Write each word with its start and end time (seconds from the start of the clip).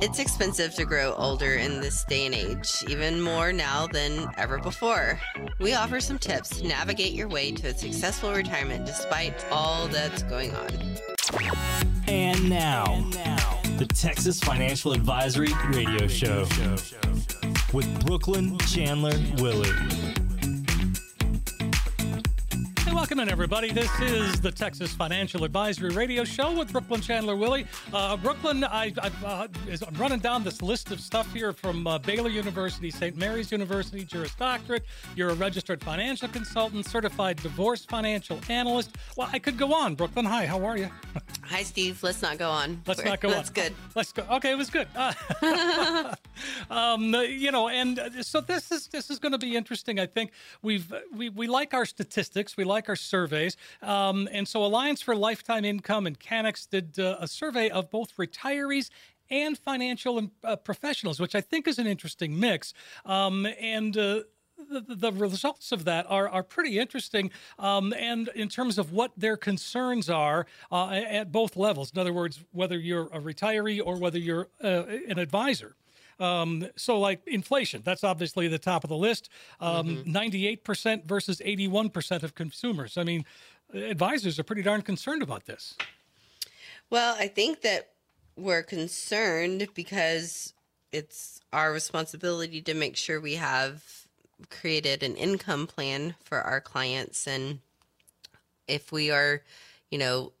It's 0.00 0.20
expensive 0.20 0.74
to 0.74 0.84
grow 0.84 1.12
older 1.14 1.54
in 1.54 1.80
this 1.80 2.04
day 2.04 2.26
and 2.26 2.34
age, 2.34 2.84
even 2.88 3.20
more 3.20 3.52
now 3.52 3.88
than 3.88 4.28
ever 4.36 4.58
before. 4.58 5.18
We 5.58 5.74
offer 5.74 5.98
some 5.98 6.20
tips 6.20 6.60
to 6.60 6.68
navigate 6.68 7.14
your 7.14 7.26
way 7.26 7.50
to 7.50 7.68
a 7.68 7.74
successful 7.74 8.32
retirement 8.32 8.86
despite 8.86 9.44
all 9.50 9.88
that's 9.88 10.22
going 10.22 10.54
on. 10.54 10.68
And 12.06 12.48
now, 12.48 13.10
the 13.76 13.86
Texas 13.92 14.38
Financial 14.38 14.92
Advisory 14.92 15.52
Radio 15.72 16.06
Show 16.06 16.46
with 17.72 18.06
Brooklynn 18.06 18.56
Chandler 18.58 19.18
Willy. 19.38 19.72
In, 23.10 23.28
everybody. 23.28 23.70
This 23.70 23.90
is 24.00 24.40
the 24.40 24.50
Texas 24.50 24.92
Financial 24.92 25.44
Advisory 25.44 25.90
Radio 25.90 26.24
Show 26.24 26.58
with 26.58 26.72
Brooklynn 26.72 27.00
Chandler 27.00 27.36
Willy. 27.36 27.64
Uh, 27.92 28.16
Brooklynn, 28.16 28.64
I, 28.64 28.92
I've, 29.00 29.24
uh, 29.24 29.48
is, 29.68 29.82
I'm 29.82 29.94
running 29.94 30.18
down 30.18 30.42
this 30.42 30.60
list 30.60 30.90
of 30.90 31.00
stuff 31.00 31.32
here 31.32 31.52
from 31.52 31.86
uh, 31.86 31.98
Baylor 31.98 32.28
University, 32.28 32.90
St. 32.90 33.16
Mary's 33.16 33.52
University, 33.52 34.04
Juris 34.04 34.34
Doctorate. 34.34 34.84
You're 35.14 35.30
a 35.30 35.34
registered 35.34 35.82
financial 35.82 36.28
consultant, 36.28 36.84
certified 36.84 37.36
divorce 37.36 37.84
financial 37.84 38.40
analyst. 38.48 38.96
Well, 39.16 39.30
I 39.32 39.38
could 39.38 39.56
go 39.56 39.72
on. 39.72 39.94
Brooklynn, 39.94 40.26
hi, 40.26 40.44
how 40.44 40.64
are 40.64 40.76
you? 40.76 40.90
Hi, 41.44 41.62
Steve. 41.62 42.02
Let's 42.02 42.22
not 42.22 42.38
go 42.38 42.50
on. 42.50 42.82
Let's 42.88 43.04
not 43.04 43.20
go 43.20 43.28
That's 43.30 43.50
on. 43.50 43.54
That's 43.54 43.68
good. 43.68 43.74
Let's 43.94 44.12
go. 44.12 44.26
Okay, 44.32 44.50
it 44.50 44.58
was 44.58 44.68
good. 44.68 44.88
Uh, 44.96 45.12
um, 46.70 47.14
you 47.14 47.52
know, 47.52 47.68
and 47.68 48.00
uh, 48.00 48.22
so 48.22 48.40
this 48.40 48.72
is 48.72 48.88
this 48.88 49.10
is 49.10 49.20
going 49.20 49.30
to 49.30 49.38
be 49.38 49.54
interesting. 49.54 50.00
I 50.00 50.06
think 50.06 50.32
we've 50.62 50.92
we 51.14 51.28
we 51.28 51.46
like 51.46 51.72
our 51.72 51.86
statistics, 51.86 52.56
we 52.56 52.64
like 52.64 52.88
our 52.88 52.95
surveys, 53.00 53.56
um, 53.82 54.28
and 54.32 54.46
so 54.46 54.64
Alliance 54.64 55.00
for 55.00 55.14
Lifetime 55.14 55.64
Income 55.64 56.06
and 56.06 56.18
Cannex 56.18 56.68
did 56.68 56.98
uh, 56.98 57.16
a 57.20 57.28
survey 57.28 57.68
of 57.70 57.90
both 57.90 58.16
retirees 58.16 58.90
and 59.30 59.58
financial 59.58 60.30
uh, 60.44 60.56
professionals, 60.56 61.20
which 61.20 61.34
I 61.34 61.40
think 61.40 61.66
is 61.66 61.78
an 61.78 61.86
interesting 61.86 62.38
mix. 62.38 62.72
Um, 63.04 63.46
and 63.60 63.96
uh, 63.96 64.20
the, 64.70 64.80
the 64.88 65.12
results 65.12 65.72
of 65.72 65.84
that 65.84 66.06
are, 66.08 66.28
are 66.28 66.42
pretty 66.42 66.78
interesting. 66.78 67.30
Um, 67.58 67.92
and 67.92 68.28
in 68.34 68.48
terms 68.48 68.78
of 68.78 68.92
what 68.92 69.12
their 69.16 69.36
concerns 69.36 70.08
are 70.08 70.46
uh, 70.70 70.88
at 70.90 71.32
both 71.32 71.56
levels, 71.56 71.92
in 71.92 71.98
other 71.98 72.12
words, 72.12 72.44
whether 72.52 72.78
you're 72.78 73.06
a 73.06 73.20
retiree 73.20 73.80
or 73.84 73.96
whether 73.96 74.18
you're 74.18 74.48
uh, 74.62 74.84
an 75.08 75.18
advisor. 75.18 75.76
Um, 76.18 76.66
so, 76.76 76.98
like 76.98 77.20
inflation, 77.26 77.82
that's 77.84 78.04
obviously 78.04 78.48
the 78.48 78.58
top 78.58 78.84
of 78.84 78.88
the 78.88 78.96
list. 78.96 79.28
Um, 79.60 80.04
98% 80.04 81.04
versus 81.04 81.42
81% 81.44 82.22
of 82.22 82.34
consumers. 82.34 82.96
I 82.96 83.04
mean, 83.04 83.24
advisors 83.74 84.38
are 84.38 84.44
pretty 84.44 84.62
darn 84.62 84.82
concerned 84.82 85.22
about 85.22 85.46
this. 85.46 85.76
Well, 86.88 87.16
I 87.18 87.28
think 87.28 87.62
that 87.62 87.90
we're 88.36 88.62
concerned 88.62 89.68
because 89.74 90.52
it's 90.92 91.40
our 91.52 91.72
responsibility 91.72 92.62
to 92.62 92.74
make 92.74 92.96
sure 92.96 93.20
we 93.20 93.34
have 93.34 94.06
created 94.50 95.02
an 95.02 95.16
income 95.16 95.66
plan 95.66 96.14
for 96.22 96.40
our 96.40 96.60
clients. 96.60 97.26
And 97.26 97.60
if 98.68 98.92
we 98.92 99.10
are, 99.10 99.42
you 99.90 99.98
know, 99.98 100.32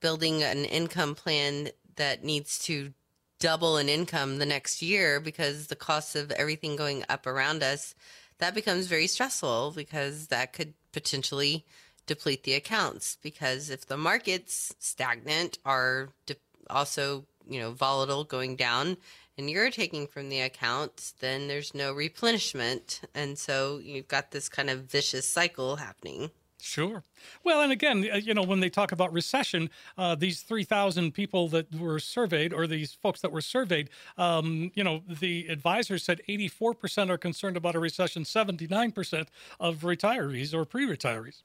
building 0.00 0.42
an 0.42 0.64
income 0.64 1.14
plan 1.14 1.68
that 1.96 2.24
needs 2.24 2.58
to 2.60 2.92
double 3.38 3.76
in 3.76 3.88
income 3.88 4.38
the 4.38 4.46
next 4.46 4.82
year 4.82 5.20
because 5.20 5.66
the 5.66 5.76
cost 5.76 6.16
of 6.16 6.30
everything 6.32 6.76
going 6.76 7.04
up 7.08 7.26
around 7.26 7.62
us, 7.62 7.94
that 8.38 8.54
becomes 8.54 8.86
very 8.86 9.06
stressful 9.06 9.72
because 9.76 10.28
that 10.28 10.52
could 10.52 10.74
potentially 10.92 11.64
deplete 12.06 12.44
the 12.44 12.54
accounts. 12.54 13.16
Because 13.22 13.70
if 13.70 13.86
the 13.86 13.96
market's 13.96 14.74
stagnant 14.78 15.58
are 15.64 16.10
de- 16.26 16.36
also, 16.70 17.24
you 17.48 17.60
know, 17.60 17.72
volatile 17.72 18.24
going 18.24 18.56
down 18.56 18.96
and 19.36 19.50
you're 19.50 19.70
taking 19.70 20.06
from 20.06 20.28
the 20.28 20.40
accounts 20.40 21.12
then 21.20 21.48
there's 21.48 21.74
no 21.74 21.92
replenishment. 21.92 23.00
And 23.14 23.38
so 23.38 23.80
you've 23.82 24.08
got 24.08 24.30
this 24.30 24.48
kind 24.48 24.70
of 24.70 24.84
vicious 24.84 25.28
cycle 25.28 25.76
happening. 25.76 26.30
Sure. 26.64 27.04
Well, 27.44 27.60
and 27.60 27.70
again, 27.70 28.08
uh, 28.10 28.16
you 28.16 28.32
know, 28.32 28.42
when 28.42 28.60
they 28.60 28.70
talk 28.70 28.90
about 28.90 29.12
recession, 29.12 29.68
uh, 29.98 30.14
these 30.14 30.40
3,000 30.40 31.12
people 31.12 31.46
that 31.48 31.70
were 31.74 31.98
surveyed, 31.98 32.54
or 32.54 32.66
these 32.66 32.94
folks 32.94 33.20
that 33.20 33.30
were 33.30 33.42
surveyed, 33.42 33.90
um, 34.16 34.72
you 34.74 34.82
know, 34.82 35.02
the 35.06 35.46
advisors 35.48 36.02
said 36.02 36.22
84% 36.26 37.10
are 37.10 37.18
concerned 37.18 37.58
about 37.58 37.74
a 37.74 37.78
recession, 37.78 38.24
79% 38.24 39.28
of 39.60 39.82
retirees 39.82 40.54
or 40.54 40.64
pre 40.64 40.86
retirees. 40.86 41.42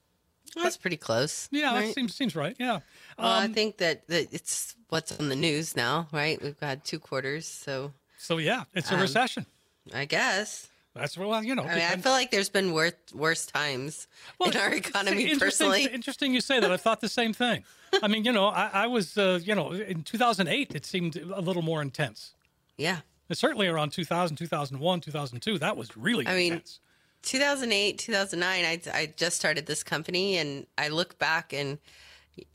That's 0.56 0.78
pretty 0.78 0.98
close. 0.98 1.50
Yeah, 1.52 1.74
right? 1.74 1.88
that 1.88 1.94
seems, 1.96 2.16
seems 2.16 2.34
right. 2.34 2.56
Yeah. 2.58 2.80
Well, 3.18 3.28
I 3.28 3.46
Um, 3.46 3.54
think 3.54 3.78
that, 3.78 4.08
that 4.08 4.34
it's 4.34 4.76
what's 4.88 5.20
on 5.20 5.28
the 5.28 5.36
news 5.36 5.76
now, 5.76 6.08
right? 6.14 6.42
We've 6.42 6.60
got 6.60 6.86
two 6.86 6.98
quarters, 6.98 7.46
so 7.46 7.92
so, 8.18 8.38
yeah, 8.38 8.64
it's 8.74 8.90
a 8.92 8.96
um, 8.96 9.02
recession. 9.02 9.46
I 9.94 10.06
guess. 10.06 10.69
That's 10.96 11.18
well, 11.18 11.44
you 11.44 11.56
know. 11.56 11.64
I 11.64 11.76
mean, 11.76 11.84
I 11.84 11.96
feel 11.98 12.12
like 12.12 12.32
there's 12.32 12.50
been 12.50 12.74
worse 12.74 12.94
worse 13.14 13.46
times 13.46 14.08
in 14.44 14.58
our 14.58 14.74
economy 14.74 15.24
interesting, 15.24 15.40
personally. 15.40 15.84
Interesting 15.86 16.34
you 16.34 16.42
say 16.42 16.60
that. 16.60 16.72
I 16.72 16.78
thought 16.78 17.00
the 17.00 17.10
same 17.10 17.32
thing. 17.34 17.64
I 18.02 18.08
mean, 18.08 18.26
you 18.26 18.32
know, 18.32 18.48
I, 18.48 18.70
I 18.74 18.88
was, 18.88 19.18
uh, 19.18 19.40
you 19.44 19.56
know, 19.56 19.72
in 19.72 20.04
2008, 20.04 20.76
it 20.76 20.86
seemed 20.86 21.16
a 21.16 21.42
little 21.42 21.62
more 21.62 21.82
intense. 21.82 22.34
Yeah. 22.78 23.00
And 23.30 23.38
certainly 23.38 23.68
around 23.68 23.92
2000, 23.92 24.36
2001, 24.36 25.02
2002, 25.02 25.60
that 25.60 25.78
was 25.78 25.96
really 25.96 26.28
I 26.28 26.36
mean, 26.36 26.54
intense. 26.54 26.80
2008, 27.24 27.98
2009, 28.00 28.66
I, 28.66 28.82
I 28.94 29.14
just 29.16 29.36
started 29.36 29.66
this 29.66 29.84
company 29.84 30.38
and 30.38 30.66
I 30.78 30.88
look 30.88 31.20
back 31.20 31.54
and 31.54 31.78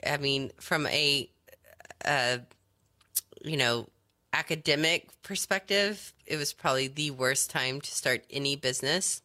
I 0.07 0.17
mean, 0.17 0.51
from 0.59 0.87
a, 0.87 1.31
uh, 2.05 2.39
you 3.43 3.57
know, 3.57 3.89
academic 4.35 5.09
perspective, 5.23 6.13
it 6.27 6.37
was 6.37 6.53
probably 6.53 6.89
the 6.89 7.13
worst 7.13 7.51
time 7.51 7.81
to 7.81 7.91
start 7.91 8.25
any 8.31 8.57
business 8.57 9.23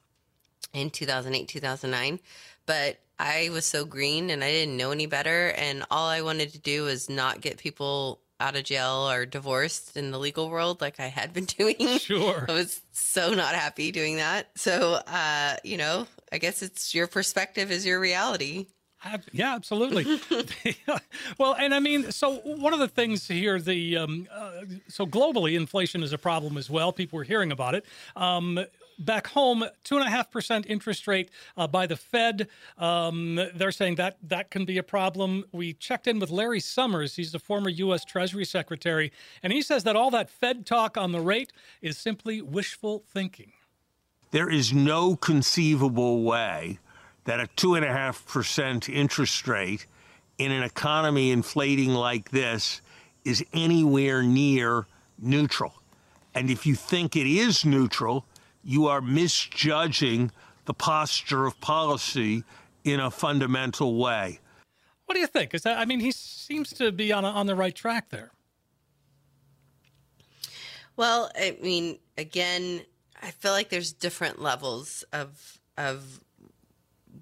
in 0.73 0.89
2008, 0.89 1.47
2009. 1.47 2.19
But 2.65 2.99
I 3.17 3.49
was 3.51 3.65
so 3.65 3.85
green 3.85 4.29
and 4.29 4.43
I 4.43 4.51
didn't 4.51 4.77
know 4.77 4.91
any 4.91 5.07
better. 5.07 5.49
And 5.57 5.83
all 5.89 6.07
I 6.07 6.21
wanted 6.21 6.53
to 6.53 6.59
do 6.59 6.83
was 6.83 7.09
not 7.09 7.41
get 7.41 7.57
people 7.57 8.19
out 8.39 8.55
of 8.55 8.63
jail 8.63 9.09
or 9.09 9.25
divorced 9.25 9.97
in 9.97 10.11
the 10.11 10.19
legal 10.19 10.49
world 10.49 10.79
like 10.79 10.99
I 10.99 11.07
had 11.07 11.33
been 11.33 11.45
doing. 11.57 11.97
Sure. 11.97 12.45
I 12.47 12.53
was 12.53 12.81
so 12.91 13.33
not 13.33 13.55
happy 13.55 13.91
doing 13.91 14.17
that. 14.17 14.47
So, 14.55 14.99
uh, 15.07 15.55
you 15.63 15.77
know, 15.77 16.07
I 16.31 16.37
guess 16.37 16.61
it's 16.61 16.93
your 16.93 17.07
perspective 17.07 17.71
is 17.71 17.85
your 17.85 17.99
reality. 17.99 18.67
Yeah, 19.31 19.55
absolutely. 19.55 20.19
well, 21.37 21.55
and 21.55 21.73
I 21.73 21.79
mean, 21.79 22.11
so 22.11 22.35
one 22.39 22.73
of 22.73 22.79
the 22.79 22.87
things 22.87 23.27
here, 23.27 23.59
the 23.59 23.97
um, 23.97 24.27
uh, 24.31 24.61
so 24.87 25.05
globally, 25.05 25.55
inflation 25.55 26.03
is 26.03 26.11
a 26.11 26.17
problem 26.17 26.57
as 26.57 26.69
well. 26.69 26.91
People 26.91 27.19
are 27.19 27.23
hearing 27.23 27.51
about 27.51 27.75
it. 27.75 27.85
Um, 28.15 28.59
back 28.99 29.27
home, 29.27 29.63
two 29.83 29.97
and 29.97 30.05
a 30.05 30.09
half 30.09 30.29
percent 30.29 30.65
interest 30.67 31.07
rate 31.07 31.29
uh, 31.57 31.67
by 31.67 31.87
the 31.87 31.95
Fed. 31.95 32.49
Um, 32.77 33.39
they're 33.55 33.71
saying 33.71 33.95
that 33.95 34.17
that 34.23 34.51
can 34.51 34.65
be 34.65 34.77
a 34.77 34.83
problem. 34.83 35.45
We 35.51 35.73
checked 35.73 36.07
in 36.07 36.19
with 36.19 36.29
Larry 36.29 36.59
Summers. 36.59 37.15
He's 37.15 37.31
the 37.31 37.39
former 37.39 37.69
U.S. 37.69 38.03
Treasury 38.03 38.45
Secretary, 38.45 39.11
and 39.41 39.53
he 39.53 39.61
says 39.61 39.83
that 39.85 39.95
all 39.95 40.11
that 40.11 40.29
Fed 40.29 40.65
talk 40.65 40.97
on 40.97 41.11
the 41.11 41.21
rate 41.21 41.53
is 41.81 41.97
simply 41.97 42.41
wishful 42.41 43.03
thinking. 43.07 43.53
There 44.31 44.49
is 44.49 44.73
no 44.73 45.15
conceivable 45.15 46.23
way 46.23 46.79
that 47.25 47.39
a 47.39 47.47
2.5% 47.57 48.89
interest 48.89 49.47
rate 49.47 49.85
in 50.37 50.51
an 50.51 50.63
economy 50.63 51.31
inflating 51.31 51.93
like 51.93 52.31
this 52.31 52.81
is 53.25 53.43
anywhere 53.53 54.23
near 54.23 54.87
neutral. 55.19 55.73
And 56.33 56.49
if 56.49 56.65
you 56.65 56.75
think 56.75 57.15
it 57.15 57.27
is 57.27 57.65
neutral, 57.65 58.25
you 58.63 58.87
are 58.87 59.01
misjudging 59.01 60.31
the 60.65 60.73
posture 60.73 61.45
of 61.45 61.59
policy 61.59 62.43
in 62.83 62.99
a 62.99 63.11
fundamental 63.11 63.97
way. 63.97 64.39
What 65.05 65.15
do 65.15 65.21
you 65.21 65.27
think? 65.27 65.53
Is 65.53 65.63
that? 65.63 65.79
I 65.79 65.85
mean, 65.85 65.99
he 65.99 66.11
seems 66.11 66.71
to 66.73 66.91
be 66.91 67.11
on 67.11 67.25
a, 67.25 67.29
on 67.29 67.47
the 67.47 67.55
right 67.55 67.73
track 67.73 68.09
there. 68.09 68.31
Well, 70.95 71.31
I 71.35 71.57
mean, 71.61 71.97
again, 72.17 72.81
I 73.21 73.31
feel 73.31 73.51
like 73.51 73.69
there's 73.69 73.91
different 73.91 74.41
levels 74.41 75.03
of 75.11 75.59
of 75.77 76.19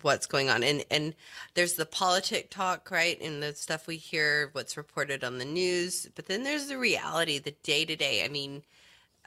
what's 0.01 0.25
going 0.25 0.49
on, 0.49 0.63
and 0.63 0.83
and 0.89 1.15
there's 1.53 1.73
the 1.73 1.85
politic 1.85 2.49
talk, 2.49 2.91
right, 2.91 3.19
and 3.21 3.41
the 3.41 3.53
stuff 3.53 3.87
we 3.87 3.97
hear, 3.97 4.49
what's 4.53 4.77
reported 4.77 5.23
on 5.23 5.37
the 5.37 5.45
news, 5.45 6.07
but 6.15 6.27
then 6.27 6.43
there's 6.43 6.67
the 6.67 6.77
reality, 6.77 7.39
the 7.39 7.55
day 7.63 7.85
to 7.85 7.95
day. 7.95 8.23
I 8.23 8.27
mean, 8.27 8.63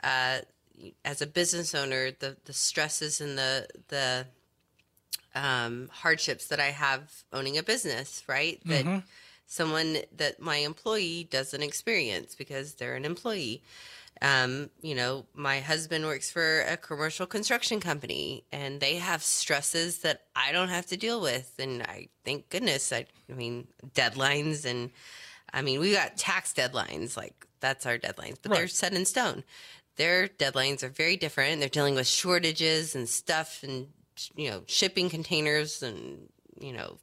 uh, 0.02 0.38
as 1.05 1.22
a 1.22 1.26
business 1.26 1.75
owner, 1.75 2.11
the 2.11 2.37
the 2.44 2.52
stresses 2.52 3.20
and 3.20 3.37
the 3.37 3.67
the 3.88 4.26
um, 5.34 5.88
hardships 5.93 6.46
that 6.49 6.61
I 6.61 6.70
have 6.70 7.25
owning 7.32 7.58
a 7.58 7.62
business, 7.62 8.23
right? 8.26 8.61
That 8.64 8.84
someone 9.46 9.99
that 10.16 10.40
my 10.40 10.56
employee 10.58 11.26
doesn't 11.31 11.62
experience 11.62 12.34
because 12.34 12.75
they're 12.75 12.94
an 12.94 13.05
employee. 13.05 13.62
Um, 14.22 14.69
you 14.82 14.94
know, 14.94 15.25
my 15.34 15.61
husband 15.61 16.05
works 16.05 16.31
for 16.31 16.61
a 16.62 16.76
commercial 16.76 17.26
construction 17.26 17.81
company 17.81 18.44
and 18.52 18.78
they 18.78 18.96
have 18.96 19.22
stresses 19.22 20.00
that 20.00 20.25
I 20.37 20.52
don't 20.52 20.69
have 20.69 20.87
to 20.87 20.96
deal 20.99 21.22
with. 21.22 21.55
And 21.58 21.82
I 21.82 22.08
thank 22.25 22.50
goodness, 22.50 22.93
I, 22.93 23.06
I 23.31 23.32
mean, 23.32 23.67
deadlines 23.94 24.67
and 24.67 24.90
I 25.55 25.62
mean, 25.62 25.81
we 25.81 25.93
got 25.94 26.17
tax 26.19 26.52
deadlines, 26.52 27.17
like 27.17 27.46
that's 27.61 27.87
our 27.87 27.99
deadlines, 27.99 28.37
but 28.43 28.52
they're 28.58 28.69
set 28.69 28.93
in 28.93 29.06
stone. 29.06 29.43
Their 29.96 30.28
deadlines 30.28 30.82
are 30.82 30.88
very 30.90 31.16
different. 31.16 31.61
They're 31.61 31.69
dealing 31.69 31.94
with 31.94 32.06
shortages 32.06 32.94
and 32.94 33.08
stuff 33.08 33.62
and, 33.62 33.88
you 34.37 34.50
know, 34.50 34.62
shipping 34.66 35.08
containers 35.11 35.82
and, 35.82 36.28
you 36.61 36.73
know, 36.73 36.99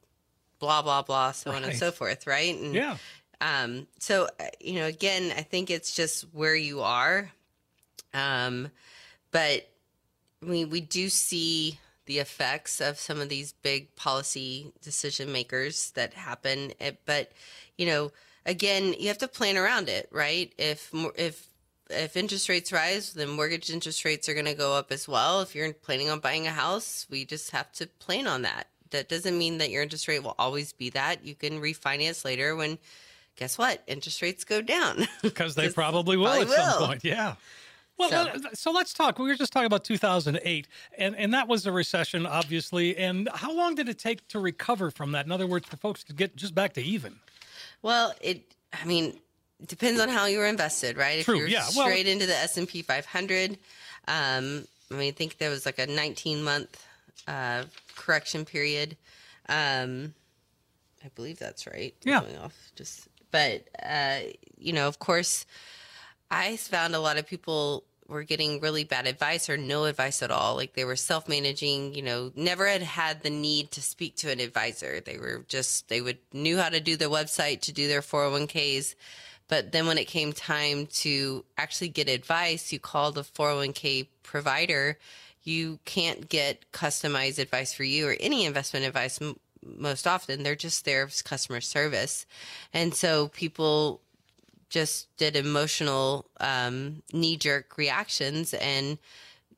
blah, 0.60 0.82
blah, 0.82 1.02
blah, 1.02 1.32
so 1.32 1.50
on 1.52 1.62
and 1.64 1.76
so 1.76 1.90
forth, 1.92 2.26
right? 2.26 2.56
And, 2.56 2.74
Yeah. 2.74 2.96
Um, 3.40 3.86
so, 3.98 4.28
uh, 4.40 4.44
you 4.60 4.74
know, 4.74 4.86
again, 4.86 5.32
I 5.36 5.42
think 5.42 5.70
it's 5.70 5.94
just 5.94 6.22
where 6.32 6.56
you 6.56 6.80
are. 6.80 7.30
Um, 8.14 8.70
but 9.30 9.68
we, 10.42 10.64
we 10.64 10.80
do 10.80 11.08
see 11.08 11.78
the 12.06 12.18
effects 12.18 12.80
of 12.80 12.98
some 12.98 13.20
of 13.20 13.28
these 13.28 13.52
big 13.52 13.94
policy 13.94 14.72
decision 14.82 15.30
makers 15.30 15.90
that 15.92 16.14
happen. 16.14 16.72
Eh, 16.80 16.92
But, 17.04 17.32
you 17.76 17.86
know, 17.86 18.12
again, 18.46 18.94
you 18.98 19.08
have 19.08 19.18
to 19.18 19.28
plan 19.28 19.56
around 19.58 19.88
it, 19.88 20.08
right? 20.10 20.52
If, 20.56 20.90
if, 21.16 21.48
if 21.90 22.16
interest 22.16 22.48
rates 22.48 22.72
rise, 22.72 23.12
then 23.12 23.28
mortgage 23.28 23.70
interest 23.70 24.04
rates 24.04 24.28
are 24.28 24.34
going 24.34 24.46
to 24.46 24.54
go 24.54 24.74
up 24.74 24.90
as 24.90 25.06
well. 25.06 25.42
If 25.42 25.54
you're 25.54 25.72
planning 25.74 26.08
on 26.08 26.20
buying 26.20 26.46
a 26.46 26.50
house, 26.50 27.06
we 27.10 27.24
just 27.24 27.50
have 27.50 27.70
to 27.72 27.86
plan 27.86 28.26
on 28.26 28.42
that. 28.42 28.68
That 28.90 29.10
doesn't 29.10 29.36
mean 29.36 29.58
that 29.58 29.70
your 29.70 29.82
interest 29.82 30.08
rate 30.08 30.22
will 30.22 30.34
always 30.38 30.72
be 30.72 30.88
that. 30.90 31.24
You 31.24 31.34
can 31.34 31.60
refinance 31.60 32.24
later 32.24 32.56
when, 32.56 32.78
guess 33.38 33.56
what? 33.56 33.82
Interest 33.86 34.20
rates 34.20 34.44
go 34.44 34.60
down. 34.60 35.06
Because 35.22 35.54
they 35.54 35.70
probably 35.70 36.16
will 36.18 36.26
probably 36.26 36.54
at 36.54 36.64
some 36.72 36.86
point. 36.86 37.04
Yeah. 37.04 37.34
Well, 37.96 38.10
So- 38.10 38.16
uh, 38.16 38.38
so 38.54 38.70
let's 38.70 38.92
talk. 38.92 39.18
We 39.18 39.26
were 39.28 39.34
just 39.34 39.52
talking 39.52 39.66
about 39.66 39.84
2008, 39.84 40.68
and, 40.98 41.16
and 41.16 41.32
that 41.34 41.48
was 41.48 41.66
a 41.66 41.72
recession, 41.72 42.26
obviously. 42.26 42.96
And 42.96 43.28
how 43.34 43.52
long 43.52 43.74
did 43.74 43.88
it 43.88 43.98
take 43.98 44.28
to 44.28 44.38
recover 44.38 44.90
from 44.90 45.12
that? 45.12 45.24
In 45.26 45.32
other 45.32 45.46
words, 45.46 45.66
for 45.66 45.76
folks 45.76 46.04
to 46.04 46.12
get 46.12 46.36
just 46.36 46.54
back 46.54 46.74
to 46.74 46.82
even? 46.82 47.16
Well, 47.82 48.12
it. 48.20 48.54
I 48.72 48.84
mean, 48.84 49.18
it 49.60 49.68
depends 49.68 50.00
on 50.00 50.08
how 50.10 50.26
you 50.26 50.38
were 50.38 50.46
invested, 50.46 50.96
right? 50.96 51.24
True, 51.24 51.34
If 51.34 51.40
you're 51.40 51.48
yeah, 51.48 51.66
well- 51.74 51.86
straight 51.86 52.06
into 52.06 52.26
the 52.26 52.36
S 52.36 52.56
and 52.58 52.68
P 52.68 52.82
500, 52.82 53.52
um, 54.06 54.64
I 54.90 54.94
mean, 54.94 55.08
I 55.08 55.10
think 55.10 55.38
there 55.38 55.50
was 55.50 55.64
like 55.66 55.78
a 55.78 55.86
19 55.86 56.42
month 56.44 56.84
uh, 57.26 57.64
correction 57.96 58.44
period. 58.44 58.96
Um, 59.48 60.14
I 61.04 61.08
believe 61.14 61.38
that's 61.38 61.66
right. 61.66 61.94
Yeah. 62.04 62.20
going 62.20 62.36
off 62.38 62.54
just, 62.76 63.07
but 63.30 63.68
uh, 63.84 64.20
you 64.56 64.72
know, 64.72 64.88
of 64.88 64.98
course, 64.98 65.46
I 66.30 66.56
found 66.56 66.94
a 66.94 67.00
lot 67.00 67.18
of 67.18 67.26
people 67.26 67.84
were 68.08 68.22
getting 68.22 68.60
really 68.60 68.84
bad 68.84 69.06
advice 69.06 69.50
or 69.50 69.56
no 69.56 69.84
advice 69.84 70.22
at 70.22 70.30
all. 70.30 70.56
Like 70.56 70.72
they 70.72 70.84
were 70.84 70.96
self 70.96 71.28
managing, 71.28 71.94
you 71.94 72.02
know, 72.02 72.32
never 72.34 72.66
had 72.66 72.82
had 72.82 73.22
the 73.22 73.30
need 73.30 73.70
to 73.72 73.82
speak 73.82 74.16
to 74.16 74.32
an 74.32 74.40
advisor. 74.40 75.00
They 75.00 75.18
were 75.18 75.44
just, 75.48 75.88
they 75.88 76.00
would 76.00 76.18
knew 76.32 76.56
how 76.56 76.70
to 76.70 76.80
do 76.80 76.96
their 76.96 77.10
website 77.10 77.60
to 77.62 77.72
do 77.72 77.86
their 77.86 78.00
401ks. 78.00 78.94
But 79.48 79.72
then 79.72 79.86
when 79.86 79.98
it 79.98 80.06
came 80.06 80.32
time 80.32 80.86
to 80.86 81.44
actually 81.56 81.88
get 81.88 82.08
advice, 82.08 82.72
you 82.72 82.78
call 82.78 83.12
the 83.12 83.22
401k 83.22 84.08
provider. 84.22 84.98
You 85.42 85.78
can't 85.86 86.28
get 86.28 86.70
customized 86.72 87.38
advice 87.38 87.72
for 87.72 87.84
you 87.84 88.08
or 88.08 88.16
any 88.20 88.44
investment 88.44 88.84
advice 88.84 89.18
most 89.64 90.06
often. 90.06 90.42
They're 90.42 90.56
just 90.56 90.84
there 90.84 91.04
as 91.04 91.22
customer 91.22 91.60
service. 91.60 92.26
And 92.72 92.94
so 92.94 93.28
people 93.28 94.00
just 94.70 95.14
did 95.16 95.36
emotional 95.36 96.26
um, 96.40 97.02
knee 97.12 97.36
jerk 97.36 97.78
reactions 97.78 98.54
and 98.54 98.98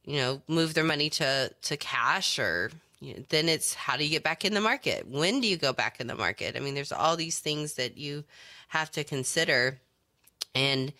you 0.04 0.16
know 0.16 0.40
move 0.48 0.74
their 0.74 0.84
money 0.84 1.10
to 1.10 1.50
to 1.62 1.76
cash 1.76 2.38
or 2.38 2.70
you 3.00 3.14
know, 3.14 3.24
then 3.28 3.48
it's 3.48 3.74
how 3.74 3.96
do 3.96 4.04
you 4.04 4.10
get 4.10 4.22
back 4.22 4.44
in 4.44 4.54
the 4.54 4.60
market 4.60 5.06
when 5.08 5.40
do 5.40 5.48
you 5.48 5.56
go 5.56 5.72
back 5.72 6.00
in 6.00 6.06
the 6.06 6.14
market 6.14 6.56
i 6.56 6.58
mean 6.58 6.74
there's 6.74 6.92
all 6.92 7.16
these 7.16 7.38
things 7.38 7.74
that 7.74 7.98
you 7.98 8.24
have 8.68 8.90
to 8.90 9.04
consider 9.04 9.78
and 10.54 10.92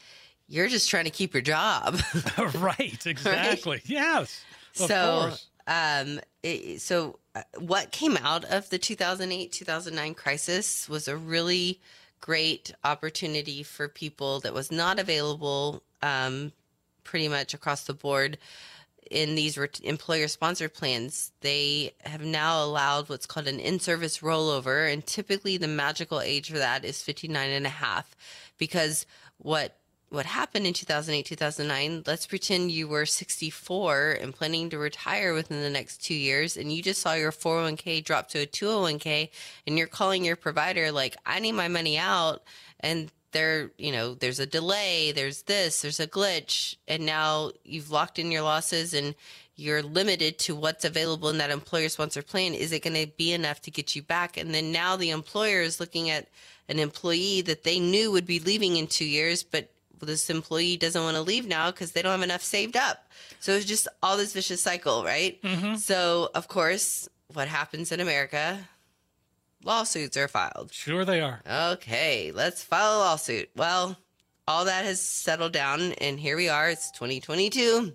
you're 0.48 0.68
just 0.68 0.90
trying 0.90 1.04
to 1.04 1.10
keep 1.10 1.32
your 1.32 1.40
job 1.40 1.98
right, 2.56 3.06
exactly. 3.06 3.80
Yes. 3.86 4.44
Of 4.78 4.86
so 4.86 5.20
course. 5.20 5.46
um 5.66 6.20
so 6.78 7.18
uh, 7.34 7.42
what 7.58 7.90
came 7.92 8.16
out 8.16 8.44
of 8.44 8.70
the 8.70 8.78
2008 8.78 9.52
2009 9.52 10.14
crisis 10.14 10.88
was 10.88 11.06
a 11.06 11.16
really 11.16 11.80
great 12.20 12.74
opportunity 12.84 13.62
for 13.62 13.88
people 13.88 14.40
that 14.40 14.54
was 14.54 14.70
not 14.70 14.98
available 14.98 15.82
um 16.02 16.52
pretty 17.04 17.28
much 17.28 17.54
across 17.54 17.84
the 17.84 17.94
board 17.94 18.38
in 19.10 19.34
these 19.34 19.58
ret- 19.58 19.80
employer 19.82 20.28
sponsored 20.28 20.72
plans. 20.72 21.32
They 21.40 21.92
have 22.04 22.24
now 22.24 22.64
allowed 22.64 23.08
what's 23.08 23.26
called 23.26 23.48
an 23.48 23.58
in-service 23.58 24.18
rollover 24.18 24.90
and 24.90 25.04
typically 25.04 25.56
the 25.56 25.68
magical 25.68 26.20
age 26.20 26.50
for 26.50 26.58
that 26.58 26.84
is 26.84 27.02
59 27.02 27.50
and 27.50 27.66
a 27.66 27.70
half 27.70 28.14
because 28.56 29.06
what 29.38 29.79
what 30.10 30.26
happened 30.26 30.66
in 30.66 30.72
2008 30.72 31.24
2009 31.24 32.02
let's 32.06 32.26
pretend 32.26 32.70
you 32.70 32.88
were 32.88 33.06
64 33.06 34.18
and 34.20 34.34
planning 34.34 34.68
to 34.68 34.78
retire 34.78 35.32
within 35.32 35.62
the 35.62 35.70
next 35.70 36.04
two 36.04 36.14
years 36.14 36.56
and 36.56 36.72
you 36.72 36.82
just 36.82 37.00
saw 37.00 37.14
your 37.14 37.32
401k 37.32 38.04
drop 38.04 38.28
to 38.28 38.40
a 38.40 38.46
201k 38.46 39.30
and 39.66 39.78
you're 39.78 39.86
calling 39.86 40.24
your 40.24 40.36
provider 40.36 40.92
like 40.92 41.16
i 41.24 41.38
need 41.38 41.52
my 41.52 41.68
money 41.68 41.96
out 41.96 42.42
and 42.80 43.10
there 43.32 43.70
you 43.78 43.92
know 43.92 44.14
there's 44.14 44.40
a 44.40 44.46
delay 44.46 45.12
there's 45.12 45.42
this 45.42 45.82
there's 45.82 46.00
a 46.00 46.06
glitch 46.06 46.76
and 46.88 47.06
now 47.06 47.52
you've 47.64 47.92
locked 47.92 48.18
in 48.18 48.32
your 48.32 48.42
losses 48.42 48.92
and 48.92 49.14
you're 49.54 49.82
limited 49.82 50.38
to 50.38 50.56
what's 50.56 50.84
available 50.86 51.28
in 51.28 51.36
that 51.36 51.50
employer 51.50 51.90
sponsored 51.90 52.26
plan. 52.26 52.54
Is 52.54 52.72
it 52.72 52.82
going 52.82 52.96
to 52.96 53.12
be 53.18 53.34
enough 53.34 53.60
to 53.62 53.70
get 53.70 53.94
you 53.94 54.00
back? 54.00 54.38
And 54.38 54.54
then 54.54 54.72
now 54.72 54.96
the 54.96 55.10
employer 55.10 55.60
is 55.60 55.78
looking 55.78 56.08
at 56.08 56.28
an 56.70 56.78
employee 56.78 57.42
that 57.42 57.62
they 57.62 57.78
knew 57.78 58.10
would 58.10 58.24
be 58.24 58.38
leaving 58.38 58.78
in 58.78 58.86
two 58.86 59.04
years 59.04 59.42
but 59.42 59.68
this 60.06 60.30
employee 60.30 60.76
doesn't 60.76 61.02
want 61.02 61.16
to 61.16 61.22
leave 61.22 61.46
now 61.46 61.70
because 61.70 61.92
they 61.92 62.02
don't 62.02 62.12
have 62.12 62.22
enough 62.22 62.42
saved 62.42 62.76
up 62.76 63.06
so 63.38 63.52
it's 63.52 63.64
just 63.64 63.88
all 64.02 64.16
this 64.16 64.32
vicious 64.32 64.60
cycle 64.60 65.04
right 65.04 65.40
mm-hmm. 65.42 65.76
so 65.76 66.30
of 66.34 66.48
course 66.48 67.08
what 67.32 67.48
happens 67.48 67.92
in 67.92 68.00
america 68.00 68.58
lawsuits 69.64 70.16
are 70.16 70.28
filed 70.28 70.72
Sure, 70.72 71.04
they 71.04 71.20
are. 71.20 71.40
Okay, 71.48 72.32
let's 72.32 72.62
file 72.62 72.96
a 72.96 73.00
lawsuit. 73.00 73.50
Well, 73.56 73.96
all 74.46 74.64
that 74.64 74.84
has 74.84 75.00
settled 75.00 75.52
down, 75.52 75.92
and 75.92 76.18
here 76.18 76.36
we 76.36 76.48
are. 76.48 76.70
It's 76.70 76.90
2022. 76.92 77.92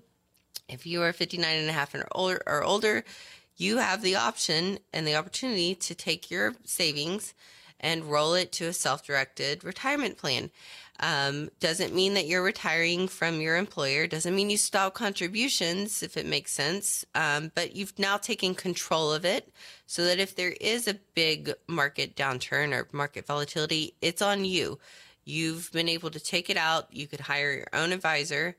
If 0.70 0.86
you 0.86 1.02
are 1.02 1.14
59 1.14 1.58
and 1.58 1.70
a 1.70 1.74
half 1.74 1.94
and 1.94 2.04
older, 2.12 2.42
or 2.46 2.64
older, 2.64 3.04
you 3.58 3.78
have 3.78 4.02
the 4.02 4.16
option 4.16 4.80
and 4.94 5.06
the 5.06 5.16
opportunity 5.16 5.76
to 5.76 5.96
take 5.96 6.32
your 6.32 6.56
savings 6.64 7.34
and 7.80 8.06
roll 8.06 8.34
it 8.34 8.52
to 8.54 8.66
a 8.66 8.74
self-directed 8.74 9.64
retirement 9.64 10.18
plan. 10.18 10.50
Um, 11.00 11.50
doesn't 11.60 11.94
mean 11.94 12.14
that 12.14 12.26
you're 12.26 12.42
retiring 12.42 13.10
from 13.10 13.42
your 13.42 13.58
employer. 13.58 14.08
Doesn't 14.08 14.36
mean 14.36 14.50
you 14.50 14.58
stop 14.58 14.94
contributions, 14.94 16.02
if 16.02 16.16
it 16.16 16.26
makes 16.26 16.52
sense. 16.52 17.04
Um, 17.14 17.52
but 17.54 17.76
you've 17.76 18.00
now 18.00 18.18
taken 18.18 18.56
control 18.56 19.12
of 19.12 19.26
it, 19.26 19.54
so 19.88 20.06
that 20.06 20.20
if 20.20 20.36
there 20.36 20.56
is 20.62 20.88
a 20.88 21.00
big 21.14 21.54
market 21.68 22.16
downturn 22.16 22.74
or 22.74 22.88
market 22.94 23.28
volatility, 23.28 23.94
it's 24.02 24.22
on 24.22 24.46
you. 24.46 24.80
You've 25.26 25.72
been 25.72 25.90
able 25.90 26.12
to 26.12 26.20
take 26.20 26.50
it 26.50 26.58
out. 26.58 26.94
You 26.94 27.08
could 27.08 27.20
hire 27.20 27.52
your 27.52 27.68
own 27.74 27.92
advisor 27.92 28.56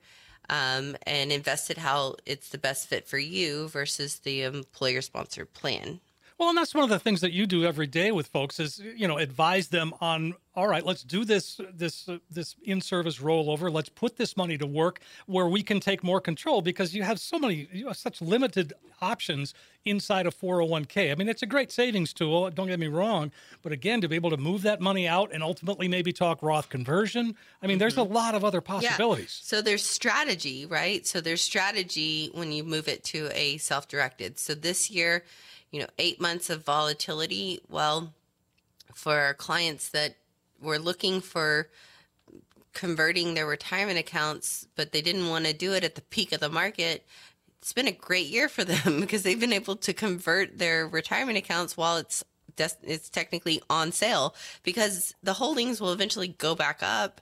um, 0.50 0.96
and 1.06 1.32
invest 1.32 1.70
it 1.70 1.78
how 1.78 2.16
it's 2.26 2.50
the 2.50 2.58
best 2.58 2.88
fit 2.88 3.08
for 3.08 3.18
you 3.18 3.68
versus 3.68 4.18
the 4.18 4.42
employer-sponsored 4.42 5.54
plan. 5.54 6.00
Well, 6.38 6.50
and 6.50 6.58
that's 6.58 6.74
one 6.74 6.84
of 6.84 6.90
the 6.90 6.98
things 6.98 7.22
that 7.22 7.32
you 7.32 7.46
do 7.46 7.64
every 7.64 7.86
day 7.86 8.12
with 8.12 8.26
folks 8.26 8.60
is 8.60 8.78
you 8.78 9.08
know 9.08 9.16
advise 9.16 9.68
them 9.68 9.94
on 10.00 10.34
all 10.54 10.68
right, 10.68 10.84
let's 10.84 11.02
do 11.02 11.24
this 11.24 11.60
this 11.72 12.08
uh, 12.08 12.18
this 12.30 12.56
in-service 12.64 13.18
rollover. 13.18 13.72
Let's 13.72 13.90
put 13.90 14.16
this 14.16 14.36
money 14.36 14.56
to 14.58 14.66
work 14.66 15.00
where 15.26 15.46
we 15.46 15.62
can 15.62 15.80
take 15.80 16.02
more 16.02 16.20
control 16.20 16.62
because 16.62 16.94
you 16.94 17.02
have 17.02 17.20
so 17.20 17.38
many 17.38 17.68
you 17.72 17.88
have 17.88 17.96
such 17.96 18.20
limited 18.20 18.72
options 19.00 19.54
inside 19.84 20.26
of 20.26 20.34
401k. 20.38 21.12
I 21.12 21.14
mean, 21.14 21.28
it's 21.28 21.42
a 21.42 21.46
great 21.46 21.70
savings 21.70 22.12
tool, 22.12 22.50
don't 22.50 22.66
get 22.66 22.80
me 22.80 22.88
wrong, 22.88 23.32
but 23.62 23.72
again, 23.72 24.00
to 24.00 24.08
be 24.08 24.16
able 24.16 24.30
to 24.30 24.36
move 24.36 24.62
that 24.62 24.80
money 24.80 25.06
out 25.06 25.30
and 25.32 25.42
ultimately 25.42 25.88
maybe 25.88 26.12
talk 26.12 26.42
Roth 26.42 26.68
conversion, 26.68 27.34
I 27.62 27.66
mean, 27.66 27.78
there's 27.78 27.96
a 27.96 28.02
lot 28.02 28.34
of 28.34 28.44
other 28.44 28.60
possibilities. 28.60 29.38
So 29.42 29.62
there's 29.62 29.84
strategy, 29.84 30.66
right? 30.66 31.06
So 31.06 31.20
there's 31.20 31.42
strategy 31.42 32.30
when 32.32 32.52
you 32.52 32.64
move 32.64 32.88
it 32.88 33.04
to 33.04 33.28
a 33.32 33.58
self-directed. 33.58 34.38
So 34.38 34.54
this 34.54 34.90
year, 34.90 35.22
you 35.70 35.80
know, 35.80 35.88
eight 35.98 36.20
months 36.20 36.50
of 36.50 36.64
volatility. 36.64 37.60
Well, 37.68 38.14
for 38.94 39.18
our 39.18 39.34
clients 39.34 39.90
that 39.90 40.16
were 40.60 40.78
looking 40.78 41.20
for 41.20 41.68
converting 42.72 43.34
their 43.34 43.46
retirement 43.46 43.98
accounts, 43.98 44.66
but 44.76 44.92
they 44.92 45.00
didn't 45.00 45.28
want 45.28 45.46
to 45.46 45.52
do 45.52 45.72
it 45.72 45.82
at 45.82 45.94
the 45.94 46.02
peak 46.02 46.32
of 46.32 46.40
the 46.40 46.48
market. 46.48 47.06
It's 47.60 47.72
been 47.72 47.88
a 47.88 47.92
great 47.92 48.26
year 48.26 48.48
for 48.48 48.64
them 48.64 49.00
because 49.00 49.22
they've 49.22 49.40
been 49.40 49.52
able 49.52 49.76
to 49.76 49.92
convert 49.92 50.58
their 50.58 50.86
retirement 50.86 51.38
accounts 51.38 51.76
while 51.76 51.96
it's 51.96 52.24
it's 52.58 53.10
technically 53.10 53.60
on 53.68 53.92
sale 53.92 54.34
because 54.62 55.14
the 55.22 55.34
holdings 55.34 55.78
will 55.78 55.92
eventually 55.92 56.28
go 56.28 56.54
back 56.54 56.78
up, 56.82 57.20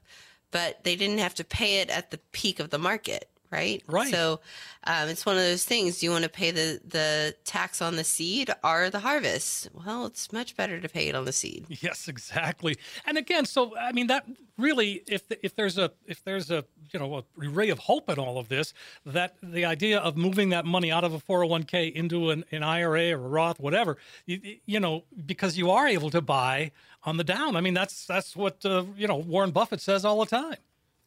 but 0.53 0.85
they 0.85 0.95
didn't 0.95 1.19
have 1.19 1.35
to 1.35 1.43
pay 1.45 1.81
it 1.81 1.91
at 1.91 2.13
the 2.13 2.19
peak 2.31 2.61
of 2.61 2.71
the 2.71 2.79
market, 2.79 3.29
right? 3.55 3.83
Right. 3.87 4.11
So 4.11 4.41
um, 4.85 5.09
it's 5.09 5.25
one 5.25 5.37
of 5.37 5.43
those 5.43 5.65
things. 5.65 6.01
Do 6.01 6.07
you 6.07 6.13
want 6.13 6.25
to 6.25 6.31
pay 6.31 6.51
the 6.51 6.81
the 6.87 7.35
tax 7.45 7.81
on 7.81 7.97
the 7.97 8.05
seed 8.05 8.51
or 8.63 8.91
the 8.91 8.99
harvest? 8.99 9.69
Well, 9.73 10.07
it's 10.07 10.33
much 10.33 10.57
better 10.57 10.81
to 10.81 10.89
pay 10.89 11.09
it 11.09 11.15
on 11.15 11.25
the 11.25 11.33
seed. 11.33 11.67
Yes, 11.85 12.09
exactly. 12.09 12.79
And 13.05 13.19
again, 13.19 13.45
so 13.45 13.77
I 13.77 13.93
mean 13.93 14.07
that 14.07 14.27
really, 14.59 15.03
if 15.07 15.23
if 15.43 15.55
there's 15.55 15.77
a 15.79 15.93
if 16.07 16.25
there's 16.25 16.51
a 16.51 16.65
you 16.93 16.99
know 16.99 17.19
a 17.19 17.25
ray 17.37 17.69
of 17.69 17.79
hope 17.79 18.09
in 18.11 18.19
all 18.19 18.39
of 18.39 18.49
this, 18.49 18.73
that 19.05 19.37
the 19.43 19.65
idea 19.65 19.99
of 19.99 20.17
moving 20.17 20.49
that 20.51 20.65
money 20.65 20.91
out 20.91 21.05
of 21.05 21.13
a 21.13 21.19
401k 21.19 21.93
into 21.93 22.31
an, 22.31 22.45
an 22.51 22.63
IRA 22.63 23.13
or 23.13 23.27
a 23.27 23.29
Roth, 23.29 23.61
whatever, 23.61 23.99
you, 24.27 24.57
you 24.65 24.81
know, 24.81 25.05
because 25.27 25.59
you 25.59 25.71
are 25.71 25.87
able 25.87 26.11
to 26.11 26.23
buy 26.23 26.71
on 27.05 27.19
the 27.19 27.25
down. 27.25 27.55
I 27.55 27.61
mean, 27.61 27.75
that's 27.75 28.07
that's 28.07 28.35
what 28.35 28.65
uh, 28.65 28.85
you 28.97 29.07
know 29.07 29.17
Warren 29.17 29.51
Buffett 29.51 29.81
says 29.81 30.05
all 30.05 30.21
the 30.21 30.27
time. 30.27 30.57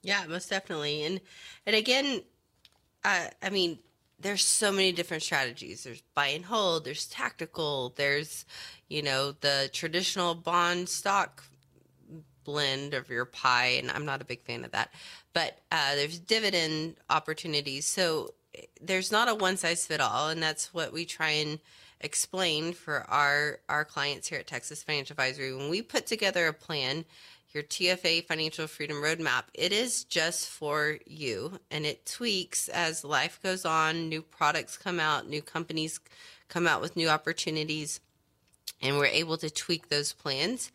Yeah, 0.03 0.25
most 0.27 0.49
definitely. 0.49 1.03
And 1.03 1.19
and 1.65 1.75
again, 1.75 2.21
uh, 3.07 3.27
I 3.41 3.49
mean, 3.49 3.79
there's 4.19 4.43
so 4.43 4.69
many 4.71 4.91
different 4.91 5.23
strategies. 5.23 5.85
There's 5.85 6.01
buy 6.13 6.27
and 6.27 6.43
hold. 6.43 6.83
There's 6.83 7.07
tactical. 7.07 7.93
There's, 7.95 8.45
you 8.89 9.01
know, 9.01 9.31
the 9.31 9.69
traditional 9.71 10.35
bond 10.35 10.89
stock 10.89 11.43
blend 12.43 12.93
of 12.93 13.09
your 13.09 13.25
pie, 13.25 13.77
and 13.79 13.89
I'm 13.91 14.05
not 14.05 14.21
a 14.21 14.25
big 14.25 14.41
fan 14.41 14.65
of 14.65 14.71
that. 14.71 14.93
But 15.33 15.59
uh, 15.71 15.95
there's 15.95 16.19
dividend 16.19 16.95
opportunities. 17.09 17.85
So 17.85 18.33
there's 18.81 19.11
not 19.11 19.29
a 19.29 19.35
one 19.35 19.55
size 19.55 19.85
fit 19.85 20.01
all, 20.01 20.27
and 20.27 20.43
that's 20.43 20.73
what 20.73 20.91
we 20.91 21.05
try 21.05 21.29
and 21.29 21.59
explain 22.01 22.73
for 22.73 23.09
our 23.09 23.59
our 23.69 23.85
clients 23.85 24.27
here 24.27 24.39
at 24.39 24.47
Texas 24.47 24.83
Financial 24.83 25.13
Advisory. 25.13 25.55
When 25.55 25.69
we 25.69 25.81
put 25.81 26.07
together 26.07 26.47
a 26.47 26.53
plan, 26.53 27.05
your 27.57 27.63
TFA 27.63 28.23
Financial 28.23 28.67
Freedom 28.67 28.97
Roadmap, 28.97 29.45
it 29.55 29.71
is 29.71 30.03
just 30.03 30.47
for 30.47 30.99
you, 31.07 31.59
and 31.71 31.87
it 31.87 32.05
tweaks 32.05 32.69
as 32.69 33.03
life 33.03 33.39
goes 33.41 33.65
on. 33.65 34.09
New 34.09 34.21
products 34.21 34.77
come 34.77 34.99
out, 34.99 35.27
new 35.27 35.41
companies 35.41 35.99
come 36.49 36.67
out 36.67 36.81
with 36.81 36.95
new 36.95 37.09
opportunities, 37.09 37.99
and 38.79 38.99
we're 38.99 39.07
able 39.07 39.37
to 39.37 39.49
tweak 39.49 39.89
those 39.89 40.13
plans. 40.13 40.71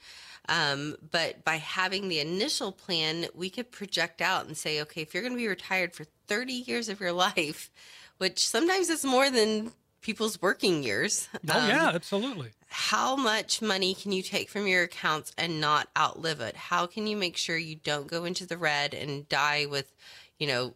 Um, 0.49 0.97
but 1.13 1.45
by 1.45 1.55
having 1.55 2.09
the 2.09 2.19
initial 2.19 2.73
plan, 2.73 3.27
we 3.33 3.49
could 3.49 3.71
project 3.71 4.21
out 4.21 4.47
and 4.47 4.57
say, 4.57 4.83
okay, 4.83 5.03
if 5.03 5.15
you're 5.15 5.23
going 5.23 5.35
to 5.35 5.39
be 5.39 5.47
retired 5.47 5.95
for 5.95 6.05
30 6.27 6.53
years 6.53 6.89
of 6.89 6.99
your 6.99 7.13
life, 7.13 7.71
which 8.19 8.45
sometimes 8.45 8.91
is 8.91 9.05
more 9.05 9.31
than 9.31 9.71
people's 10.01 10.43
working 10.43 10.83
years. 10.83 11.29
Oh 11.49 11.61
um, 11.61 11.69
yeah, 11.69 11.93
absolutely. 11.95 12.51
How 12.73 13.17
much 13.17 13.61
money 13.61 13.95
can 13.95 14.13
you 14.13 14.23
take 14.23 14.49
from 14.49 14.67
your 14.67 14.85
accounts 14.85 15.33
and 15.37 15.61
not 15.61 15.89
outlive 15.97 16.41
it? 16.41 16.57
How 16.57 16.87
can 16.87 17.07
you 17.07 17.17
make 17.17 17.37
sure 17.37 17.57
you 17.57 17.77
don't 17.77 18.07
go 18.07 18.25
into 18.25 18.47
the 18.47 18.57
red 18.57 18.95
and 18.95 19.29
die 19.29 19.67
with, 19.67 19.93
you 20.39 20.47
know, 20.47 20.75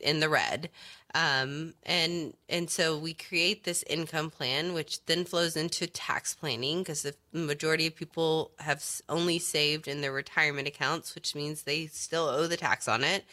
in 0.00 0.20
the 0.20 0.28
red? 0.28 0.70
Um, 1.14 1.74
and 1.84 2.34
and 2.48 2.68
so 2.68 2.98
we 2.98 3.14
create 3.14 3.62
this 3.62 3.84
income 3.84 4.30
plan, 4.30 4.74
which 4.74 5.04
then 5.06 5.24
flows 5.24 5.56
into 5.56 5.86
tax 5.86 6.34
planning 6.34 6.80
because 6.80 7.02
the 7.02 7.14
majority 7.32 7.86
of 7.86 7.94
people 7.94 8.50
have 8.58 8.84
only 9.08 9.38
saved 9.38 9.86
in 9.86 10.00
their 10.00 10.12
retirement 10.12 10.66
accounts, 10.66 11.14
which 11.14 11.36
means 11.36 11.62
they 11.62 11.86
still 11.86 12.24
owe 12.24 12.48
the 12.48 12.56
tax 12.56 12.88
on 12.88 13.04
it. 13.04 13.24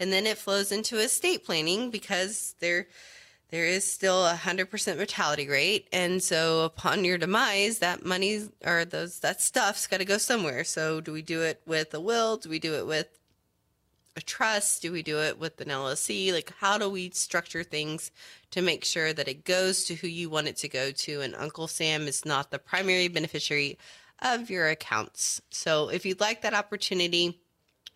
And 0.00 0.10
then 0.10 0.26
it 0.26 0.38
flows 0.38 0.72
into 0.72 0.98
estate 0.98 1.44
planning 1.44 1.90
because 1.90 2.54
they're 2.60 2.86
there 3.50 3.64
is 3.64 3.90
still 3.90 4.26
a 4.26 4.34
hundred 4.34 4.70
percent 4.70 4.98
mortality 4.98 5.48
rate, 5.48 5.88
and 5.92 6.22
so 6.22 6.64
upon 6.64 7.04
your 7.04 7.16
demise, 7.16 7.78
that 7.78 8.04
money 8.04 8.42
or 8.64 8.84
those 8.84 9.20
that 9.20 9.40
stuff's 9.40 9.86
got 9.86 9.98
to 9.98 10.04
go 10.04 10.18
somewhere. 10.18 10.64
So, 10.64 11.00
do 11.00 11.12
we 11.12 11.22
do 11.22 11.42
it 11.42 11.62
with 11.64 11.94
a 11.94 12.00
will? 12.00 12.36
Do 12.38 12.48
we 12.48 12.58
do 12.58 12.74
it 12.74 12.86
with 12.86 13.06
a 14.16 14.20
trust? 14.20 14.82
Do 14.82 14.90
we 14.90 15.02
do 15.02 15.20
it 15.20 15.38
with 15.38 15.60
an 15.60 15.68
LLC? 15.68 16.32
Like, 16.32 16.52
how 16.58 16.76
do 16.76 16.90
we 16.90 17.10
structure 17.10 17.62
things 17.62 18.10
to 18.50 18.62
make 18.62 18.84
sure 18.84 19.12
that 19.12 19.28
it 19.28 19.44
goes 19.44 19.84
to 19.84 19.94
who 19.94 20.08
you 20.08 20.28
want 20.28 20.48
it 20.48 20.56
to 20.58 20.68
go 20.68 20.90
to? 20.90 21.20
And 21.20 21.34
Uncle 21.36 21.68
Sam 21.68 22.08
is 22.08 22.24
not 22.24 22.50
the 22.50 22.58
primary 22.58 23.06
beneficiary 23.06 23.78
of 24.20 24.50
your 24.50 24.68
accounts. 24.68 25.40
So, 25.50 25.88
if 25.88 26.04
you'd 26.04 26.20
like 26.20 26.42
that 26.42 26.54
opportunity, 26.54 27.38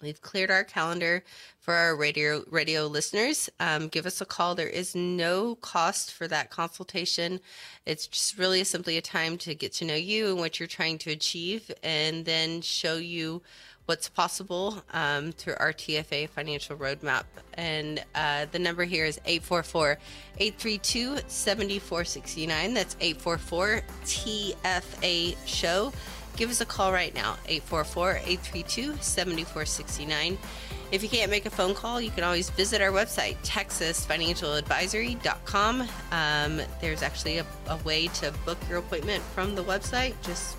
We've 0.01 0.21
cleared 0.21 0.51
our 0.51 0.65
calendar 0.65 1.25
for 1.71 1.77
our 1.77 1.95
radio 1.95 2.43
radio 2.51 2.89
listeners. 2.89 3.49
Um, 3.61 3.87
give 3.87 4.05
us 4.05 4.21
a 4.21 4.25
call. 4.25 4.57
There 4.57 4.67
is 4.67 4.97
no 4.97 5.55
cost 5.55 6.13
for 6.13 6.27
that 6.27 6.51
consultation. 6.51 7.39
It's 7.87 8.09
just 8.09 8.39
really 8.39 8.65
simply 8.65 8.97
a 8.97 9.01
time 9.01 9.39
to 9.39 9.55
get 9.55 9.73
to 9.75 9.85
know 9.85 9.95
you 9.95 10.31
and 10.31 10.39
what 10.39 10.59
you're 10.59 10.67
trying 10.67 10.99
to 10.99 11.13
achieve, 11.13 11.71
and 11.85 12.25
then 12.25 12.61
show 12.61 12.97
you 12.97 13.43
what's 13.87 14.09
possible 14.09 14.83
um, 14.93 15.31
through 15.31 15.55
our 15.61 15.73
TFA 15.73 16.29
financial 16.31 16.77
roadmap. 16.77 17.23
And 17.55 18.05
uh, 18.17 18.47
the 18.51 18.59
number 18.59 18.83
here 18.83 19.05
is 19.05 19.21
844 19.25 19.97
832 20.39 21.19
7469. 21.29 22.75
That's 22.75 22.97
844 23.01 23.83
TFA 24.05 25.37
show 25.47 25.93
give 26.37 26.51
us 26.51 26.61
a 26.61 26.65
call 26.65 26.93
right 26.93 27.13
now 27.15 27.37
844-832-7469 27.49 30.37
if 30.93 31.03
you 31.03 31.09
can't 31.09 31.31
make 31.31 31.47
a 31.47 31.51
phone 31.51 31.75
call 31.75 32.01
you 32.01 32.11
can 32.11 32.25
always 32.25 32.51
visit 32.51 32.81
our 32.81 32.91
website 32.91 33.37
texasfinancialadvisory.com 33.45 35.89
um, 36.13 36.61
there's 36.81 37.03
actually 37.03 37.39
a, 37.39 37.47
a 37.69 37.77
way 37.79 38.07
to 38.09 38.33
book 38.45 38.59
your 38.69 38.79
appointment 38.79 39.23
from 39.35 39.55
the 39.55 39.65
website. 39.65 40.15
Just 40.23 40.57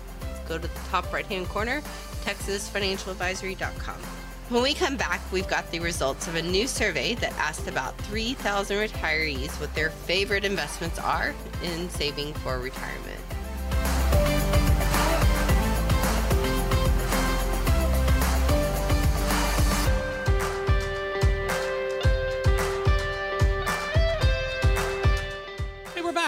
go 0.48 0.58
to 0.58 0.66
the 0.66 0.74
top 0.90 1.12
right 1.12 1.26
hand 1.26 1.48
corner 1.48 1.80
texasfinancialadvisory.com 2.24 4.02
when 4.52 4.62
we 4.62 4.74
come 4.74 4.98
back, 4.98 5.22
we've 5.32 5.48
got 5.48 5.70
the 5.70 5.80
results 5.80 6.28
of 6.28 6.34
a 6.34 6.42
new 6.42 6.66
survey 6.66 7.14
that 7.14 7.32
asked 7.38 7.68
about 7.68 7.96
3,000 8.02 8.76
retirees 8.76 9.58
what 9.58 9.74
their 9.74 9.88
favorite 9.88 10.44
investments 10.44 10.98
are 10.98 11.34
in 11.62 11.88
saving 11.88 12.34
for 12.34 12.58
retirement. 12.58 13.18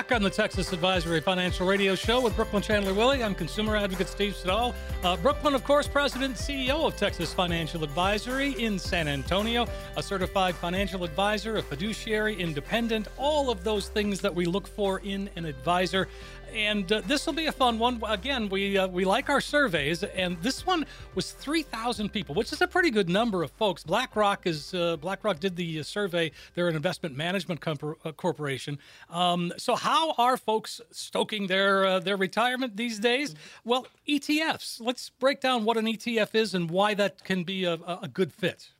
Back 0.04 0.16
on 0.16 0.22
the 0.22 0.28
Texas 0.28 0.70
Advisory 0.74 1.22
Financial 1.22 1.66
Radio 1.66 1.94
Show 1.94 2.20
with 2.20 2.36
Brooklynn 2.36 2.62
Chandler 2.62 2.92
Willy. 2.92 3.22
I'm 3.22 3.34
consumer 3.34 3.74
advocate 3.74 4.06
Steve 4.06 4.36
Siddall. 4.36 4.74
Uh, 5.02 5.16
Brooklynn, 5.16 5.54
of 5.54 5.64
course, 5.64 5.88
president 5.88 6.36
and 6.48 6.68
CEO 6.68 6.86
of 6.86 6.94
Texas 6.94 7.32
Financial 7.32 7.82
Advisory 7.82 8.50
in 8.62 8.78
San 8.78 9.08
Antonio, 9.08 9.66
a 9.96 10.02
certified 10.02 10.56
financial 10.56 11.04
advisor, 11.04 11.56
a 11.56 11.62
fiduciary, 11.62 12.36
independent, 12.36 13.08
all 13.16 13.48
of 13.48 13.64
those 13.64 13.88
things 13.88 14.20
that 14.20 14.34
we 14.34 14.44
look 14.44 14.66
for 14.66 15.00
in 15.04 15.30
an 15.36 15.46
advisor. 15.46 16.06
And 16.54 16.90
uh, 16.92 17.00
this 17.00 17.26
will 17.26 17.32
be 17.32 17.46
a 17.46 17.52
fun 17.52 17.80
one. 17.80 18.00
Again, 18.06 18.48
we 18.48 18.78
uh, 18.78 18.86
we 18.86 19.04
like 19.04 19.28
our 19.28 19.40
surveys, 19.40 20.04
and 20.04 20.40
this 20.40 20.64
one 20.64 20.86
was 21.16 21.32
3,000 21.32 22.10
people, 22.10 22.34
which 22.34 22.52
is 22.52 22.62
a 22.62 22.68
pretty 22.68 22.90
good 22.90 23.08
number 23.08 23.42
of 23.42 23.50
folks. 23.50 23.82
BlackRock 23.82 24.46
is 24.46 24.72
uh, 24.72 24.96
BlackRock 24.96 25.40
did 25.40 25.56
the 25.56 25.82
survey. 25.82 26.30
They're 26.54 26.68
an 26.68 26.76
investment 26.76 27.16
management 27.16 27.60
uh, 27.66 28.12
corporation. 28.12 28.78
Um, 29.10 29.52
so, 29.56 29.74
how 29.74 30.12
are 30.12 30.36
folks 30.36 30.80
stoking 30.92 31.48
their 31.48 31.84
uh, 31.84 31.98
their 31.98 32.16
retirement 32.16 32.76
these 32.76 33.00
days? 33.00 33.34
Well, 33.64 33.88
ETFs. 34.08 34.80
Let's 34.80 35.10
break 35.10 35.40
down 35.40 35.64
what 35.64 35.76
an 35.76 35.86
ETF 35.86 36.36
is 36.36 36.54
and 36.54 36.70
why 36.70 36.94
that 36.94 37.24
can 37.24 37.42
be 37.42 37.64
a, 37.64 37.74
a 37.74 38.08
good 38.12 38.32
fit. 38.32 38.70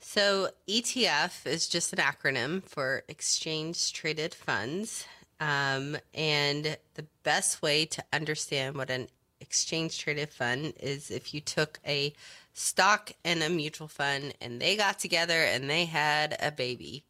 So, 0.00 0.50
ETF 0.66 1.46
is 1.46 1.68
just 1.68 1.92
an 1.92 1.98
acronym 1.98 2.62
for 2.62 3.02
Exchange 3.08 3.92
Traded 3.92 4.32
Funds. 4.32 5.06
Um, 5.40 5.96
and 6.14 6.76
the 6.94 7.06
best 7.22 7.62
way 7.62 7.84
to 7.86 8.04
understand 8.12 8.76
what 8.76 8.90
an 8.90 9.08
exchange 9.40 9.98
traded 9.98 10.30
fund 10.30 10.74
is 10.80 11.10
if 11.10 11.32
you 11.32 11.40
took 11.40 11.78
a 11.86 12.12
stock 12.52 13.12
and 13.24 13.42
a 13.42 13.48
mutual 13.48 13.86
fund 13.88 14.34
and 14.40 14.60
they 14.60 14.76
got 14.76 14.98
together 14.98 15.40
and 15.44 15.70
they 15.70 15.84
had 15.84 16.36
a 16.40 16.50
baby. 16.50 17.04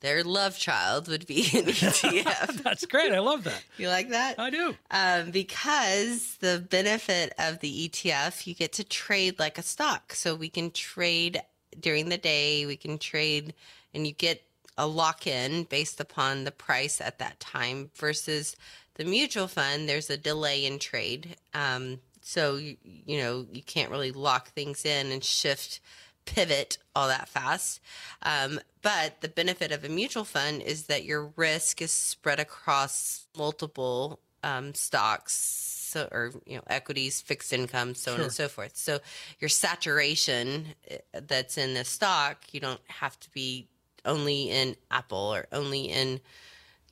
Their 0.00 0.22
love 0.22 0.58
child 0.58 1.08
would 1.08 1.26
be 1.26 1.40
an 1.54 1.64
ETF. 1.64 2.62
That's 2.62 2.84
great. 2.84 3.12
I 3.12 3.20
love 3.20 3.44
that. 3.44 3.64
you 3.78 3.88
like 3.88 4.10
that? 4.10 4.38
I 4.38 4.50
do. 4.50 4.74
um, 4.90 5.30
because 5.30 6.36
the 6.40 6.62
benefit 6.68 7.32
of 7.38 7.60
the 7.60 7.88
ETF, 7.88 8.46
you 8.46 8.54
get 8.54 8.74
to 8.74 8.84
trade 8.84 9.38
like 9.38 9.56
a 9.56 9.62
stock. 9.62 10.12
So 10.12 10.34
we 10.34 10.50
can 10.50 10.70
trade 10.70 11.40
during 11.80 12.10
the 12.10 12.18
day, 12.18 12.66
we 12.66 12.76
can 12.76 12.98
trade, 12.98 13.54
and 13.94 14.06
you 14.06 14.12
get 14.12 14.42
a 14.76 14.86
lock 14.86 15.26
in 15.26 15.64
based 15.64 16.00
upon 16.00 16.44
the 16.44 16.50
price 16.50 17.00
at 17.00 17.18
that 17.18 17.40
time 17.40 17.90
versus 17.94 18.56
the 18.94 19.04
mutual 19.04 19.48
fund, 19.48 19.88
there's 19.88 20.10
a 20.10 20.16
delay 20.16 20.64
in 20.64 20.78
trade. 20.78 21.36
Um, 21.52 22.00
so, 22.20 22.56
you, 22.56 22.76
you 22.82 23.18
know, 23.18 23.46
you 23.52 23.62
can't 23.62 23.90
really 23.90 24.12
lock 24.12 24.48
things 24.50 24.84
in 24.84 25.10
and 25.12 25.22
shift 25.22 25.80
pivot 26.24 26.78
all 26.94 27.08
that 27.08 27.28
fast. 27.28 27.80
Um, 28.22 28.60
but 28.82 29.20
the 29.20 29.28
benefit 29.28 29.72
of 29.72 29.84
a 29.84 29.88
mutual 29.88 30.24
fund 30.24 30.62
is 30.62 30.84
that 30.84 31.04
your 31.04 31.32
risk 31.36 31.82
is 31.82 31.92
spread 31.92 32.40
across 32.40 33.26
multiple 33.36 34.20
um, 34.42 34.74
stocks. 34.74 35.34
So, 35.34 36.08
or 36.10 36.32
you 36.44 36.56
know 36.56 36.64
equities, 36.66 37.20
fixed 37.20 37.52
income, 37.52 37.94
so 37.94 38.14
on 38.14 38.20
and 38.22 38.32
so 38.32 38.48
forth. 38.48 38.76
So 38.76 38.98
your 39.38 39.48
saturation 39.48 40.74
eh, 40.90 40.98
that's 41.12 41.56
in 41.56 41.74
the 41.74 41.84
stock, 41.84 42.52
you 42.52 42.58
don't 42.58 42.80
have 42.88 43.18
to 43.20 43.30
be 43.30 43.68
only 44.04 44.50
in 44.50 44.76
Apple 44.90 45.34
or 45.34 45.46
only 45.52 45.84
in 45.84 46.20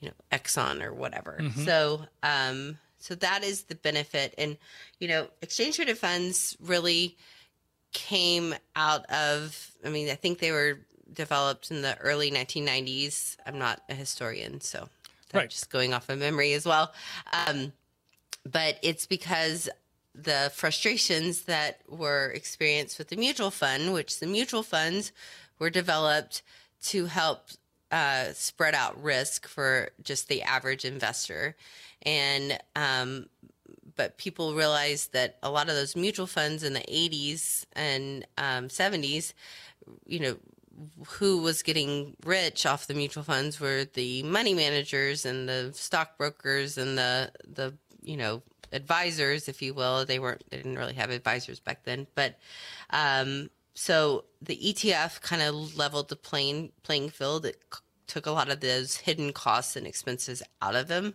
you 0.00 0.08
know 0.08 0.14
Exxon 0.32 0.82
or 0.82 0.92
whatever. 0.92 1.38
So 1.64 2.02
um, 2.22 2.78
so 2.98 3.14
that 3.16 3.42
is 3.44 3.64
the 3.64 3.74
benefit, 3.74 4.34
and 4.38 4.56
you 4.98 5.08
know 5.08 5.28
exchange 5.42 5.76
traded 5.76 5.98
funds 5.98 6.56
really 6.60 7.16
came 7.92 8.54
out 8.76 9.04
of. 9.10 9.72
I 9.84 9.88
mean, 9.88 10.08
I 10.10 10.14
think 10.14 10.38
they 10.38 10.52
were 10.52 10.78
developed 11.12 11.70
in 11.70 11.82
the 11.82 11.98
early 11.98 12.30
1990s. 12.30 13.36
I'm 13.46 13.58
not 13.58 13.82
a 13.88 13.94
historian, 13.94 14.60
so 14.60 14.88
I'm 15.34 15.48
just 15.48 15.70
going 15.70 15.92
off 15.94 16.08
of 16.08 16.18
memory 16.18 16.52
as 16.52 16.64
well. 16.64 16.92
Um, 17.46 17.72
but 18.50 18.78
it's 18.82 19.06
because 19.06 19.68
the 20.14 20.50
frustrations 20.54 21.42
that 21.42 21.80
were 21.88 22.30
experienced 22.34 22.98
with 22.98 23.08
the 23.08 23.16
mutual 23.16 23.50
fund, 23.50 23.92
which 23.92 24.20
the 24.20 24.26
mutual 24.26 24.62
funds 24.62 25.12
were 25.58 25.70
developed 25.70 26.42
to 26.82 27.06
help 27.06 27.48
uh, 27.90 28.32
spread 28.32 28.74
out 28.74 29.00
risk 29.02 29.46
for 29.46 29.90
just 30.02 30.28
the 30.28 30.42
average 30.42 30.84
investor, 30.84 31.56
and 32.02 32.58
um, 32.74 33.26
but 33.96 34.16
people 34.18 34.54
realized 34.54 35.12
that 35.12 35.36
a 35.42 35.50
lot 35.50 35.68
of 35.68 35.74
those 35.74 35.94
mutual 35.94 36.26
funds 36.26 36.62
in 36.62 36.72
the 36.72 36.80
80s 36.80 37.66
and 37.74 38.26
um, 38.38 38.68
70s, 38.68 39.34
you 40.06 40.20
know, 40.20 40.36
who 41.06 41.42
was 41.42 41.62
getting 41.62 42.16
rich 42.24 42.64
off 42.66 42.86
the 42.86 42.94
mutual 42.94 43.22
funds 43.22 43.60
were 43.60 43.84
the 43.92 44.22
money 44.22 44.54
managers 44.54 45.24
and 45.24 45.48
the 45.48 45.70
stockbrokers 45.74 46.78
and 46.78 46.96
the 46.96 47.30
the 47.46 47.74
you 48.02 48.16
know 48.16 48.42
advisors, 48.72 49.48
if 49.48 49.60
you 49.62 49.74
will. 49.74 50.04
They 50.04 50.18
weren't 50.18 50.42
they 50.50 50.56
didn't 50.56 50.78
really 50.78 50.94
have 50.94 51.10
advisors 51.10 51.60
back 51.60 51.84
then, 51.84 52.06
but 52.14 52.38
um, 52.90 53.50
so 53.74 54.24
the 54.40 54.56
ETF 54.56 55.20
kind 55.22 55.42
of 55.42 55.76
leveled 55.76 56.08
the 56.08 56.16
playing 56.16 56.72
playing 56.82 57.10
field. 57.10 57.46
It 57.46 57.58
c- 57.72 57.80
took 58.06 58.26
a 58.26 58.30
lot 58.30 58.50
of 58.50 58.60
those 58.60 58.96
hidden 58.96 59.32
costs 59.32 59.76
and 59.76 59.86
expenses 59.86 60.42
out 60.60 60.74
of 60.74 60.88
them 60.88 61.14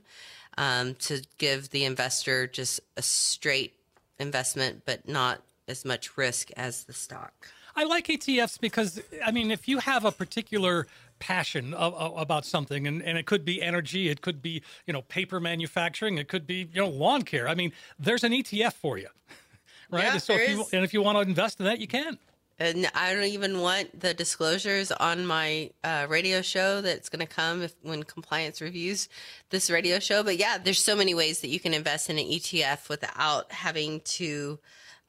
um, 0.58 0.96
to 0.96 1.22
give 1.38 1.70
the 1.70 1.86
investor 1.86 2.48
just 2.48 2.80
a 2.96 3.02
straight 3.02 3.74
investment, 4.20 4.84
but 4.86 5.08
not 5.08 5.42
as 5.68 5.86
much 5.86 6.18
risk 6.18 6.50
as 6.58 6.86
the 6.86 6.94
stock. 6.94 7.48
I 7.76 7.84
like 7.84 8.08
ETFs 8.08 8.60
because, 8.60 9.00
I 9.24 9.32
mean, 9.32 9.52
if 9.52 9.68
you 9.68 9.78
have 9.78 10.04
a 10.04 10.12
particular 10.12 10.88
passion 11.20 11.76
of, 11.76 11.94
of- 11.94 12.18
about 12.18 12.44
something, 12.44 12.88
and, 12.88 13.04
and 13.04 13.20
it 13.20 13.28
could 13.28 13.46
be 13.46 13.62
energy, 13.62 14.10
it 14.10 14.22
could 14.22 14.42
be, 14.42 14.64
you 14.88 14.94
know, 14.94 15.04
paper 15.04 15.40
manufacturing, 15.40 16.18
it 16.18 16.28
could 16.28 16.48
be, 16.48 16.68
you 16.74 16.82
know, 16.82 16.90
lawn 16.90 17.22
care. 17.22 17.48
I 17.48 17.54
mean, 17.54 17.72
there's 18.00 18.24
an 18.24 18.32
ETF 18.32 18.74
for 18.74 18.98
you, 18.98 19.10
right? 19.92 20.06
Yeah, 20.06 20.18
so 20.18 20.34
if 20.34 20.50
you, 20.50 20.66
and 20.74 20.84
if 20.84 20.92
you 20.94 21.04
want 21.04 21.18
to 21.18 21.22
invest 21.22 21.60
in 21.60 21.68
that, 21.68 21.80
you 21.80 21.88
can. 21.88 22.18
And 22.60 22.90
I 22.96 23.14
don't 23.14 23.24
even 23.26 23.62
want 23.62 24.00
the 24.00 24.14
disclosures 24.16 24.92
on 24.92 25.28
my 25.28 25.70
uh, 25.84 26.08
radio 26.10 26.42
show 26.42 26.82
that's 26.82 27.08
going 27.08 27.26
to 27.26 27.32
come 27.32 27.62
if, 27.62 27.76
when 27.84 28.02
compliance 28.04 28.62
reviews 28.62 29.10
this 29.52 29.70
radio 29.70 30.00
show. 30.00 30.24
But 30.24 30.38
yeah, 30.38 30.58
there's 30.58 30.84
so 30.84 30.96
many 30.96 31.14
ways 31.14 31.42
that 31.42 31.50
you 31.50 31.60
can 31.60 31.74
invest 31.74 32.10
in 32.10 32.18
an 32.18 32.26
ETF 32.26 32.90
without 32.90 33.52
having 33.52 34.00
to 34.02 34.58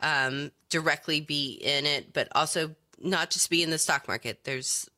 um, 0.01 0.51
directly 0.69 1.21
be 1.21 1.53
in 1.53 1.87
it, 1.87 2.13
but 2.13 2.29
also 2.33 2.75
not 3.01 3.31
just 3.31 3.49
be 3.49 3.63
in 3.63 3.71
the 3.71 3.79
stock 3.79 4.09
market. 4.09 4.45
There's 4.45 4.89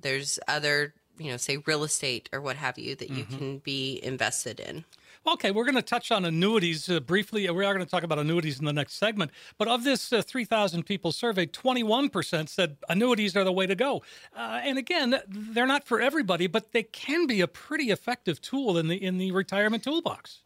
there's 0.00 0.38
other 0.48 0.94
you 1.18 1.30
know 1.30 1.36
say 1.36 1.58
real 1.58 1.84
estate 1.84 2.28
or 2.32 2.40
what 2.40 2.56
have 2.56 2.78
you 2.78 2.94
that 2.96 3.10
you 3.10 3.24
can 3.24 3.58
be 3.58 4.00
invested 4.02 4.58
in. 4.58 4.84
Okay, 5.26 5.50
we're 5.50 5.64
going 5.64 5.74
to 5.74 5.82
touch 5.82 6.10
on 6.10 6.24
annuities 6.24 6.88
uh, 6.88 6.98
briefly. 6.98 7.48
We 7.50 7.64
are 7.64 7.74
going 7.74 7.84
to 7.84 7.90
talk 7.90 8.04
about 8.04 8.18
annuities 8.18 8.58
in 8.58 8.64
the 8.64 8.72
next 8.72 8.94
segment. 8.94 9.30
But 9.58 9.68
of 9.68 9.84
this 9.84 10.12
uh, 10.12 10.22
3,000 10.22 10.84
people 10.84 11.12
surveyed, 11.12 11.52
21% 11.52 12.48
said 12.48 12.78
annuities 12.88 13.36
are 13.36 13.44
the 13.44 13.52
way 13.52 13.66
to 13.66 13.74
go. 13.74 14.02
Uh, 14.34 14.60
and 14.64 14.78
again, 14.78 15.20
they're 15.28 15.66
not 15.66 15.84
for 15.84 16.00
everybody, 16.00 16.46
but 16.46 16.72
they 16.72 16.82
can 16.82 17.26
be 17.26 17.42
a 17.42 17.46
pretty 17.46 17.90
effective 17.90 18.40
tool 18.40 18.78
in 18.78 18.88
the 18.88 18.96
in 18.96 19.18
the 19.18 19.30
retirement 19.32 19.84
toolbox. 19.84 20.40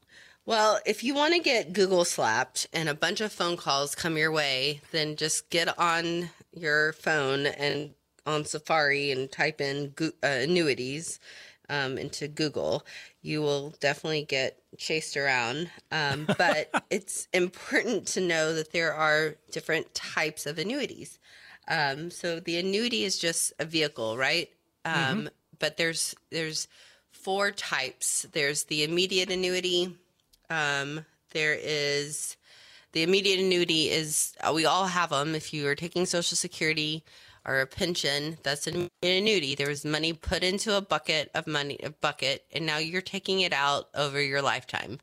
Well, 0.44 0.80
if 0.84 1.04
you 1.04 1.14
want 1.14 1.34
to 1.34 1.40
get 1.40 1.72
Google 1.72 2.04
slapped 2.04 2.66
and 2.72 2.88
a 2.88 2.94
bunch 2.94 3.20
of 3.20 3.32
phone 3.32 3.56
calls 3.56 3.94
come 3.94 4.18
your 4.18 4.32
way, 4.32 4.80
then 4.90 5.14
just 5.14 5.50
get 5.50 5.78
on 5.78 6.30
your 6.52 6.92
phone 6.94 7.46
and 7.46 7.94
on 8.26 8.44
Safari 8.44 9.12
and 9.12 9.30
type 9.30 9.60
in 9.60 9.94
uh, 10.00 10.10
annuities 10.22 11.20
um, 11.68 11.98
into 11.98 12.28
Google. 12.28 12.84
You 13.22 13.42
will 13.42 13.74
definitely 13.80 14.24
get 14.24 14.58
chased 14.76 15.16
around. 15.16 15.70
Um, 15.90 16.26
but 16.38 16.84
it's 16.90 17.28
important 17.32 18.06
to 18.08 18.20
know 18.20 18.54
that 18.54 18.72
there 18.72 18.92
are 18.94 19.36
different 19.50 19.94
types 19.94 20.46
of 20.46 20.58
annuities. 20.58 21.18
Um, 21.68 22.10
so 22.10 22.40
the 22.40 22.58
annuity 22.58 23.04
is 23.04 23.18
just 23.18 23.52
a 23.58 23.64
vehicle, 23.64 24.16
right? 24.16 24.50
Um, 24.84 25.30
But 25.58 25.76
there's 25.76 26.14
there's 26.30 26.68
four 27.10 27.50
types. 27.50 28.26
There's 28.32 28.64
the 28.64 28.84
immediate 28.84 29.30
annuity. 29.30 29.96
Um, 30.50 31.06
there 31.32 31.56
is 31.58 32.36
the 32.92 33.02
immediate 33.02 33.40
annuity 33.40 33.90
is 33.90 34.34
uh, 34.40 34.52
we 34.52 34.66
all 34.66 34.86
have 34.86 35.10
them. 35.10 35.34
If 35.34 35.54
you 35.54 35.66
are 35.68 35.74
taking 35.74 36.06
Social 36.06 36.36
Security 36.36 37.02
or 37.46 37.60
a 37.60 37.66
pension, 37.66 38.38
that's 38.42 38.66
an 38.66 38.88
annuity. 39.02 39.54
There 39.54 39.68
was 39.68 39.84
money 39.84 40.12
put 40.12 40.42
into 40.42 40.76
a 40.76 40.80
bucket 40.80 41.30
of 41.34 41.46
money, 41.46 41.78
a 41.82 41.90
bucket, 41.90 42.44
and 42.52 42.64
now 42.66 42.78
you're 42.78 43.02
taking 43.02 43.40
it 43.40 43.52
out 43.52 43.88
over 43.94 44.20
your 44.20 44.42
lifetime. 44.42 44.98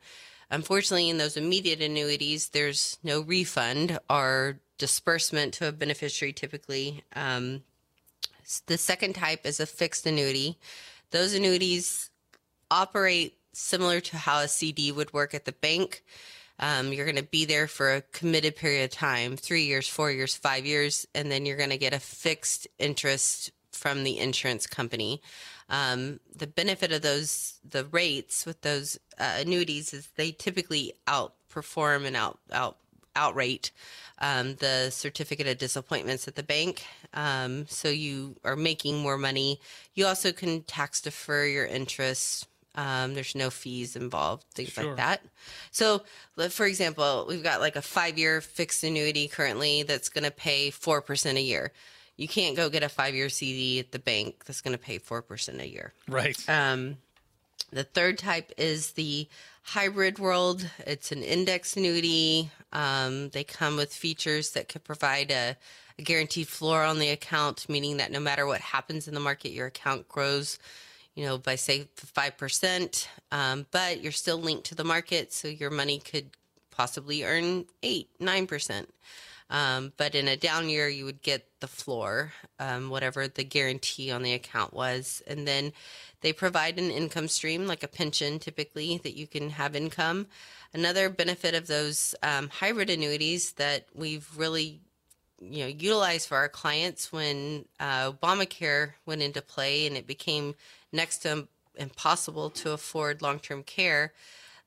Unfortunately, 0.49 1.09
in 1.09 1.17
those 1.17 1.37
immediate 1.37 1.81
annuities, 1.81 2.49
there's 2.49 2.97
no 3.03 3.21
refund 3.21 3.99
or 4.09 4.59
disbursement 4.77 5.53
to 5.53 5.67
a 5.67 5.71
beneficiary 5.71 6.33
typically. 6.33 7.03
Um, 7.15 7.63
the 8.65 8.77
second 8.77 9.13
type 9.13 9.45
is 9.45 9.59
a 9.59 9.65
fixed 9.65 10.05
annuity. 10.05 10.57
Those 11.11 11.33
annuities 11.33 12.09
operate 12.69 13.37
similar 13.53 13.99
to 14.01 14.17
how 14.17 14.39
a 14.39 14.47
CD 14.47 14.91
would 14.91 15.13
work 15.13 15.33
at 15.33 15.45
the 15.45 15.51
bank. 15.51 16.03
Um, 16.61 16.93
you're 16.93 17.05
going 17.05 17.15
to 17.17 17.23
be 17.23 17.45
there 17.45 17.67
for 17.67 17.93
a 17.93 18.01
committed 18.01 18.55
period 18.55 18.85
of 18.85 18.91
time 18.91 19.35
three 19.35 19.63
years, 19.63 19.87
four 19.87 20.11
years, 20.11 20.35
five 20.35 20.65
years 20.65 21.07
and 21.15 21.31
then 21.31 21.45
you're 21.45 21.57
going 21.57 21.71
to 21.71 21.77
get 21.77 21.93
a 21.93 21.99
fixed 21.99 22.67
interest 22.79 23.51
from 23.71 24.03
the 24.03 24.19
insurance 24.19 24.67
company. 24.67 25.21
Um, 25.69 26.19
the 26.35 26.47
benefit 26.47 26.91
of 26.91 27.01
those, 27.01 27.59
the 27.67 27.85
rates 27.85 28.45
with 28.45 28.61
those 28.61 28.99
uh, 29.17 29.37
annuities 29.39 29.93
is 29.93 30.07
they 30.15 30.31
typically 30.31 30.93
outperform 31.07 32.05
and 32.05 32.15
out, 32.15 32.39
out, 32.51 32.77
outrate 33.15 33.71
um, 34.19 34.55
the 34.55 34.89
certificate 34.91 35.47
of 35.47 35.57
disappointments 35.57 36.27
at 36.27 36.35
the 36.35 36.43
bank. 36.43 36.85
Um, 37.13 37.65
so 37.67 37.89
you 37.89 38.35
are 38.43 38.55
making 38.55 38.99
more 38.99 39.17
money. 39.17 39.59
You 39.95 40.05
also 40.05 40.31
can 40.31 40.63
tax 40.63 41.01
defer 41.01 41.45
your 41.45 41.65
interest. 41.65 42.47
Um, 42.75 43.13
there's 43.15 43.35
no 43.35 43.49
fees 43.49 43.95
involved, 43.95 44.45
things 44.53 44.69
Sure. 44.69 44.85
like 44.85 44.95
that. 44.97 45.21
So, 45.71 46.03
for 46.49 46.65
example, 46.65 47.25
we've 47.27 47.43
got 47.43 47.59
like 47.59 47.75
a 47.75 47.81
five 47.81 48.17
year 48.17 48.39
fixed 48.41 48.83
annuity 48.83 49.27
currently 49.27 49.83
that's 49.83 50.09
going 50.09 50.23
to 50.23 50.31
pay 50.31 50.71
4% 50.71 51.35
a 51.35 51.41
year. 51.41 51.71
You 52.15 52.27
can't 52.27 52.55
go 52.55 52.69
get 52.69 52.83
a 52.83 52.89
five 52.89 53.13
year 53.15 53.29
CD 53.29 53.79
at 53.79 53.91
the 53.91 53.99
bank 53.99 54.45
that's 54.45 54.61
going 54.61 54.77
to 54.77 54.81
pay 54.81 54.99
4% 54.99 55.59
a 55.59 55.67
year. 55.67 55.91
Right. 56.07 56.37
Um, 56.49 56.97
the 57.71 57.83
third 57.83 58.17
type 58.17 58.51
is 58.57 58.91
the 58.91 59.27
hybrid 59.63 60.19
world. 60.19 60.69
It's 60.85 61.11
an 61.11 61.23
index 61.23 61.75
annuity. 61.77 62.51
Um, 62.73 63.29
they 63.29 63.43
come 63.43 63.75
with 63.75 63.93
features 63.93 64.51
that 64.51 64.69
could 64.69 64.83
provide 64.83 65.31
a, 65.31 65.57
a 65.99 66.01
guaranteed 66.01 66.47
floor 66.47 66.83
on 66.83 66.99
the 66.99 67.09
account, 67.09 67.67
meaning 67.69 67.97
that 67.97 68.11
no 68.11 68.19
matter 68.19 68.45
what 68.45 68.61
happens 68.61 69.07
in 69.07 69.13
the 69.13 69.19
market, 69.19 69.51
your 69.51 69.67
account 69.67 70.07
grows, 70.07 70.57
you 71.15 71.25
know, 71.25 71.37
by 71.37 71.55
say 71.55 71.87
five 71.95 72.37
percent. 72.37 73.09
Um, 73.31 73.65
but 73.71 74.01
you're 74.01 74.11
still 74.11 74.37
linked 74.37 74.65
to 74.65 74.75
the 74.75 74.83
market, 74.83 75.33
so 75.33 75.47
your 75.47 75.69
money 75.69 75.99
could 75.99 76.31
possibly 76.71 77.23
earn 77.23 77.65
eight, 77.83 78.09
nine 78.19 78.47
percent. 78.47 78.89
Um, 79.51 79.91
but 79.97 80.15
in 80.15 80.29
a 80.29 80.37
down 80.37 80.69
year, 80.69 80.87
you 80.87 81.03
would 81.03 81.21
get 81.21 81.45
the 81.59 81.67
floor, 81.67 82.31
um, 82.57 82.89
whatever 82.89 83.27
the 83.27 83.43
guarantee 83.43 84.09
on 84.09 84.23
the 84.23 84.33
account 84.33 84.73
was. 84.73 85.21
And 85.27 85.45
then 85.45 85.73
they 86.21 86.31
provide 86.31 86.79
an 86.79 86.89
income 86.89 87.27
stream, 87.27 87.67
like 87.67 87.83
a 87.83 87.89
pension 87.89 88.39
typically, 88.39 88.97
that 88.99 89.13
you 89.13 89.27
can 89.27 89.49
have 89.49 89.75
income. 89.75 90.27
Another 90.73 91.09
benefit 91.09 91.53
of 91.53 91.67
those 91.67 92.15
um, 92.23 92.47
hybrid 92.47 92.89
annuities 92.89 93.51
that 93.53 93.87
we've 93.93 94.27
really 94.37 94.79
you 95.41 95.63
know 95.63 95.67
utilized 95.67 96.27
for 96.27 96.37
our 96.37 96.47
clients 96.47 97.11
when 97.11 97.65
uh, 97.79 98.11
Obamacare 98.11 98.91
went 99.05 99.23
into 99.23 99.41
play 99.41 99.87
and 99.87 99.97
it 99.97 100.05
became 100.05 100.53
next 100.91 101.19
to 101.19 101.47
impossible 101.75 102.49
to 102.49 102.71
afford 102.71 103.21
long-term 103.21 103.63
care 103.63 104.13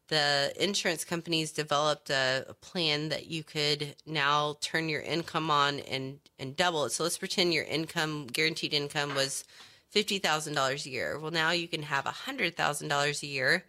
the 0.08 0.52
insurance 0.62 1.04
companies 1.04 1.50
developed 1.50 2.10
a, 2.10 2.44
a 2.48 2.54
plan 2.54 3.08
that 3.08 3.26
you 3.26 3.42
could 3.42 3.96
now 4.06 4.56
turn 4.60 4.88
your 4.88 5.00
income 5.00 5.50
on 5.50 5.80
and 5.80 6.18
and 6.38 6.56
double 6.56 6.84
it. 6.84 6.90
So 6.90 7.04
let's 7.04 7.18
pretend 7.18 7.54
your 7.54 7.64
income 7.64 8.26
guaranteed 8.26 8.74
income 8.74 9.14
was 9.14 9.44
fifty 9.88 10.18
thousand 10.18 10.54
dollars 10.54 10.84
a 10.86 10.90
year. 10.90 11.18
Well, 11.18 11.30
now 11.30 11.52
you 11.52 11.68
can 11.68 11.82
have 11.82 12.04
hundred 12.04 12.56
thousand 12.56 12.88
dollars 12.88 13.22
a 13.22 13.26
year 13.26 13.64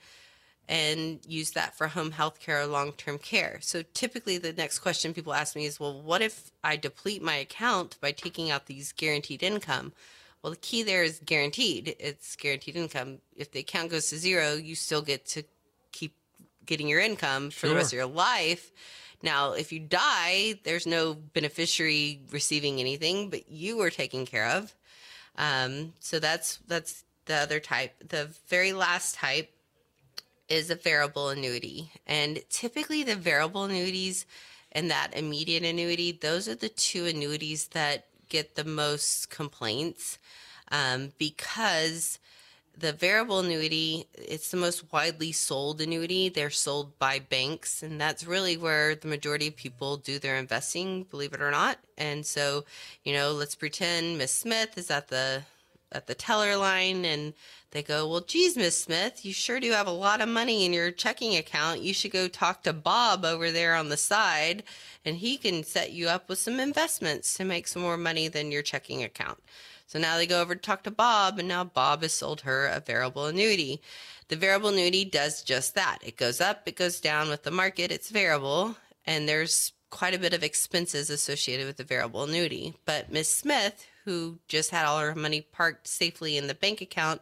and 0.67 1.19
use 1.27 1.51
that 1.51 1.77
for 1.77 1.87
home 1.87 2.11
health 2.11 2.39
care 2.39 2.61
or 2.61 2.65
long 2.65 2.91
term 2.93 3.17
care. 3.17 3.59
So 3.61 3.83
typically, 3.93 4.37
the 4.37 4.51
next 4.51 4.79
question 4.79 5.13
people 5.13 5.33
ask 5.33 5.55
me 5.55 5.65
is, 5.65 5.79
well, 5.79 6.01
what 6.01 6.21
if 6.21 6.51
I 6.63 6.75
deplete 6.75 7.21
my 7.21 7.35
account 7.35 7.97
by 8.01 8.11
taking 8.11 8.51
out 8.51 8.65
these 8.65 8.91
guaranteed 8.91 9.41
income? 9.41 9.93
Well, 10.45 10.51
the 10.51 10.57
key 10.57 10.83
there 10.83 11.01
is 11.01 11.19
guaranteed. 11.25 11.95
It's 11.99 12.35
guaranteed 12.35 12.75
income. 12.75 13.17
If 13.35 13.49
the 13.51 13.61
account 13.61 13.89
goes 13.89 14.11
to 14.11 14.17
zero, 14.17 14.53
you 14.53 14.75
still 14.75 15.01
get 15.01 15.25
to 15.29 15.43
keep 15.91 16.13
getting 16.67 16.87
your 16.87 16.99
income 16.99 17.49
for 17.49 17.67
the 17.67 17.73
rest 17.73 17.91
of 17.91 17.97
your 17.97 18.05
life. 18.05 18.71
Now, 19.23 19.53
if 19.53 19.71
you 19.71 19.79
die, 19.79 20.59
there's 20.63 20.85
no 20.85 21.15
beneficiary 21.15 22.21
receiving 22.29 22.79
anything, 22.79 23.31
but 23.31 23.49
you 23.49 23.77
were 23.77 23.89
taken 23.89 24.27
care 24.27 24.47
of. 24.49 24.75
Um, 25.35 25.93
so 25.99 26.19
that's 26.19 26.59
that's 26.67 27.03
the 27.25 27.37
other 27.37 27.59
type. 27.59 27.95
The 28.07 28.29
very 28.47 28.71
last 28.71 29.15
type 29.15 29.51
is 30.47 30.69
a 30.69 30.75
variable 30.75 31.29
annuity. 31.29 31.89
And 32.05 32.39
typically 32.51 33.01
the 33.01 33.15
variable 33.15 33.63
annuities 33.63 34.27
and 34.71 34.91
that 34.91 35.17
immediate 35.17 35.63
annuity, 35.63 36.11
those 36.11 36.47
are 36.47 36.53
the 36.53 36.69
two 36.69 37.07
annuities 37.07 37.69
that 37.69 38.05
get 38.29 38.55
the 38.55 38.63
most 38.63 39.29
complaints 39.29 40.17
um, 40.71 41.11
because 41.17 42.19
the 42.77 42.91
variable 42.91 43.39
annuity 43.39 44.05
it's 44.15 44.51
the 44.51 44.57
most 44.57 44.91
widely 44.91 45.31
sold 45.31 45.79
annuity. 45.79 46.29
They're 46.29 46.49
sold 46.49 46.97
by 46.99 47.19
banks 47.19 47.81
and 47.81 47.99
that's 47.99 48.27
really 48.27 48.57
where 48.57 48.95
the 48.95 49.07
majority 49.07 49.47
of 49.47 49.55
people 49.55 49.97
do 49.97 50.19
their 50.19 50.35
investing 50.35 51.03
believe 51.03 51.33
it 51.33 51.41
or 51.41 51.51
not. 51.51 51.79
And 51.97 52.25
so 52.25 52.65
you 53.03 53.13
know 53.13 53.31
let's 53.31 53.55
pretend 53.55 54.17
miss 54.17 54.31
smith 54.31 54.77
is 54.77 54.91
at 54.91 55.07
the 55.07 55.43
at 55.91 56.07
the 56.07 56.15
teller 56.15 56.57
line 56.57 57.05
and 57.05 57.33
they 57.75 57.83
go 57.83 58.07
well 58.07 58.21
geez 58.21 58.55
miss 58.55 58.77
smith 58.77 59.25
you 59.25 59.33
sure 59.33 59.59
do 59.59 59.71
have 59.71 59.87
a 59.87 59.91
lot 59.91 60.21
of 60.21 60.29
money 60.29 60.65
in 60.65 60.71
your 60.71 60.91
checking 60.91 61.35
account 61.35 61.81
you 61.81 61.93
should 61.93 62.11
go 62.11 62.27
talk 62.27 62.63
to 62.63 62.71
bob 62.71 63.25
over 63.25 63.51
there 63.51 63.75
on 63.75 63.89
the 63.89 63.97
side 63.97 64.63
and 65.03 65.17
he 65.17 65.37
can 65.37 65.63
set 65.63 65.91
you 65.91 66.07
up 66.07 66.29
with 66.29 66.39
some 66.39 66.59
investments 66.59 67.35
to 67.35 67.43
make 67.43 67.67
some 67.67 67.81
more 67.81 67.97
money 67.97 68.27
than 68.27 68.51
your 68.51 68.61
checking 68.61 69.03
account 69.03 69.39
so 69.87 69.99
now 69.99 70.17
they 70.17 70.25
go 70.25 70.41
over 70.41 70.55
to 70.55 70.61
talk 70.61 70.83
to 70.83 70.91
Bob, 70.91 71.37
and 71.37 71.47
now 71.47 71.63
Bob 71.63 72.01
has 72.01 72.13
sold 72.13 72.41
her 72.41 72.65
a 72.65 72.79
variable 72.79 73.27
annuity. 73.27 73.81
The 74.29 74.35
variable 74.35 74.69
annuity 74.69 75.05
does 75.05 75.43
just 75.43 75.75
that. 75.75 75.99
It 76.03 76.17
goes 76.17 76.41
up, 76.41 76.63
it 76.65 76.75
goes 76.75 76.99
down 76.99 77.29
with 77.29 77.43
the 77.43 77.51
market, 77.51 77.91
it's 77.91 78.09
variable, 78.09 78.75
and 79.05 79.29
there's 79.29 79.73
quite 79.91 80.15
a 80.15 80.19
bit 80.19 80.33
of 80.33 80.43
expenses 80.43 81.09
associated 81.09 81.67
with 81.67 81.77
the 81.77 81.83
variable 81.83 82.23
annuity. 82.23 82.73
But 82.85 83.11
Miss 83.11 83.31
Smith, 83.31 83.85
who 84.05 84.39
just 84.47 84.71
had 84.71 84.85
all 84.85 84.99
her 84.99 85.13
money 85.13 85.41
parked 85.41 85.87
safely 85.87 86.35
in 86.35 86.47
the 86.47 86.55
bank 86.55 86.81
account, 86.81 87.21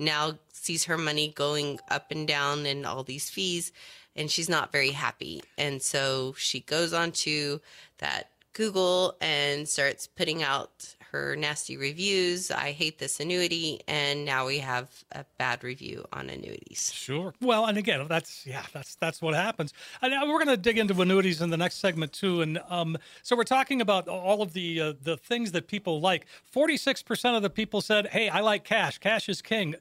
now 0.00 0.38
sees 0.52 0.84
her 0.84 0.98
money 0.98 1.32
going 1.34 1.78
up 1.90 2.10
and 2.10 2.26
down 2.26 2.66
and 2.66 2.86
all 2.86 3.04
these 3.04 3.30
fees, 3.30 3.72
and 4.16 4.30
she's 4.30 4.48
not 4.48 4.72
very 4.72 4.90
happy. 4.90 5.42
And 5.56 5.80
so 5.82 6.34
she 6.36 6.60
goes 6.60 6.92
onto 6.92 7.60
that 7.98 8.30
Google 8.52 9.16
and 9.20 9.68
starts 9.68 10.06
putting 10.06 10.42
out 10.42 10.96
her 11.12 11.34
nasty 11.36 11.76
reviews. 11.76 12.50
I 12.50 12.70
hate 12.72 12.98
this 12.98 13.20
annuity, 13.20 13.80
and 13.88 14.24
now 14.24 14.46
we 14.46 14.58
have 14.58 14.88
a 15.12 15.24
bad 15.38 15.64
review 15.64 16.04
on 16.12 16.30
annuities. 16.30 16.92
Sure. 16.92 17.34
Well, 17.40 17.66
and 17.66 17.76
again, 17.76 18.06
that's 18.08 18.46
yeah, 18.46 18.62
that's 18.72 18.94
that's 18.96 19.20
what 19.20 19.34
happens. 19.34 19.72
And 20.02 20.12
we're 20.28 20.44
going 20.44 20.48
to 20.48 20.56
dig 20.56 20.78
into 20.78 21.00
annuities 21.00 21.40
in 21.40 21.50
the 21.50 21.56
next 21.56 21.76
segment 21.76 22.12
too. 22.12 22.42
And 22.42 22.60
um, 22.68 22.96
so 23.22 23.36
we're 23.36 23.44
talking 23.44 23.80
about 23.80 24.08
all 24.08 24.42
of 24.42 24.52
the 24.52 24.80
uh, 24.80 24.92
the 25.02 25.16
things 25.16 25.52
that 25.52 25.66
people 25.66 26.00
like. 26.00 26.26
Forty 26.44 26.76
six 26.76 27.02
percent 27.02 27.36
of 27.36 27.42
the 27.42 27.50
people 27.50 27.80
said, 27.80 28.08
"Hey, 28.08 28.28
I 28.28 28.40
like 28.40 28.64
cash. 28.64 28.98
Cash 28.98 29.28
is 29.28 29.42
king." 29.42 29.74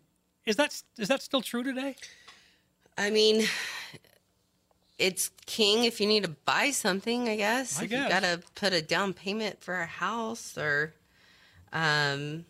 Is 0.45 0.55
that 0.55 0.81
is 0.97 1.07
that 1.07 1.21
still 1.21 1.41
true 1.41 1.63
today? 1.63 1.95
I 2.97 3.09
mean, 3.11 3.47
it's 4.97 5.31
king 5.45 5.85
if 5.85 6.01
you 6.01 6.07
need 6.07 6.23
to 6.23 6.29
buy 6.29 6.71
something, 6.71 7.29
I 7.29 7.37
guess. 7.37 7.79
I 7.79 7.83
if 7.85 7.89
guess. 7.89 8.03
you 8.03 8.09
got 8.09 8.23
to 8.23 8.41
put 8.55 8.73
a 8.73 8.81
down 8.81 9.13
payment 9.13 9.63
for 9.63 9.75
a 9.79 9.85
house 9.85 10.57
or, 10.57 10.93
um, 11.71 12.45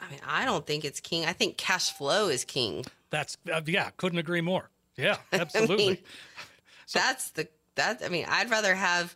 I 0.00 0.10
mean, 0.10 0.20
I 0.26 0.44
don't 0.46 0.66
think 0.66 0.84
it's 0.84 1.00
king. 1.00 1.26
I 1.26 1.34
think 1.34 1.58
cash 1.58 1.92
flow 1.92 2.28
is 2.28 2.44
king. 2.44 2.84
That's 3.10 3.36
uh, 3.52 3.60
yeah, 3.66 3.90
couldn't 3.96 4.18
agree 4.18 4.40
more. 4.40 4.70
Yeah, 4.96 5.18
absolutely. 5.32 5.86
mean, 5.86 5.98
that's 6.92 7.30
the 7.30 7.46
that. 7.74 8.02
I 8.04 8.08
mean, 8.08 8.26
I'd 8.28 8.50
rather 8.50 8.74
have 8.74 9.14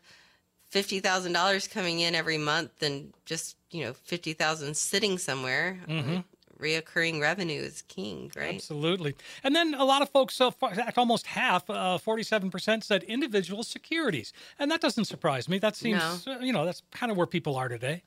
fifty 0.68 1.00
thousand 1.00 1.32
dollars 1.32 1.66
coming 1.66 2.00
in 2.00 2.14
every 2.14 2.38
month 2.38 2.78
than 2.78 3.12
just 3.24 3.56
you 3.70 3.84
know 3.84 3.92
fifty 3.92 4.34
thousand 4.34 4.76
sitting 4.76 5.18
somewhere. 5.18 5.80
Mm-hmm. 5.88 6.18
Reoccurring 6.60 7.20
revenue 7.20 7.60
is 7.60 7.82
king, 7.82 8.30
right? 8.36 8.56
Absolutely. 8.56 9.14
And 9.44 9.54
then 9.54 9.74
a 9.74 9.84
lot 9.84 10.02
of 10.02 10.10
folks, 10.10 10.34
so 10.34 10.50
far, 10.50 10.74
almost 10.96 11.26
half, 11.26 11.68
uh, 11.70 11.98
47% 11.98 12.84
said 12.84 13.02
individual 13.04 13.62
securities. 13.62 14.32
And 14.58 14.70
that 14.70 14.80
doesn't 14.80 15.06
surprise 15.06 15.48
me. 15.48 15.58
That 15.58 15.76
seems, 15.76 16.26
uh, 16.26 16.38
you 16.40 16.52
know, 16.52 16.64
that's 16.64 16.82
kind 16.90 17.12
of 17.12 17.16
where 17.16 17.26
people 17.26 17.56
are 17.56 17.68
today. 17.68 18.02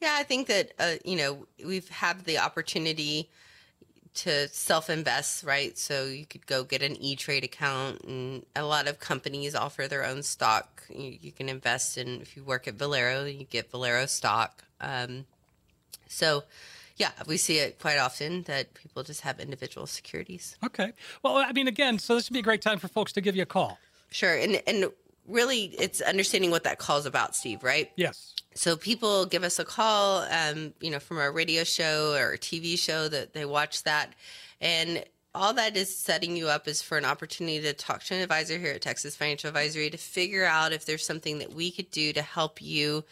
Yeah, 0.00 0.16
I 0.18 0.22
think 0.22 0.48
that 0.48 0.72
uh, 0.78 0.94
you 1.04 1.16
know 1.16 1.46
we've 1.64 1.88
had 1.88 2.24
the 2.24 2.38
opportunity 2.38 3.30
to 4.14 4.48
self-invest, 4.48 5.44
right? 5.44 5.76
So 5.76 6.04
you 6.04 6.24
could 6.24 6.46
go 6.46 6.62
get 6.62 6.82
an 6.82 6.96
E-Trade 7.00 7.42
account, 7.42 8.02
and 8.04 8.44
a 8.54 8.64
lot 8.64 8.86
of 8.86 9.00
companies 9.00 9.54
offer 9.54 9.88
their 9.88 10.04
own 10.04 10.22
stock. 10.22 10.84
You, 10.88 11.16
you 11.20 11.32
can 11.32 11.48
invest 11.48 11.98
in 11.98 12.20
if 12.20 12.36
you 12.36 12.44
work 12.44 12.68
at 12.68 12.74
Valero, 12.74 13.24
you 13.24 13.44
get 13.44 13.70
Valero 13.70 14.06
stock. 14.06 14.64
Um, 14.80 15.26
so, 16.06 16.44
yeah, 16.96 17.10
we 17.26 17.36
see 17.36 17.58
it 17.58 17.78
quite 17.80 17.98
often 17.98 18.42
that 18.42 18.74
people 18.74 19.02
just 19.02 19.22
have 19.22 19.40
individual 19.40 19.86
securities. 19.86 20.56
Okay. 20.64 20.92
Well, 21.22 21.36
I 21.36 21.52
mean, 21.52 21.66
again, 21.68 21.98
so 21.98 22.14
this 22.14 22.28
would 22.28 22.34
be 22.34 22.40
a 22.40 22.42
great 22.42 22.62
time 22.62 22.78
for 22.78 22.88
folks 22.88 23.12
to 23.14 23.20
give 23.20 23.34
you 23.34 23.42
a 23.42 23.46
call. 23.46 23.78
Sure, 24.10 24.34
and 24.36 24.62
and 24.66 24.86
really, 25.26 25.74
it's 25.78 26.00
understanding 26.00 26.50
what 26.50 26.64
that 26.64 26.78
call's 26.78 27.06
about, 27.06 27.34
Steve. 27.34 27.64
Right? 27.64 27.90
Yes. 27.96 28.34
so 28.54 28.76
people 28.76 29.26
give 29.26 29.42
us 29.42 29.58
a 29.58 29.64
call 29.64 30.22
um, 30.30 30.72
you 30.80 30.90
know 30.90 31.00
from 31.00 31.18
our 31.18 31.32
radio 31.32 31.64
show 31.64 32.12
or 32.14 32.36
tv 32.36 32.78
show 32.78 33.08
that 33.08 33.32
they 33.32 33.44
watch 33.44 33.82
that 33.82 34.12
and 34.60 35.04
all 35.34 35.52
that 35.52 35.76
is 35.76 35.94
setting 35.94 36.36
you 36.36 36.46
up 36.48 36.68
is 36.68 36.80
for 36.80 36.96
an 36.96 37.04
opportunity 37.04 37.60
to 37.60 37.72
talk 37.72 38.04
to 38.04 38.14
an 38.14 38.20
advisor 38.20 38.56
here 38.56 38.72
at 38.74 38.80
texas 38.82 39.16
financial 39.16 39.48
advisory 39.48 39.90
to 39.90 39.98
figure 39.98 40.44
out 40.44 40.72
if 40.72 40.86
there's 40.86 41.04
something 41.04 41.40
that 41.40 41.52
we 41.52 41.72
could 41.72 41.90
do 41.90 42.12
to 42.12 42.22
help 42.22 42.62
you 42.62 43.02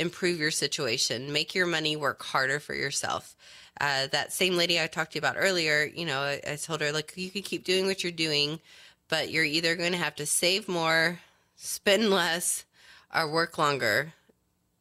improve 0.00 0.38
your 0.38 0.50
situation 0.50 1.32
make 1.32 1.54
your 1.54 1.66
money 1.66 1.94
work 1.96 2.22
harder 2.22 2.58
for 2.58 2.74
yourself 2.74 3.36
uh, 3.80 4.06
that 4.08 4.32
same 4.32 4.56
lady 4.56 4.80
i 4.80 4.86
talked 4.86 5.12
to 5.12 5.16
you 5.16 5.20
about 5.20 5.36
earlier 5.38 5.84
you 5.94 6.04
know 6.06 6.20
I, 6.20 6.40
I 6.52 6.56
told 6.56 6.80
her 6.80 6.92
like 6.92 7.12
you 7.16 7.30
can 7.30 7.42
keep 7.42 7.64
doing 7.64 7.86
what 7.86 8.02
you're 8.02 8.10
doing 8.12 8.60
but 9.08 9.30
you're 9.30 9.44
either 9.44 9.76
going 9.76 9.92
to 9.92 9.98
have 9.98 10.16
to 10.16 10.26
save 10.26 10.68
more 10.68 11.20
spend 11.56 12.10
less 12.10 12.64
or 13.14 13.30
work 13.30 13.58
longer 13.58 14.12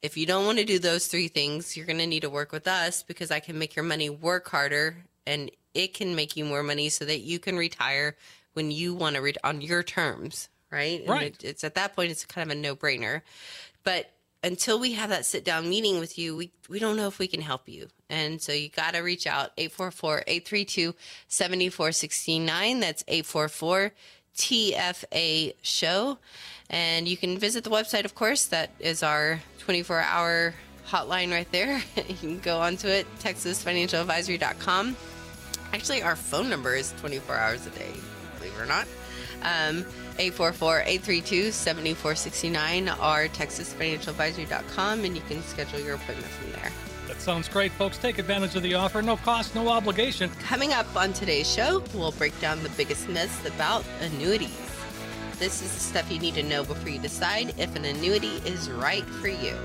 if 0.02 0.16
you 0.16 0.26
don't 0.26 0.46
want 0.46 0.58
to 0.60 0.66
do 0.66 0.80
those 0.80 1.08
three 1.08 1.28
things, 1.28 1.76
you're 1.76 1.86
going 1.86 1.98
to 2.00 2.08
need 2.08 2.22
to 2.22 2.30
work 2.30 2.52
with 2.54 2.68
us 2.68 3.04
because 3.04 3.32
I 3.32 3.40
can 3.42 3.60
make 3.60 3.76
your 3.76 3.84
money 3.84 4.10
work 4.10 4.48
harder 4.50 4.96
and 5.28 5.52
it 5.74 5.94
can 5.94 6.16
make 6.16 6.38
you 6.38 6.46
more 6.46 6.64
money 6.64 6.90
so 6.90 7.04
that 7.06 7.20
you 7.20 7.38
can 7.38 7.58
retire 7.58 8.16
when 8.54 8.72
you 8.72 8.94
want 8.94 9.16
to 9.16 9.22
read 9.22 9.38
on 9.44 9.62
your 9.62 9.84
terms, 9.84 10.48
right? 10.72 11.02
And 11.02 11.10
Right. 11.10 11.36
it- 11.36 11.44
it's 11.44 11.64
at 11.64 11.76
that 11.76 11.96
point, 11.96 12.12
it's 12.12 12.26
kind 12.26 12.50
of 12.50 12.58
a 12.58 12.60
no 12.62 12.76
brainer. 12.76 13.22
But 13.84 14.10
until 14.44 14.80
we 14.80 14.94
have 14.94 15.10
that 15.10 15.26
sit 15.26 15.44
down 15.44 15.70
meeting 15.70 16.00
with 16.00 16.18
you, 16.18 16.36
we, 16.36 16.52
we 16.70 16.80
don't 16.80 16.96
know 16.96 17.08
if 17.08 17.20
we 17.20 17.28
can 17.28 17.42
help 17.42 17.68
you. 17.68 17.88
And 18.10 18.42
so 18.42 18.52
you 18.52 18.70
got 18.70 18.94
to 18.94 19.00
reach 19.00 19.28
out 19.28 19.52
844 19.58 20.24
832 20.28 20.96
7469. 21.28 22.80
That's 22.80 23.04
844 23.08 23.92
TFA 24.36 25.54
show. 25.62 26.18
And 26.70 27.08
you 27.08 27.18
can 27.18 27.38
visit 27.38 27.64
the 27.64 27.70
website, 27.70 28.06
of 28.06 28.16
course. 28.16 28.46
That 28.46 28.72
is 28.80 29.04
our 29.04 29.42
24 29.60 30.00
hour 30.02 30.54
hotline 30.88 31.32
right 31.32 31.52
there. 31.52 31.82
you 31.96 32.16
can 32.16 32.40
go 32.40 32.60
onto 32.60 32.88
it, 32.88 33.06
texasfinancialadvisory.com. 33.20 34.96
Actually, 35.74 36.02
our 36.02 36.16
phone 36.16 36.50
number 36.50 36.76
is 36.76 36.94
24 37.00 37.36
hours 37.36 37.68
a 37.68 37.70
day, 37.72 37.92
believe 38.38 38.54
it 38.58 38.62
or 38.62 38.66
not. 38.66 38.88
Um, 39.44 39.86
844-832-7469 40.20 42.90
or 43.00 43.28
texasfinancialadvisory.com 43.30 45.06
and 45.06 45.16
you 45.16 45.24
can 45.24 45.42
schedule 45.42 45.80
your 45.80 45.96
appointment 45.96 46.28
from 46.28 46.52
there. 46.52 46.72
That 47.08 47.20
sounds 47.22 47.50
great, 47.50 47.72
folks. 47.72 47.98
Take 47.98 48.20
advantage 48.20 48.56
of 48.56 48.62
the 48.62 48.76
offer. 48.76 49.02
No 49.02 49.18
cost, 49.18 49.56
no 49.56 49.70
obligation. 49.70 50.30
Coming 50.44 50.74
up 50.74 50.96
on 50.96 51.12
today's 51.14 51.52
show, 51.52 51.84
we'll 51.94 52.12
break 52.12 52.40
down 52.40 52.62
the 52.62 52.70
biggest 52.70 53.10
myths 53.10 53.44
about 53.46 53.84
annuities. 54.02 54.56
This 55.40 55.62
is 55.62 55.74
the 55.74 55.80
stuff 55.80 56.12
you 56.12 56.20
need 56.20 56.36
to 56.36 56.44
know 56.44 56.64
before 56.64 56.90
you 56.90 57.00
decide 57.00 57.56
if 57.58 57.76
an 57.76 57.86
annuity 57.86 58.42
is 58.46 58.70
right 58.70 59.06
for 59.06 59.30
you. 59.30 59.58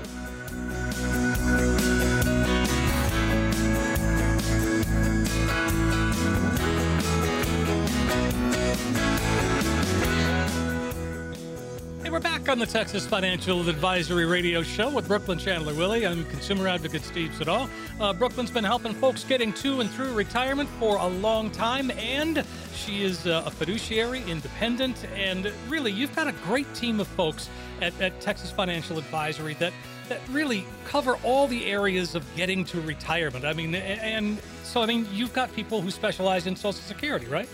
We're 12.15 12.21
back 12.21 12.47
on 12.47 12.59
the 12.59 12.65
Texas 12.65 13.05
Financial 13.05 13.67
Advisory 13.67 14.25
Radio 14.25 14.63
Show 14.63 14.89
with 14.89 15.05
Brooklynn 15.09 15.37
Chandler 15.37 15.73
Willy. 15.73 16.07
I'm 16.07 16.23
consumer 16.27 16.65
advocate 16.69 17.03
Steve 17.03 17.35
Siddall. 17.35 17.69
Uh, 17.99 18.13
Brooklynn's 18.13 18.51
been 18.51 18.63
helping 18.63 18.93
folks 18.93 19.25
getting 19.25 19.51
to 19.55 19.81
and 19.81 19.89
through 19.89 20.13
retirement 20.13 20.69
for 20.79 20.95
a 20.95 21.07
long 21.07 21.51
time, 21.51 21.91
and 21.91 22.45
she 22.73 23.03
is 23.03 23.27
uh, 23.27 23.43
a 23.45 23.51
fiduciary, 23.51 24.23
independent, 24.29 25.03
and 25.13 25.51
really, 25.67 25.91
you've 25.91 26.15
got 26.15 26.29
a 26.29 26.31
great 26.45 26.73
team 26.73 27.01
of 27.01 27.07
folks 27.09 27.49
at, 27.81 27.99
at 27.99 28.21
Texas 28.21 28.49
Financial 28.49 28.97
Advisory 28.97 29.55
that 29.55 29.73
that 30.07 30.21
really 30.31 30.65
cover 30.85 31.17
all 31.21 31.49
the 31.49 31.65
areas 31.65 32.15
of 32.15 32.23
getting 32.37 32.63
to 32.63 32.79
retirement. 32.79 33.43
I 33.43 33.51
mean, 33.51 33.75
and 33.75 34.39
so 34.63 34.81
I 34.81 34.85
mean, 34.85 35.05
you've 35.11 35.33
got 35.33 35.53
people 35.53 35.81
who 35.81 35.91
specialize 35.91 36.47
in 36.47 36.55
Social 36.55 36.81
Security, 36.81 37.25
right? 37.25 37.49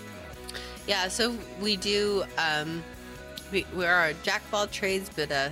Yeah, 0.85 1.07
so 1.07 1.35
we 1.59 1.77
do. 1.77 2.25
Um, 2.37 2.83
we 3.51 3.65
we 3.75 3.85
are 3.85 4.07
a 4.07 4.13
jack 4.23 4.41
of 4.47 4.53
all 4.53 4.67
trades, 4.67 5.09
but 5.15 5.31
uh, 5.31 5.49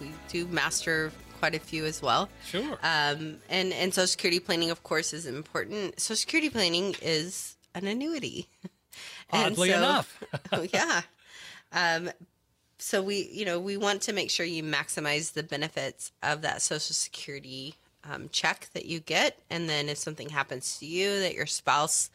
we 0.00 0.10
do 0.28 0.46
master 0.46 1.12
quite 1.38 1.54
a 1.54 1.58
few 1.58 1.84
as 1.84 2.00
well. 2.00 2.28
Sure. 2.46 2.78
Um, 2.82 3.38
and 3.48 3.72
and 3.72 3.92
Social 3.92 4.06
Security 4.06 4.38
planning, 4.38 4.70
of 4.70 4.82
course, 4.82 5.12
is 5.12 5.26
important. 5.26 6.00
Social 6.00 6.16
Security 6.16 6.50
planning 6.50 6.94
is 7.02 7.56
an 7.74 7.86
annuity. 7.86 8.48
Oddly 9.32 9.70
so- 9.70 9.76
enough. 9.76 10.24
oh, 10.52 10.62
yeah. 10.72 11.02
Um, 11.72 12.10
so 12.78 13.02
we, 13.02 13.28
you 13.32 13.44
know, 13.44 13.58
we 13.58 13.76
want 13.76 14.02
to 14.02 14.12
make 14.12 14.30
sure 14.30 14.44
you 14.44 14.62
maximize 14.62 15.32
the 15.32 15.42
benefits 15.42 16.12
of 16.22 16.42
that 16.42 16.62
Social 16.62 16.94
Security 16.94 17.76
um, 18.04 18.28
check 18.32 18.68
that 18.74 18.86
you 18.86 19.00
get, 19.00 19.38
and 19.50 19.68
then 19.68 19.88
if 19.88 19.98
something 19.98 20.28
happens 20.28 20.78
to 20.78 20.86
you, 20.86 21.20
that 21.20 21.34
your 21.34 21.46
spouse 21.46 22.10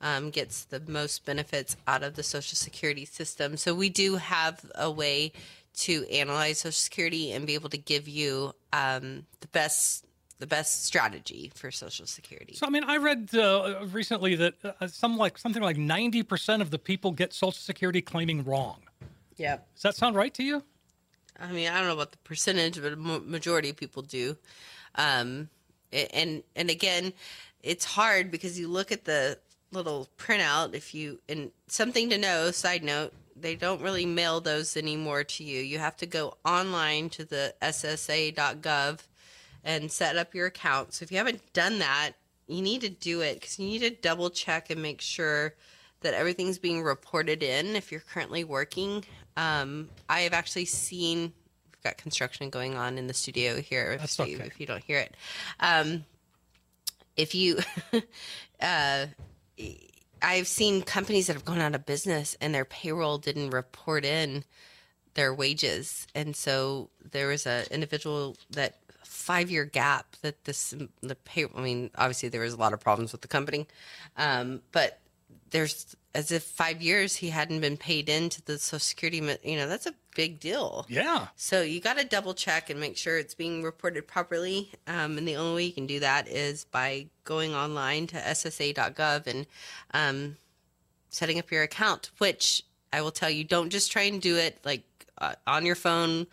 um, 0.00 0.30
gets 0.30 0.64
the 0.64 0.80
most 0.86 1.24
benefits 1.24 1.76
out 1.86 2.02
of 2.02 2.14
the 2.14 2.22
Social 2.22 2.56
Security 2.56 3.04
system. 3.04 3.56
So 3.56 3.74
we 3.74 3.88
do 3.88 4.16
have 4.16 4.64
a 4.74 4.90
way 4.90 5.32
to 5.74 6.06
analyze 6.10 6.58
Social 6.58 6.72
Security 6.72 7.32
and 7.32 7.46
be 7.46 7.54
able 7.54 7.70
to 7.70 7.78
give 7.78 8.08
you 8.08 8.54
um, 8.72 9.26
the 9.40 9.48
best 9.48 10.06
the 10.38 10.46
best 10.46 10.86
strategy 10.86 11.52
for 11.54 11.70
Social 11.70 12.06
Security. 12.06 12.54
So 12.54 12.66
I 12.66 12.70
mean, 12.70 12.84
I 12.84 12.96
read 12.96 13.28
uh, 13.34 13.84
recently 13.92 14.36
that 14.36 14.54
uh, 14.64 14.86
some 14.86 15.18
like 15.18 15.36
something 15.36 15.62
like 15.62 15.76
ninety 15.76 16.22
percent 16.22 16.62
of 16.62 16.70
the 16.70 16.78
people 16.78 17.12
get 17.12 17.32
Social 17.32 17.52
Security 17.52 18.00
claiming 18.00 18.44
wrong. 18.44 18.78
yeah. 19.36 19.58
Does 19.74 19.82
that 19.82 19.96
sound 19.96 20.16
right 20.16 20.32
to 20.34 20.42
you? 20.42 20.62
I 21.38 21.52
mean, 21.52 21.68
I 21.68 21.78
don't 21.78 21.88
know 21.88 21.94
about 21.94 22.12
the 22.12 22.18
percentage, 22.18 22.80
but 22.80 22.92
a 22.92 22.96
majority 22.96 23.70
of 23.70 23.76
people 23.76 24.02
do. 24.02 24.36
Um, 24.94 25.48
and 25.92 26.42
and 26.56 26.70
again, 26.70 27.12
it's 27.62 27.84
hard 27.84 28.30
because 28.30 28.58
you 28.58 28.68
look 28.68 28.92
at 28.92 29.04
the 29.04 29.38
little 29.72 30.08
printout. 30.18 30.74
If 30.74 30.94
you 30.94 31.20
and 31.28 31.50
something 31.66 32.10
to 32.10 32.18
know, 32.18 32.50
side 32.50 32.82
note, 32.82 33.12
they 33.36 33.54
don't 33.56 33.82
really 33.82 34.06
mail 34.06 34.40
those 34.40 34.76
anymore 34.76 35.24
to 35.24 35.44
you. 35.44 35.60
You 35.60 35.78
have 35.78 35.96
to 35.98 36.06
go 36.06 36.36
online 36.44 37.10
to 37.10 37.24
the 37.24 37.54
SSA.gov 37.62 39.00
and 39.64 39.90
set 39.90 40.16
up 40.16 40.34
your 40.34 40.46
account. 40.46 40.94
So 40.94 41.02
if 41.02 41.12
you 41.12 41.18
haven't 41.18 41.52
done 41.52 41.78
that, 41.78 42.12
you 42.46 42.62
need 42.62 42.80
to 42.82 42.88
do 42.88 43.20
it 43.20 43.34
because 43.34 43.58
you 43.58 43.66
need 43.66 43.80
to 43.80 43.90
double 43.90 44.30
check 44.30 44.70
and 44.70 44.82
make 44.82 45.00
sure 45.00 45.54
that 46.00 46.14
everything's 46.14 46.58
being 46.58 46.82
reported 46.82 47.42
in 47.42 47.76
if 47.76 47.92
you're 47.92 48.00
currently 48.00 48.42
working. 48.44 49.04
Um, 49.36 49.88
I 50.08 50.20
have 50.20 50.32
actually 50.32 50.64
seen 50.64 51.32
we've 51.80 51.82
got 51.84 51.96
construction 51.96 52.50
going 52.50 52.76
on 52.76 52.98
in 52.98 53.06
the 53.06 53.14
studio 53.14 53.60
here. 53.60 53.96
That's 53.98 54.18
you- 54.18 54.36
okay. 54.36 54.46
if 54.46 54.60
you 54.60 54.66
don't 54.66 54.82
hear 54.82 54.98
it, 54.98 55.14
um, 55.60 56.04
if 57.16 57.34
you, 57.34 57.58
uh, 58.60 59.06
I've 60.22 60.48
seen 60.48 60.82
companies 60.82 61.26
that 61.26 61.34
have 61.34 61.44
gone 61.44 61.60
out 61.60 61.74
of 61.74 61.86
business 61.86 62.36
and 62.40 62.54
their 62.54 62.64
payroll 62.64 63.18
didn't 63.18 63.50
report 63.50 64.04
in 64.04 64.44
their 65.14 65.34
wages, 65.34 66.06
and 66.14 66.36
so 66.36 66.90
there 67.10 67.28
was 67.28 67.46
a 67.46 67.72
individual 67.72 68.36
that 68.50 68.76
five 69.04 69.50
year 69.50 69.64
gap 69.64 70.16
that 70.22 70.44
this 70.44 70.74
the 71.02 71.14
pay. 71.14 71.46
I 71.54 71.60
mean, 71.60 71.90
obviously 71.96 72.28
there 72.28 72.42
was 72.42 72.52
a 72.52 72.58
lot 72.58 72.72
of 72.72 72.80
problems 72.80 73.12
with 73.12 73.22
the 73.22 73.28
company, 73.28 73.66
um, 74.16 74.62
but 74.72 75.00
there's 75.50 75.96
as 76.14 76.32
if 76.32 76.42
five 76.42 76.82
years 76.82 77.16
he 77.16 77.30
hadn't 77.30 77.60
been 77.60 77.76
paid 77.76 78.08
into 78.08 78.42
the 78.42 78.58
Social 78.58 78.80
Security. 78.80 79.18
You 79.44 79.56
know, 79.56 79.68
that's 79.68 79.86
a 79.86 79.94
big 80.16 80.40
deal. 80.40 80.86
Yeah. 80.88 81.28
So 81.36 81.62
you 81.62 81.80
got 81.80 81.98
to 81.98 82.04
double 82.04 82.34
check 82.34 82.68
and 82.68 82.80
make 82.80 82.96
sure 82.96 83.18
it's 83.18 83.34
being 83.34 83.62
reported 83.62 84.08
properly. 84.08 84.70
Um, 84.86 85.18
and 85.18 85.26
the 85.26 85.36
only 85.36 85.54
way 85.54 85.64
you 85.64 85.72
can 85.72 85.86
do 85.86 86.00
that 86.00 86.28
is 86.28 86.64
by 86.64 87.06
going 87.24 87.54
online 87.54 88.08
to 88.08 88.16
SSA.gov 88.16 89.26
and 89.26 89.46
um, 89.94 90.36
setting 91.10 91.38
up 91.38 91.50
your 91.50 91.62
account. 91.62 92.10
Which 92.18 92.64
I 92.92 93.02
will 93.02 93.12
tell 93.12 93.30
you, 93.30 93.44
don't 93.44 93.70
just 93.70 93.92
try 93.92 94.02
and 94.02 94.20
do 94.20 94.36
it 94.36 94.58
like 94.64 94.82
uh, 95.18 95.34
on 95.46 95.64
your 95.64 95.76
phone. 95.76 96.26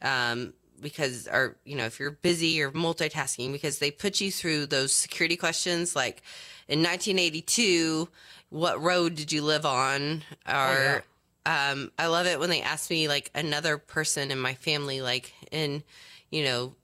Um, 0.00 0.54
because 0.80 1.28
or 1.28 1.56
you 1.64 1.76
know 1.76 1.84
if 1.84 2.00
you're 2.00 2.10
busy 2.10 2.60
or 2.60 2.72
multitasking 2.72 3.52
because 3.52 3.78
they 3.78 3.92
put 3.92 4.20
you 4.20 4.32
through 4.32 4.66
those 4.66 4.92
security 4.92 5.36
questions 5.36 5.94
like 5.94 6.22
in 6.66 6.80
1982 6.80 8.08
what 8.52 8.82
road 8.82 9.14
did 9.14 9.32
you 9.32 9.40
live 9.42 9.64
on 9.64 10.22
or 10.46 11.02
um, 11.46 11.90
I 11.98 12.06
love 12.08 12.26
it 12.26 12.38
when 12.38 12.50
they 12.50 12.60
ask 12.60 12.90
me 12.90 13.08
like 13.08 13.30
another 13.34 13.78
person 13.78 14.30
in 14.30 14.38
my 14.38 14.52
family, 14.54 15.00
like 15.00 15.32
in, 15.50 15.82
you 16.30 16.44
know, 16.44 16.74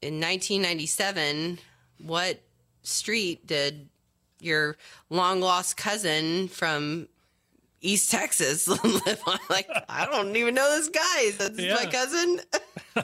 in 0.00 0.14
1997, 0.20 1.58
what 2.04 2.40
street 2.82 3.46
did 3.46 3.88
your 4.40 4.76
long 5.10 5.40
lost 5.40 5.76
cousin 5.76 6.46
from 6.48 7.08
East 7.80 8.10
Texas 8.12 8.68
live 8.84 9.20
on? 9.26 9.38
Like, 9.50 9.68
I 9.88 10.06
don't 10.06 10.34
even 10.36 10.54
know 10.54 10.70
this 10.76 10.88
guy. 10.88 11.30
That's 11.36 11.58
my 11.58 11.64
Yeah. 11.64 11.90
cousin. 11.90 12.40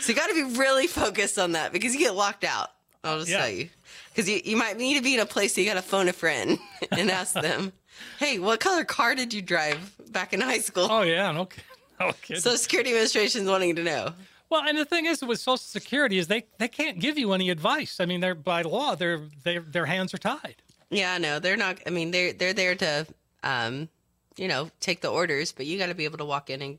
so 0.00 0.08
you 0.08 0.14
got 0.14 0.26
to 0.28 0.34
be 0.34 0.58
really 0.58 0.88
focused 0.88 1.38
on 1.38 1.52
that 1.52 1.72
because 1.72 1.94
you 1.94 2.00
get 2.00 2.14
locked 2.14 2.44
out. 2.44 2.70
I'll 3.04 3.18
just 3.18 3.30
Yeah. 3.30 3.38
tell 3.40 3.50
you. 3.50 3.68
Because 4.10 4.28
you, 4.28 4.40
you 4.44 4.56
might 4.56 4.76
need 4.76 4.96
to 4.96 5.02
be 5.02 5.14
in 5.14 5.20
a 5.20 5.26
place 5.26 5.54
that 5.54 5.62
you 5.62 5.68
got 5.68 5.74
to 5.74 5.82
phone 5.82 6.08
a 6.08 6.12
friend 6.12 6.58
and 6.92 7.10
ask 7.10 7.34
them, 7.34 7.72
hey, 8.18 8.38
what 8.38 8.60
color 8.60 8.84
car 8.84 9.14
did 9.14 9.32
you 9.34 9.42
drive 9.42 9.92
back 10.10 10.32
in 10.32 10.40
high 10.40 10.58
school? 10.58 10.88
Oh 10.90 11.02
yeah. 11.02 11.30
No, 11.32 11.48
no 12.00 12.12
kidding. 12.22 12.40
So 12.40 12.56
Security 12.56 12.90
Administration's 12.90 13.48
wanting 13.48 13.76
to 13.76 13.82
know. 13.84 14.12
well, 14.50 14.62
and 14.66 14.78
the 14.78 14.84
thing 14.84 15.06
is 15.06 15.22
with 15.22 15.38
Social 15.40 15.56
Security 15.58 16.18
is 16.18 16.26
they 16.28 16.46
they 16.58 16.68
can't 16.68 16.98
give 16.98 17.18
you 17.18 17.32
any 17.32 17.50
advice. 17.50 18.00
I 18.00 18.06
mean, 18.06 18.20
they're 18.20 18.34
by 18.34 18.62
law, 18.62 18.94
their 18.94 19.20
their 19.44 19.60
their 19.60 19.86
hands 19.86 20.14
are 20.14 20.18
tied. 20.18 20.56
Yeah, 20.90 21.18
no, 21.18 21.38
they're 21.40 21.56
not. 21.56 21.78
I 21.86 21.90
mean, 21.90 22.10
they're 22.12 22.32
they're 22.32 22.52
there 22.52 22.74
to, 22.76 23.06
um, 23.42 23.88
you 24.36 24.46
know, 24.48 24.70
take 24.80 25.00
the 25.00 25.08
orders, 25.08 25.50
but 25.52 25.66
you 25.66 25.76
got 25.78 25.86
to 25.86 25.94
be 25.94 26.04
able 26.04 26.18
to 26.18 26.24
walk 26.24 26.50
in 26.50 26.62
and 26.62 26.78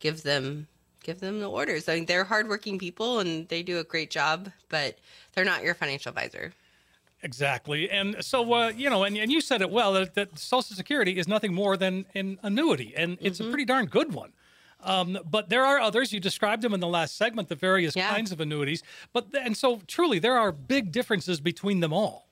give 0.00 0.22
them 0.22 0.66
give 1.02 1.20
them 1.20 1.40
the 1.40 1.48
orders. 1.48 1.88
I 1.88 1.94
mean, 1.96 2.06
they're 2.06 2.24
hardworking 2.24 2.78
people 2.78 3.18
and 3.20 3.48
they 3.48 3.62
do 3.62 3.78
a 3.78 3.84
great 3.84 4.10
job, 4.10 4.50
but 4.68 4.98
they're 5.34 5.44
not 5.44 5.62
your 5.62 5.74
financial 5.74 6.10
advisor. 6.10 6.52
Exactly. 7.22 7.88
And 7.88 8.16
so, 8.20 8.52
uh, 8.52 8.68
you 8.76 8.90
know, 8.90 9.04
and, 9.04 9.16
and 9.16 9.30
you 9.30 9.40
said 9.40 9.62
it 9.62 9.70
well 9.70 9.92
that, 9.92 10.14
that 10.14 10.38
Social 10.38 10.74
Security 10.74 11.18
is 11.18 11.28
nothing 11.28 11.54
more 11.54 11.76
than 11.76 12.04
an 12.14 12.38
annuity, 12.42 12.94
and 12.96 13.16
it's 13.20 13.38
Mm-hmm. 13.38 13.48
a 13.48 13.50
pretty 13.52 13.64
darn 13.64 13.86
good 13.86 14.12
one. 14.12 14.32
Um, 14.84 15.16
but 15.30 15.48
there 15.48 15.64
are 15.64 15.78
others. 15.78 16.12
You 16.12 16.18
described 16.18 16.62
them 16.62 16.74
in 16.74 16.80
the 16.80 16.88
last 16.88 17.16
segment, 17.16 17.48
the 17.48 17.54
various 17.54 17.94
Yeah. 17.94 18.10
kinds 18.10 18.32
of 18.32 18.40
annuities. 18.40 18.82
But 19.12 19.28
and 19.40 19.56
so 19.56 19.80
truly, 19.86 20.18
there 20.18 20.36
are 20.36 20.50
big 20.50 20.90
differences 20.90 21.40
between 21.40 21.78
them 21.78 21.92
all. 21.92 22.26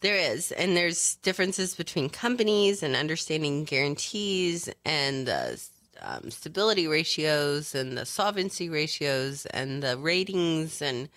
There 0.00 0.14
is, 0.14 0.52
and 0.52 0.76
there's 0.76 1.16
differences 1.16 1.74
between 1.74 2.08
companies 2.08 2.82
and 2.84 2.94
understanding 2.94 3.64
guarantees 3.64 4.68
and 4.84 5.26
the 5.26 5.60
um, 6.00 6.30
stability 6.30 6.86
ratios 6.86 7.74
and 7.74 7.98
the 7.98 8.06
solvency 8.06 8.68
ratios 8.68 9.46
and 9.46 9.82
the 9.82 9.96
ratings 9.96 10.82
and 10.82 11.08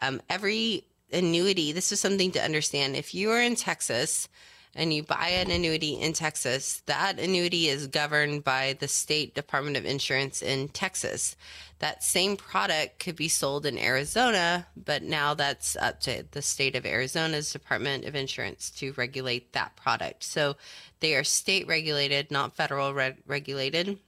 um, 0.00 0.20
every 0.28 0.84
annuity. 1.12 1.72
This 1.72 1.92
is 1.92 2.00
something 2.00 2.32
to 2.32 2.44
understand. 2.44 2.96
If 2.96 3.14
you 3.14 3.30
are 3.30 3.40
in 3.40 3.56
Texas 3.56 4.28
and 4.74 4.92
you 4.92 5.02
buy 5.02 5.28
an 5.28 5.50
annuity 5.50 5.94
in 5.94 6.12
Texas, 6.12 6.82
that 6.86 7.18
annuity 7.18 7.68
is 7.68 7.86
governed 7.86 8.44
by 8.44 8.76
the 8.78 8.88
state 8.88 9.34
Department 9.34 9.76
of 9.76 9.86
Insurance 9.86 10.42
in 10.42 10.68
Texas. 10.68 11.34
That 11.78 12.02
same 12.02 12.36
product 12.36 12.98
could 12.98 13.16
be 13.16 13.28
sold 13.28 13.64
in 13.66 13.78
Arizona, 13.78 14.66
but 14.76 15.02
now 15.02 15.34
that's 15.34 15.76
up 15.76 16.00
to 16.00 16.24
the 16.30 16.42
state 16.42 16.74
of 16.74 16.84
Arizona's 16.84 17.52
Department 17.52 18.04
of 18.04 18.14
Insurance 18.14 18.70
to 18.72 18.92
regulate 18.96 19.52
that 19.52 19.76
product. 19.76 20.24
So 20.24 20.56
they 21.00 21.14
are 21.14 21.24
state 21.24 21.66
regulated, 21.66 22.30
not 22.30 22.56
federal 22.56 22.92
reg- 22.92 23.22
regulated. 23.26 23.98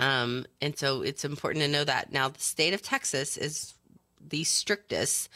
Um, 0.00 0.46
and 0.60 0.78
so 0.78 1.02
it's 1.02 1.24
important 1.24 1.64
to 1.64 1.70
know 1.70 1.84
that. 1.84 2.12
Now, 2.12 2.28
the 2.28 2.40
state 2.40 2.74
of 2.74 2.82
Texas 2.82 3.36
is 3.36 3.74
the 4.28 4.44
strictest 4.44 5.28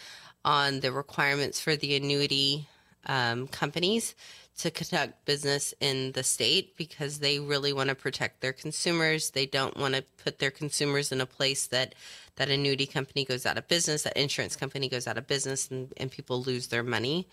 on 0.44 0.80
the 0.80 0.92
requirements 0.92 1.60
for 1.60 1.76
the 1.76 1.96
annuity 1.96 2.68
um, 3.06 3.46
companies 3.48 4.14
to 4.58 4.70
conduct 4.70 5.24
business 5.24 5.74
in 5.80 6.12
the 6.12 6.22
state 6.22 6.76
because 6.76 7.18
they 7.18 7.38
really 7.38 7.72
want 7.72 7.88
to 7.88 7.94
protect 7.94 8.40
their 8.40 8.52
consumers. 8.52 9.30
They 9.30 9.46
don't 9.46 9.76
want 9.76 9.94
to 9.94 10.04
put 10.22 10.38
their 10.38 10.50
consumers 10.50 11.10
in 11.10 11.20
a 11.20 11.26
place 11.26 11.66
that 11.68 11.94
that 12.36 12.48
annuity 12.48 12.86
company 12.86 13.24
goes 13.24 13.44
out 13.44 13.58
of 13.58 13.68
business, 13.68 14.02
that 14.02 14.16
insurance 14.16 14.56
company 14.56 14.88
goes 14.88 15.06
out 15.06 15.18
of 15.18 15.26
business, 15.26 15.70
and, 15.70 15.92
and 15.98 16.10
people 16.10 16.42
lose 16.42 16.68
their 16.68 16.82
money. 16.82 17.28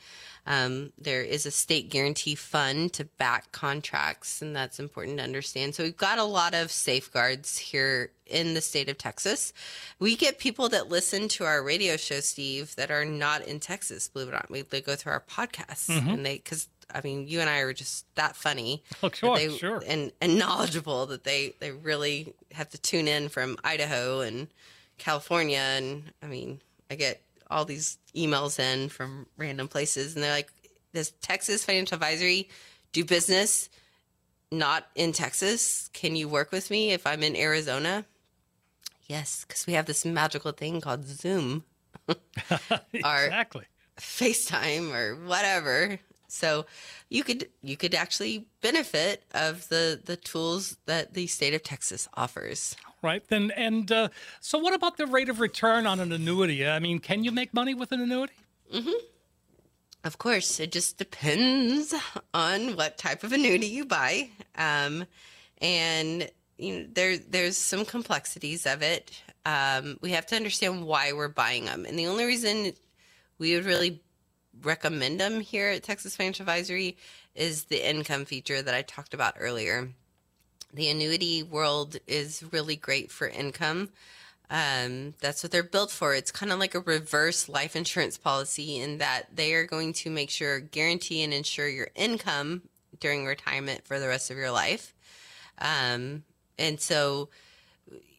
Um, 0.45 0.91
there 0.97 1.21
is 1.21 1.45
a 1.45 1.51
state 1.51 1.89
guarantee 1.89 2.35
fund 2.35 2.91
to 2.93 3.05
back 3.05 3.51
contracts, 3.51 4.41
and 4.41 4.53
that's 4.53 4.79
important 4.79 5.17
to 5.17 5.23
understand. 5.23 5.75
So 5.75 5.83
we've 5.83 5.95
got 5.95 6.19
a 6.19 6.23
lot 6.25 6.53
of 6.53 6.69
safeguards 6.69 7.57
here 7.57 8.11
in 8.25 8.55
the 8.55 8.61
state 8.61 8.89
of 8.89 8.97
Texas. 8.97 9.53
We 9.99 10.17
get 10.17 10.37
people 10.37 10.67
that 10.69 10.89
listen 10.89 11.29
to 11.29 11.45
our 11.45 11.63
radio 11.63 11.95
show, 11.95 12.19
Steve, 12.19 12.75
that 12.75 12.91
are 12.91 13.05
not 13.05 13.41
in 13.47 13.61
Texas. 13.61 14.09
Believe 14.09 14.27
it 14.27 14.31
or 14.31 14.33
not, 14.33 14.51
we, 14.51 14.63
they 14.63 14.81
go 14.81 14.95
through 14.95 15.13
our 15.13 15.23
podcasts, 15.29 15.89
and 15.89 16.25
they 16.25 16.35
because 16.35 16.67
I 16.93 17.01
mean, 17.01 17.27
you 17.27 17.39
and 17.41 17.49
I 17.49 17.59
are 17.59 17.73
just 17.73 18.05
that 18.15 18.35
funny, 18.35 18.83
Oh, 19.03 19.09
sure, 19.13 19.37
they- 19.37 19.55
sure. 19.57 19.83
and 19.85 20.11
and 20.21 20.37
knowledgeable 20.39 21.05
that 21.07 21.23
they 21.23 21.53
they 21.59 21.71
really 21.71 22.33
have 22.53 22.69
to 22.69 22.77
tune 22.77 23.07
in 23.07 23.29
from 23.29 23.57
Idaho 23.63 24.21
and 24.21 24.47
California, 24.97 25.59
and 25.59 26.11
I 26.21 26.27
mean, 26.27 26.61
I 26.89 26.95
get 26.95 27.21
all 27.49 27.65
these 27.65 27.97
emails 28.15 28.59
in 28.59 28.89
from 28.89 29.27
random 29.37 29.67
places, 29.67 30.15
and 30.15 30.23
they're 30.23 30.31
like, 30.33 30.51
"Does 30.93 31.11
Texas 31.21 31.63
Financial 31.63 31.95
Advisory 31.95 32.49
do 32.91 33.05
business 33.05 33.69
not 34.51 34.87
in 34.95 35.11
Texas? 35.13 35.89
Can 35.93 36.15
you 36.15 36.27
work 36.27 36.51
with 36.51 36.69
me 36.71 36.91
if 36.91 37.05
I'm 37.07 37.23
in 37.23 37.35
Arizona?" 37.35 38.05
Yes, 39.07 39.45
because 39.47 39.65
we 39.65 39.73
have 39.73 39.85
this 39.87 40.05
magical 40.05 40.51
thing 40.51 40.81
called 40.81 41.05
Zoom. 41.05 41.63
Exactly. 42.93 43.65
FaceTime 43.97 44.93
or 44.93 45.15
whatever. 45.27 45.99
So 46.31 46.65
you 47.09 47.23
could 47.23 47.49
you 47.61 47.77
could 47.77 47.95
actually 47.95 48.45
benefit 48.61 49.23
of 49.33 49.67
the 49.69 49.99
the 50.03 50.15
tools 50.15 50.77
that 50.85 51.13
the 51.13 51.27
state 51.27 51.53
of 51.53 51.63
Texas 51.63 52.07
offers. 52.15 52.75
Right. 53.01 53.27
Then 53.27 53.51
and 53.55 53.91
uh, 53.91 54.09
so 54.39 54.57
what 54.59 54.73
about 54.73 54.97
the 54.97 55.07
rate 55.07 55.29
of 55.29 55.39
return 55.39 55.87
on 55.87 55.99
an 55.99 56.11
annuity? 56.11 56.67
I 56.67 56.79
mean, 56.79 56.99
can 56.99 57.23
you 57.23 57.31
make 57.31 57.53
money 57.53 57.73
with 57.73 57.91
an 57.91 58.01
annuity? 58.01 58.33
Of 60.03 60.17
course, 60.17 60.59
it 60.59 60.71
just 60.71 60.97
depends 60.97 61.93
on 62.33 62.75
what 62.77 62.97
type 62.97 63.23
of 63.23 63.33
annuity 63.33 63.67
you 63.67 63.85
buy, 63.85 64.29
um, 64.57 65.05
and 65.61 66.29
you 66.57 66.79
know 66.79 66.85
there 66.93 67.17
there's 67.17 67.57
some 67.57 67.83
complexities 67.85 68.65
of 68.65 68.81
it. 68.81 69.21
Um, 69.45 69.97
we 70.01 70.11
have 70.11 70.25
to 70.27 70.35
understand 70.37 70.85
why 70.85 71.11
we're 71.11 71.27
buying 71.27 71.65
them, 71.65 71.85
and 71.85 71.99
the 71.99 72.07
only 72.07 72.25
reason 72.25 72.71
we 73.39 73.55
would 73.55 73.65
really 73.65 74.01
recommend 74.63 75.19
them 75.19 75.39
here 75.39 75.69
at 75.69 75.83
Texas 75.83 76.15
Financial 76.15 76.43
Advisory 76.43 76.97
is 77.35 77.65
the 77.65 77.87
income 77.87 78.25
feature 78.25 78.61
that 78.61 78.73
I 78.73 78.81
talked 78.81 79.13
about 79.13 79.35
earlier. 79.39 79.89
The 80.73 80.89
annuity 80.89 81.41
world 81.43 81.97
is 82.07 82.43
really 82.51 82.75
great 82.75 83.11
for 83.11 83.27
income. 83.27 83.89
Um, 84.51 85.13
that's 85.19 85.43
what 85.43 85.51
they're 85.51 85.63
built 85.63 85.91
for. 85.91 86.15
It's 86.15 86.31
kind 86.31 86.51
of 86.51 86.59
like 86.59 86.73
a 86.73 86.79
reverse 86.79 87.47
life 87.47 87.75
insurance 87.75 88.17
policy 88.17 88.79
in 88.79 88.97
that 88.97 89.35
they 89.35 89.53
are 89.53 89.65
going 89.65 89.93
to 89.93 90.09
make 90.09 90.29
sure, 90.29 90.59
guarantee, 90.59 91.23
and 91.23 91.33
ensure 91.33 91.67
your 91.67 91.89
income 91.95 92.63
during 92.99 93.25
retirement 93.25 93.85
for 93.85 93.99
the 93.99 94.07
rest 94.07 94.31
of 94.31 94.37
your 94.37 94.51
life. 94.51 94.93
Um, 95.59 96.23
and 96.57 96.79
so, 96.79 97.29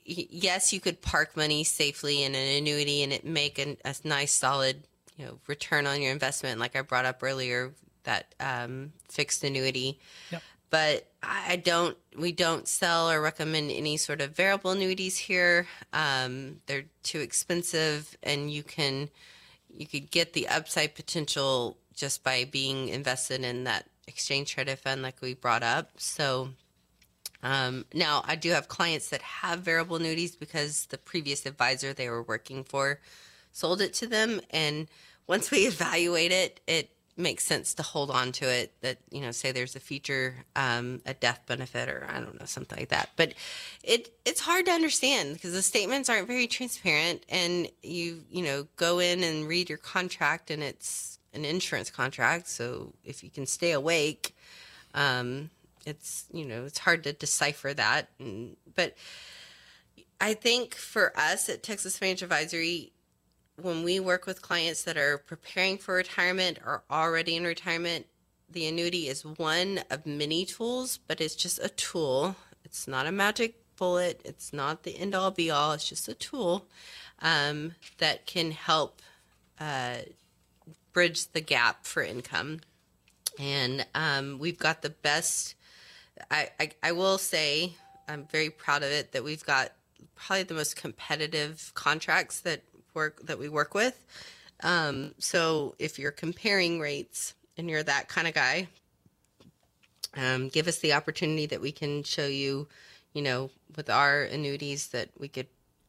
yes, 0.04 0.72
you 0.72 0.80
could 0.80 1.02
park 1.02 1.36
money 1.36 1.64
safely 1.64 2.22
in 2.22 2.34
an 2.34 2.56
annuity 2.56 3.02
and 3.02 3.12
it 3.12 3.24
make 3.24 3.58
an, 3.58 3.76
a 3.84 3.94
nice, 4.04 4.32
solid, 4.32 4.84
you 5.20 5.26
know, 5.26 5.38
return 5.46 5.86
on 5.86 6.00
your 6.00 6.12
investment. 6.12 6.58
Like 6.58 6.74
I 6.74 6.80
brought 6.80 7.04
up 7.04 7.22
earlier, 7.22 7.72
that 8.04 8.34
um, 8.40 8.92
fixed 9.10 9.44
annuity 9.44 10.00
Yep. 10.32 10.42
but 10.70 11.06
I 11.22 11.56
don't. 11.56 11.96
We 12.16 12.32
don't 12.32 12.66
sell 12.66 13.10
or 13.10 13.20
recommend 13.20 13.70
any 13.70 13.98
sort 13.98 14.22
of 14.22 14.34
variable 14.34 14.70
annuities 14.70 15.18
here. 15.18 15.66
Um, 15.92 16.60
they're 16.66 16.86
too 17.02 17.20
expensive, 17.20 18.16
and 18.22 18.50
you 18.50 18.62
can 18.62 19.10
you 19.68 19.86
could 19.86 20.10
get 20.10 20.32
the 20.32 20.48
upside 20.48 20.94
potential 20.94 21.76
just 21.94 22.24
by 22.24 22.44
being 22.44 22.88
invested 22.88 23.44
in 23.44 23.64
that 23.64 23.86
exchange 24.06 24.54
traded 24.54 24.78
fund, 24.78 25.02
like 25.02 25.20
we 25.20 25.34
brought 25.34 25.62
up. 25.62 25.90
So. 25.98 26.50
Um, 27.42 27.86
now, 27.94 28.22
I 28.26 28.36
do 28.36 28.50
have 28.50 28.68
clients 28.68 29.08
that 29.08 29.22
have 29.22 29.60
variable 29.60 29.96
annuities 29.96 30.36
because 30.36 30.84
the 30.90 30.98
previous 30.98 31.46
advisor 31.46 31.94
they 31.94 32.10
were 32.10 32.22
working 32.22 32.64
for 32.64 33.00
sold 33.52 33.80
it 33.80 33.94
to 33.94 34.06
them. 34.06 34.40
And 34.50 34.88
once 35.30 35.50
we 35.52 35.58
evaluate 35.66 36.32
it, 36.32 36.60
it 36.66 36.90
makes 37.16 37.44
sense 37.44 37.74
to 37.74 37.84
hold 37.84 38.10
on 38.10 38.32
to 38.32 38.46
it. 38.46 38.72
That 38.80 38.98
you 39.10 39.20
know, 39.20 39.30
say 39.30 39.52
there's 39.52 39.76
a 39.76 39.80
feature, 39.80 40.34
um, 40.56 41.00
a 41.06 41.14
death 41.14 41.42
benefit, 41.46 41.88
or 41.88 42.04
I 42.10 42.18
don't 42.18 42.38
know, 42.38 42.46
something 42.46 42.76
like 42.76 42.88
that. 42.88 43.10
But 43.14 43.34
it 43.84 44.12
it's 44.24 44.40
hard 44.40 44.66
to 44.66 44.72
understand 44.72 45.34
because 45.34 45.52
the 45.52 45.62
statements 45.62 46.10
aren't 46.10 46.26
very 46.26 46.48
transparent, 46.48 47.24
and 47.28 47.68
you 47.82 48.24
you 48.28 48.42
know 48.42 48.66
go 48.74 48.98
in 48.98 49.22
and 49.22 49.46
read 49.46 49.68
your 49.68 49.78
contract, 49.78 50.50
and 50.50 50.64
it's 50.64 51.20
an 51.32 51.44
insurance 51.44 51.90
contract. 51.90 52.48
So 52.48 52.92
if 53.04 53.22
you 53.22 53.30
can 53.30 53.46
stay 53.46 53.70
awake, 53.70 54.34
um, 54.94 55.50
it's 55.86 56.24
you 56.32 56.44
know 56.44 56.64
it's 56.64 56.78
hard 56.78 57.04
to 57.04 57.12
decipher 57.12 57.72
that. 57.72 58.08
And, 58.18 58.56
but 58.74 58.96
I 60.20 60.34
think 60.34 60.74
for 60.74 61.16
us 61.16 61.48
at 61.48 61.62
Texas 61.62 61.96
Financial 61.96 62.26
Advisory, 62.26 62.92
when 63.62 63.82
we 63.82 64.00
work 64.00 64.26
with 64.26 64.42
clients 64.42 64.84
that 64.84 64.96
are 64.96 65.18
preparing 65.18 65.78
for 65.78 65.94
retirement 65.94 66.58
or 66.64 66.82
already 66.90 67.36
in 67.36 67.44
retirement, 67.44 68.06
the 68.48 68.66
annuity 68.66 69.08
is 69.08 69.24
one 69.24 69.80
of 69.90 70.06
many 70.06 70.44
tools, 70.44 70.98
but 71.06 71.20
it's 71.20 71.36
just 71.36 71.58
a 71.60 71.68
tool. 71.68 72.36
It's 72.64 72.88
not 72.88 73.06
a 73.06 73.12
magic 73.12 73.56
bullet. 73.76 74.20
It's 74.24 74.52
not 74.52 74.82
the 74.82 74.98
end 74.98 75.14
all 75.14 75.30
be 75.30 75.50
all. 75.50 75.72
It's 75.72 75.88
just 75.88 76.08
a 76.08 76.14
tool 76.14 76.66
um, 77.20 77.72
that 77.98 78.26
can 78.26 78.50
help 78.50 79.02
uh, 79.58 79.98
bridge 80.92 81.26
the 81.32 81.40
gap 81.40 81.86
for 81.86 82.02
income. 82.02 82.60
And 83.38 83.86
um, 83.94 84.38
we've 84.38 84.58
got 84.58 84.82
the 84.82 84.90
best. 84.90 85.54
I, 86.30 86.50
I 86.58 86.70
I 86.82 86.92
will 86.92 87.16
say 87.16 87.74
I'm 88.08 88.26
very 88.26 88.50
proud 88.50 88.82
of 88.82 88.90
it 88.90 89.12
that 89.12 89.24
we've 89.24 89.44
got 89.44 89.72
probably 90.14 90.42
the 90.42 90.54
most 90.54 90.76
competitive 90.76 91.72
contracts 91.74 92.40
that 92.40 92.62
work 92.94 93.20
that 93.26 93.38
we 93.38 93.48
work 93.48 93.74
with. 93.74 94.04
Um, 94.62 95.14
so 95.18 95.74
if 95.78 95.98
you're 95.98 96.10
comparing 96.10 96.80
rates 96.80 97.34
and 97.56 97.68
you're 97.68 97.82
that 97.82 98.08
kind 98.08 98.28
of 98.28 98.34
guy, 98.34 98.68
um, 100.16 100.48
give 100.48 100.68
us 100.68 100.78
the 100.78 100.92
opportunity 100.92 101.46
that 101.46 101.60
we 101.60 101.72
can 101.72 102.02
show 102.02 102.26
you, 102.26 102.68
you 103.14 103.22
know, 103.22 103.50
with 103.76 103.88
our 103.88 104.22
annuities 104.22 104.88
that 104.88 105.08
we 105.18 105.28
could 105.28 105.46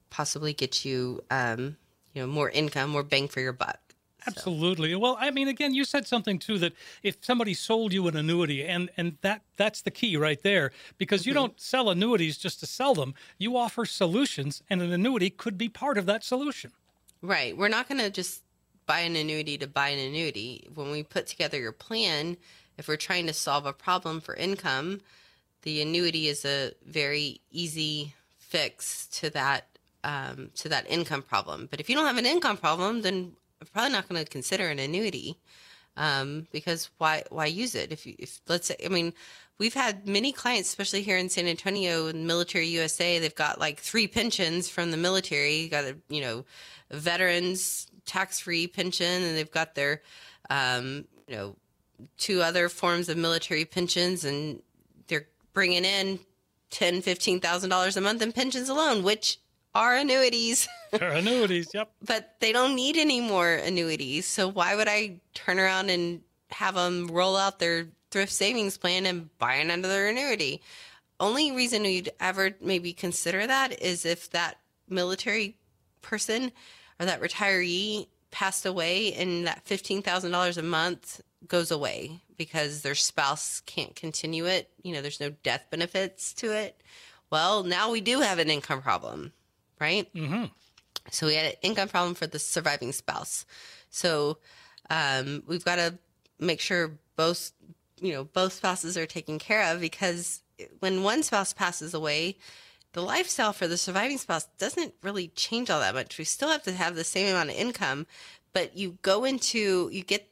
possibly 0.09 0.53
get 0.53 0.85
you, 0.85 1.23
um, 1.31 1.75
you 2.13 2.21
know, 2.21 2.27
more 2.27 2.49
income, 2.49 2.91
more 2.91 3.03
bang 3.03 3.27
for 3.27 3.39
your 3.39 3.53
buck. 3.53 3.79
Absolutely. 4.27 4.93
Well, 4.95 5.17
I 5.19 5.31
mean, 5.31 5.47
again, 5.47 5.73
you 5.73 5.83
said 5.83 6.05
something 6.05 6.37
too 6.37 6.59
that 6.59 6.73
if 7.01 7.17
somebody 7.21 7.53
sold 7.53 7.91
you 7.91 8.07
an 8.07 8.15
annuity, 8.15 8.63
and 8.63 8.91
and 8.95 9.17
that 9.21 9.41
that's 9.57 9.81
the 9.81 9.89
key 9.89 10.15
right 10.15 10.41
there, 10.43 10.71
because 10.99 11.25
you 11.25 11.33
don't 11.33 11.59
sell 11.59 11.89
annuities 11.89 12.37
just 12.37 12.59
to 12.59 12.67
sell 12.67 12.93
them. 12.93 13.15
You 13.39 13.57
offer 13.57 13.83
solutions, 13.85 14.61
and 14.69 14.81
an 14.81 14.93
annuity 14.93 15.31
could 15.31 15.57
be 15.57 15.69
part 15.69 15.97
of 15.97 16.05
that 16.05 16.23
solution. 16.23 16.71
Right. 17.21 17.55
We're 17.55 17.67
not 17.67 17.87
going 17.87 18.01
to 18.01 18.09
just 18.09 18.41
buy 18.85 19.01
an 19.01 19.15
annuity 19.15 19.57
to 19.59 19.67
buy 19.67 19.89
an 19.89 19.99
annuity. 19.99 20.67
When 20.73 20.91
we 20.91 21.03
put 21.03 21.27
together 21.27 21.59
your 21.59 21.71
plan, 21.71 22.37
if 22.77 22.87
we're 22.87 22.97
trying 22.97 23.27
to 23.27 23.33
solve 23.33 23.65
a 23.65 23.73
problem 23.73 24.21
for 24.21 24.35
income, 24.35 25.01
the 25.61 25.81
annuity 25.81 26.27
is 26.27 26.43
a 26.45 26.73
very 26.85 27.41
easy 27.51 28.15
fix 28.39 29.07
to 29.07 29.29
that 29.29 29.67
um, 30.03 30.49
to 30.55 30.67
that 30.69 30.89
income 30.89 31.21
problem. 31.21 31.67
But 31.69 31.79
if 31.79 31.87
you 31.87 31.95
don't 31.95 32.07
have 32.07 32.17
an 32.17 32.25
income 32.25 32.57
problem, 32.57 33.03
then 33.03 33.33
I'm 33.61 33.67
probably 33.67 33.91
not 33.91 34.09
going 34.09 34.23
to 34.23 34.29
consider 34.29 34.67
an 34.67 34.79
annuity 34.79 35.37
um, 35.97 36.47
because 36.51 36.89
why 36.97 37.23
why 37.29 37.45
use 37.45 37.75
it? 37.75 37.91
If 37.91 38.05
you, 38.05 38.15
if 38.17 38.41
let's 38.47 38.67
say 38.67 38.75
I 38.83 38.89
mean 38.89 39.13
we've 39.57 39.73
had 39.73 40.07
many 40.07 40.31
clients 40.31 40.69
especially 40.69 41.01
here 41.01 41.17
in 41.17 41.29
San 41.29 41.47
Antonio 41.47 42.07
and 42.07 42.25
military 42.25 42.67
USA 42.67 43.19
they've 43.19 43.35
got 43.35 43.59
like 43.59 43.79
three 43.79 44.07
pensions 44.07 44.69
from 44.69 44.91
the 44.91 44.97
military. 44.97 45.57
You 45.57 45.69
got 45.69 45.85
a 45.85 45.97
you 46.09 46.21
know 46.21 46.45
a 46.89 46.97
veterans 46.97 47.87
tax 48.05 48.39
free 48.39 48.67
pension 48.67 49.23
and 49.23 49.37
they've 49.37 49.51
got 49.51 49.75
their 49.75 50.01
um, 50.49 51.05
you 51.27 51.35
know 51.35 51.55
two 52.17 52.41
other 52.41 52.69
forms 52.69 53.09
of 53.09 53.17
military 53.17 53.65
pensions 53.65 54.25
and 54.25 54.61
they're 55.07 55.27
bringing 55.53 55.85
in 55.85 56.19
ten 56.69 57.01
fifteen 57.01 57.39
thousand 57.39 57.69
dollars 57.69 57.97
a 57.97 58.01
month 58.01 58.21
in 58.21 58.31
pensions 58.31 58.69
alone 58.69 59.03
which 59.03 59.39
are 59.73 59.95
annuities 59.95 60.67
Or 61.01 61.07
annuities, 61.07 61.69
yep. 61.73 61.89
but 62.05 62.35
they 62.41 62.51
don't 62.51 62.75
need 62.75 62.97
any 62.97 63.21
more 63.21 63.49
annuities. 63.53 64.25
So 64.25 64.49
why 64.49 64.75
would 64.75 64.89
I 64.89 65.21
turn 65.33 65.57
around 65.57 65.89
and 65.89 66.21
have 66.49 66.75
them 66.75 67.07
roll 67.07 67.37
out 67.37 67.59
their 67.59 67.87
thrift 68.09 68.33
savings 68.33 68.77
plan 68.77 69.05
and 69.05 69.29
buy 69.37 69.55
another 69.55 70.07
annuity? 70.07 70.61
Only 71.19 71.53
reason 71.53 71.85
you'd 71.85 72.09
ever 72.19 72.51
maybe 72.59 72.91
consider 72.91 73.47
that 73.47 73.81
is 73.81 74.05
if 74.05 74.31
that 74.31 74.57
military 74.89 75.55
person 76.01 76.51
or 76.99 77.05
that 77.05 77.21
retiree 77.21 78.07
passed 78.31 78.65
away 78.65 79.13
and 79.13 79.47
that 79.47 79.63
$15,000 79.65 80.57
a 80.57 80.61
month 80.61 81.21
goes 81.47 81.71
away 81.71 82.19
because 82.37 82.81
their 82.81 82.95
spouse 82.95 83.61
can't 83.65 83.95
continue 83.95 84.45
it. 84.45 84.69
You 84.83 84.93
know, 84.93 85.01
there's 85.01 85.19
no 85.21 85.29
death 85.29 85.67
benefits 85.69 86.33
to 86.35 86.51
it. 86.51 86.81
Well, 87.29 87.63
now 87.63 87.91
we 87.91 88.01
do 88.01 88.19
have 88.19 88.39
an 88.39 88.49
income 88.49 88.81
problem, 88.81 89.31
right? 89.81 90.13
Mm-hmm. 90.13 90.45
So 91.09 91.27
we 91.27 91.35
had 91.35 91.47
an 91.47 91.59
income 91.61 91.89
problem 91.89 92.13
for 92.13 92.27
the 92.27 92.39
surviving 92.39 92.91
spouse. 92.91 93.45
So 93.89 94.37
um, 94.89 95.43
we've 95.47 95.65
got 95.65 95.75
to 95.75 95.97
make 96.39 96.61
sure 96.61 96.97
both, 97.15 97.51
you 97.99 98.13
know, 98.13 98.23
both 98.23 98.53
spouses 98.53 98.97
are 98.97 99.05
taken 99.05 99.39
care 99.39 99.73
of 99.73 99.81
because 99.81 100.41
when 100.79 101.03
one 101.03 101.23
spouse 101.23 101.53
passes 101.53 101.93
away, 101.93 102.37
the 102.93 103.01
lifestyle 103.01 103.53
for 103.53 103.67
the 103.67 103.77
surviving 103.77 104.17
spouse 104.17 104.47
doesn't 104.57 104.93
really 105.01 105.29
change 105.29 105.69
all 105.69 105.79
that 105.79 105.95
much. 105.95 106.17
We 106.17 106.25
still 106.25 106.49
have 106.49 106.63
to 106.63 106.73
have 106.73 106.95
the 106.95 107.03
same 107.03 107.29
amount 107.29 107.49
of 107.49 107.55
income, 107.55 108.05
but 108.53 108.77
you 108.77 108.97
go 109.01 109.23
into 109.23 109.89
you 109.91 110.03
get 110.03 110.27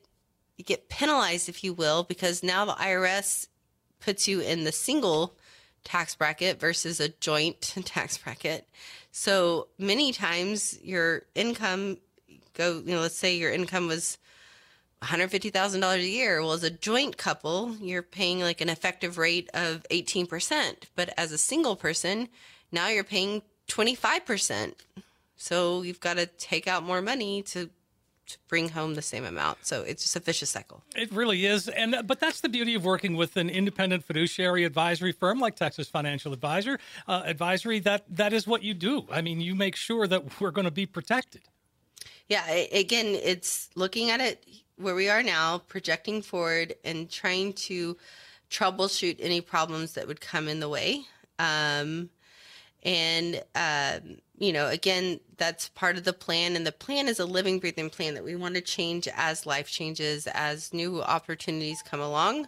you 0.58 0.66
get 0.66 0.90
penalized 0.90 1.48
if 1.48 1.64
you 1.64 1.74
will 1.74 2.04
because 2.04 2.44
now 2.44 2.66
the 2.66 2.74
IRS 2.74 3.48
puts 4.02 4.28
you 4.28 4.42
in 4.42 4.66
the 4.66 4.74
single 4.74 5.38
tax 5.86 6.16
bracket 6.16 6.60
versus 6.60 7.00
a 7.00 7.10
joint 7.10 7.62
tax 7.86 8.18
bracket. 8.18 8.68
So 9.12 9.68
many 9.78 10.12
times 10.12 10.80
your 10.84 11.24
income 11.36 11.98
go, 12.54 12.82
you 12.86 12.94
know, 12.94 13.02
let's 13.02 13.16
say 13.18 13.36
your 13.36 13.52
income 13.52 13.88
was 13.88 14.18
$150,000 15.02 15.96
a 15.96 16.08
year. 16.08 16.42
Well, 16.42 16.52
as 16.52 16.64
a 16.64 16.70
joint 16.70 17.18
couple, 17.18 17.76
you're 17.80 18.04
paying 18.04 18.42
like 18.42 18.62
an 18.62 18.70
effective 18.70 19.18
rate 19.18 19.50
of 19.54 19.86
18%. 19.90 20.76
But 20.96 21.14
as 21.18 21.32
a 21.32 21.38
single 21.38 21.76
person, 21.76 22.28
now 22.72 22.90
you're 22.90 23.04
paying 23.04 23.42
25%. 23.68 24.74
So 25.38 25.84
you've 25.84 26.02
got 26.02 26.18
to 26.18 26.26
take 26.26 26.68
out 26.68 26.84
more 26.84 27.02
money 27.02 27.42
to 27.44 27.70
to 28.30 28.38
bring 28.48 28.70
home 28.70 28.96
the 28.96 29.02
same 29.02 29.26
amount. 29.26 29.66
So 29.66 29.82
it's 29.84 30.04
just 30.04 30.16
a 30.16 30.20
vicious 30.20 30.50
cycle. 30.50 30.84
It 30.96 31.12
really 31.12 31.46
is, 31.46 31.68
and 31.68 31.96
but 32.06 32.20
that's 32.20 32.42
the 32.42 32.50
beauty 32.50 32.76
of 32.76 32.86
working 32.86 33.16
with 33.16 33.38
an 33.38 33.50
independent 33.50 34.04
fiduciary 34.04 34.64
advisory 34.64 35.12
firm 35.12 35.40
like 35.40 35.56
Texas 35.56 35.90
Financial 35.90 36.32
Advisor 36.34 36.80
uh, 37.08 37.24
Advisory. 37.26 37.80
That 37.80 38.04
that 38.10 38.34
is 38.34 38.48
what 38.48 38.64
you 38.64 38.74
do. 38.74 39.06
I 39.12 39.22
mean, 39.22 39.42
you 39.42 39.56
make 39.56 39.76
sure 39.76 40.08
that 40.08 40.40
we're 40.40 40.52
going 40.52 40.66
to 40.66 40.72
be 40.72 40.86
protected. 40.86 41.42
Yeah. 42.28 42.48
Again, 42.48 43.08
it's 43.08 43.70
looking 43.76 44.12
at 44.12 44.22
it 44.22 44.46
where 44.78 44.96
we 44.96 45.10
are 45.10 45.24
now, 45.24 45.58
projecting 45.58 46.22
forward, 46.22 46.76
and 46.86 47.10
trying 47.10 47.54
to 47.54 47.98
troubleshoot 48.50 49.18
any 49.20 49.42
problems 49.42 49.94
that 49.94 50.08
would 50.08 50.22
come 50.22 50.48
in 50.48 50.60
the 50.60 50.70
way. 50.70 51.02
Um, 51.38 52.10
and 52.84 53.44
um, 53.56 54.18
you 54.40 54.54
know, 54.54 54.68
again, 54.68 55.20
that's 55.38 55.70
part 55.70 55.98
of 55.98 56.06
the 56.06 56.14
plan. 56.14 56.56
And 56.56 56.66
the 56.66 56.72
plan 56.72 57.08
is 57.08 57.20
a 57.20 57.26
living, 57.26 57.60
breathing 57.60 57.90
plan 57.90 58.14
that 58.16 58.24
we 58.24 58.36
want 58.36 58.56
to 58.56 58.62
change 58.62 59.08
as 59.16 59.46
life 59.46 59.70
changes, 59.70 60.28
as 60.28 60.74
new 60.74 61.02
opportunities 61.02 61.82
come 61.82 62.00
along. 62.00 62.48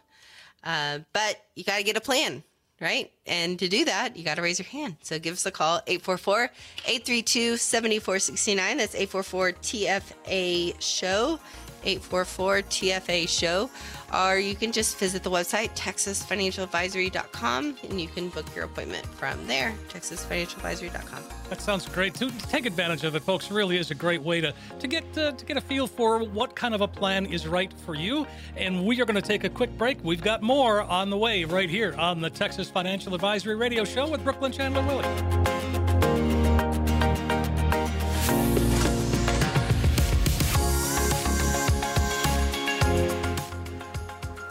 Uh, 0.63 0.99
but 1.11 1.43
you 1.55 1.63
got 1.63 1.77
to 1.77 1.83
get 1.83 1.97
a 1.97 2.01
plan, 2.01 2.43
right? 2.79 3.11
And 3.25 3.59
to 3.59 3.67
do 3.67 3.85
that, 3.85 4.15
you 4.15 4.23
got 4.23 4.35
to 4.35 4.41
raise 4.41 4.57
your 4.57 4.67
hand. 4.67 4.97
So 5.01 5.19
give 5.19 5.33
us 5.33 5.45
a 5.45 5.51
call, 5.51 5.81
844 5.85 6.49
832 6.85 7.57
7469. 7.57 8.77
That's 8.77 8.95
844 8.95 9.51
TFA 9.53 10.81
Show. 10.81 11.39
844 11.83 12.61
TFA 12.63 13.27
show, 13.27 13.69
or 14.13 14.37
you 14.37 14.55
can 14.55 14.71
just 14.71 14.97
visit 14.97 15.23
the 15.23 15.29
website, 15.29 15.75
texasfinancialadvisory.com, 15.75 17.77
and 17.89 18.01
you 18.01 18.07
can 18.07 18.29
book 18.29 18.45
your 18.55 18.65
appointment 18.65 19.05
from 19.05 19.45
there, 19.47 19.73
texasfinancialadvisory.com. 19.89 21.23
That 21.49 21.61
sounds 21.61 21.87
great. 21.87 22.13
To 22.15 22.29
take 22.47 22.65
advantage 22.65 23.03
of 23.03 23.15
it, 23.15 23.23
folks, 23.23 23.51
really 23.51 23.77
is 23.77 23.91
a 23.91 23.95
great 23.95 24.21
way 24.21 24.41
to, 24.41 24.53
to 24.79 24.87
get 24.87 25.03
uh, 25.17 25.31
to 25.31 25.45
get 25.45 25.57
a 25.57 25.61
feel 25.61 25.87
for 25.87 26.23
what 26.23 26.55
kind 26.55 26.73
of 26.73 26.81
a 26.81 26.87
plan 26.87 27.25
is 27.25 27.47
right 27.47 27.71
for 27.85 27.95
you. 27.95 28.25
And 28.55 28.85
we 28.85 29.01
are 29.01 29.05
going 29.05 29.15
to 29.15 29.21
take 29.21 29.43
a 29.43 29.49
quick 29.49 29.75
break. 29.77 29.97
We've 30.03 30.21
got 30.21 30.41
more 30.41 30.81
on 30.81 31.09
the 31.09 31.17
way 31.17 31.43
right 31.43 31.69
here 31.69 31.95
on 31.97 32.21
the 32.21 32.29
Texas 32.29 32.69
Financial 32.69 33.13
Advisory 33.13 33.55
Radio 33.55 33.83
Show 33.83 34.07
with 34.07 34.23
Brooklynn 34.23 34.51
Chandler 34.51 34.83
Willy. 34.83 35.80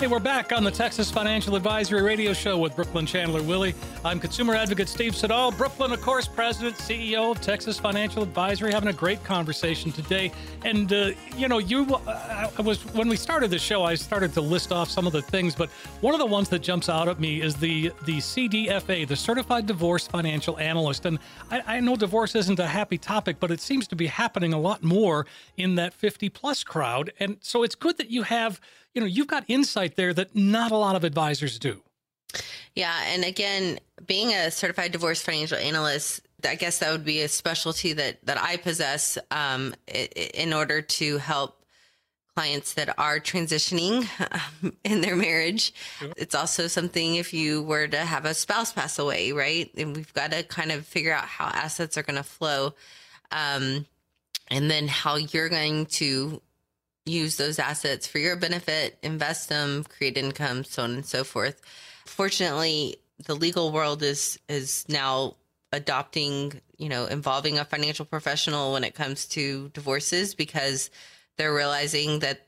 Hey, 0.01 0.07
we're 0.07 0.19
back 0.19 0.51
on 0.51 0.65
the 0.65 0.71
Texas 0.71 1.11
Financial 1.11 1.55
Advisory 1.55 2.01
Radio 2.01 2.33
Show 2.33 2.57
with 2.57 2.75
Brooklynn 2.75 3.05
Chandler 3.05 3.43
Willy. 3.43 3.75
I'm 4.03 4.19
consumer 4.19 4.55
advocate 4.55 4.89
Steve 4.89 5.15
Siddall. 5.15 5.53
Brooklynn, 5.53 5.93
of 5.93 6.01
course, 6.01 6.27
president, 6.27 6.77
CEO 6.77 7.33
of 7.33 7.43
Texas 7.43 7.79
Financial 7.79 8.23
Advisory, 8.23 8.73
having 8.73 8.89
a 8.89 8.95
great 8.95 9.23
conversation 9.25 9.93
today. 9.93 10.33
And, 10.65 10.91
uh, 10.91 11.11
you 11.37 11.49
know, 11.49 11.59
you, 11.59 11.85
uh, 11.95 12.51
I 12.59 12.63
was, 12.63 12.83
when 12.95 13.11
we 13.11 13.17
started 13.17 13.51
the 13.51 13.59
show, 13.59 13.85
I 13.85 13.95
started 13.95 14.33
to 14.33 14.41
list 14.41 14.73
off 14.73 14.89
some 14.89 15.07
of 15.07 15.13
the 15.13 15.21
things, 15.21 15.55
but 15.55 15.69
one 16.01 16.15
of 16.15 16.19
the 16.19 16.25
ones 16.25 16.49
that 16.49 16.61
jumps 16.61 16.89
out 16.89 17.07
at 17.07 17.21
me 17.21 17.43
is 17.43 17.55
the, 17.57 17.93
the 18.07 18.17
CDFA, 18.17 19.07
the 19.07 19.17
Certified 19.17 19.67
Divorce 19.67 20.07
Financial 20.07 20.59
Analyst. 20.59 21.05
And 21.05 21.19
I, 21.51 21.77
I 21.77 21.81
know 21.81 21.95
divorce 21.95 22.35
isn't 22.35 22.59
a 22.59 22.67
happy 22.67 22.97
topic, 22.97 23.37
but 23.39 23.51
it 23.51 23.61
seems 23.61 23.87
to 23.89 23.97
be 23.97 24.07
happening 24.07 24.55
a 24.55 24.59
lot 24.59 24.83
more 24.83 25.27
in 25.59 25.75
that 25.75 25.93
50 25.93 26.31
plus 26.31 26.65
crowd. 26.65 27.13
And 27.21 27.37
so 27.43 27.63
it's 27.63 27.75
good 27.75 27.99
that 27.99 28.11
you 28.11 28.23
have 28.23 28.63
you 28.95 29.01
know, 29.01 29.07
you've 29.07 29.27
got 29.27 29.45
insight 29.49 29.97
there 29.97 30.13
that 30.15 30.35
not 30.35 30.73
a 30.73 30.77
lot 30.77 30.97
of 30.97 31.05
advisors 31.05 31.59
do. 31.59 31.83
Yeah. 32.75 32.97
And 33.07 33.25
again, 33.25 33.81
being 34.07 34.33
a 34.33 34.51
certified 34.51 34.93
divorce 34.93 35.21
financial 35.21 35.59
analyst, 35.59 36.21
I 36.47 36.55
guess 36.55 36.79
that 36.79 36.93
would 36.93 37.05
be 37.05 37.23
a 37.23 37.29
specialty 37.29 37.93
that, 37.95 38.25
that 38.25 38.41
I 38.41 38.57
possess 38.57 39.19
um, 39.31 39.75
in 39.89 40.53
order 40.53 40.81
to 40.81 41.19
help 41.19 41.65
clients 42.35 42.75
that 42.75 42.97
are 42.99 43.19
transitioning 43.19 44.09
in 44.85 45.01
their 45.01 45.17
marriage. 45.17 45.75
Sure. 45.99 46.13
It's 46.17 46.35
also 46.35 46.69
something 46.69 47.17
if 47.17 47.35
you 47.35 47.63
were 47.63 47.89
to 47.89 47.99
have 47.99 48.25
a 48.25 48.35
spouse 48.35 48.73
pass 48.73 48.99
away, 48.99 49.33
right? 49.33 49.71
And 49.77 49.97
we've 49.97 50.15
got 50.15 50.31
to 50.31 50.45
kind 50.45 50.71
of 50.71 50.87
figure 50.87 51.13
out 51.13 51.25
how 51.25 51.47
assets 51.47 51.99
are 51.99 52.03
going 52.03 52.17
to 52.17 52.23
flow. 52.23 52.75
Um, 53.33 53.87
and 54.49 54.71
then 54.71 54.89
how 54.89 55.17
you're 55.17 55.49
going 55.49 55.87
to 55.87 56.43
use 57.07 57.37
those 57.37 57.59
assets 57.59 58.07
for 58.07 58.19
your 58.19 58.37
benefit, 58.37 58.99
invest 59.03 59.49
them, 59.49 59.85
create 59.85 60.17
income, 60.17 60.65
so 60.65 60.83
on 60.83 60.93
and 60.93 61.07
so 61.07 61.25
forth. 61.25 61.61
Fortunately, 62.07 62.97
the 63.27 63.35
legal 63.35 63.73
world 63.73 64.03
is 64.03 64.39
is 64.49 64.85
now 64.89 65.37
adopting, 65.73 66.61
you 66.79 66.89
know, 66.89 67.07
involving 67.07 67.59
a 67.59 67.65
financial 67.65 68.05
professional 68.05 68.73
when 68.73 68.85
it 68.85 68.95
comes 68.95 69.27
to 69.27 69.69
divorces 69.69 70.35
because 70.35 70.91
they're 71.37 71.55
realizing 71.55 72.21
that 72.21 72.47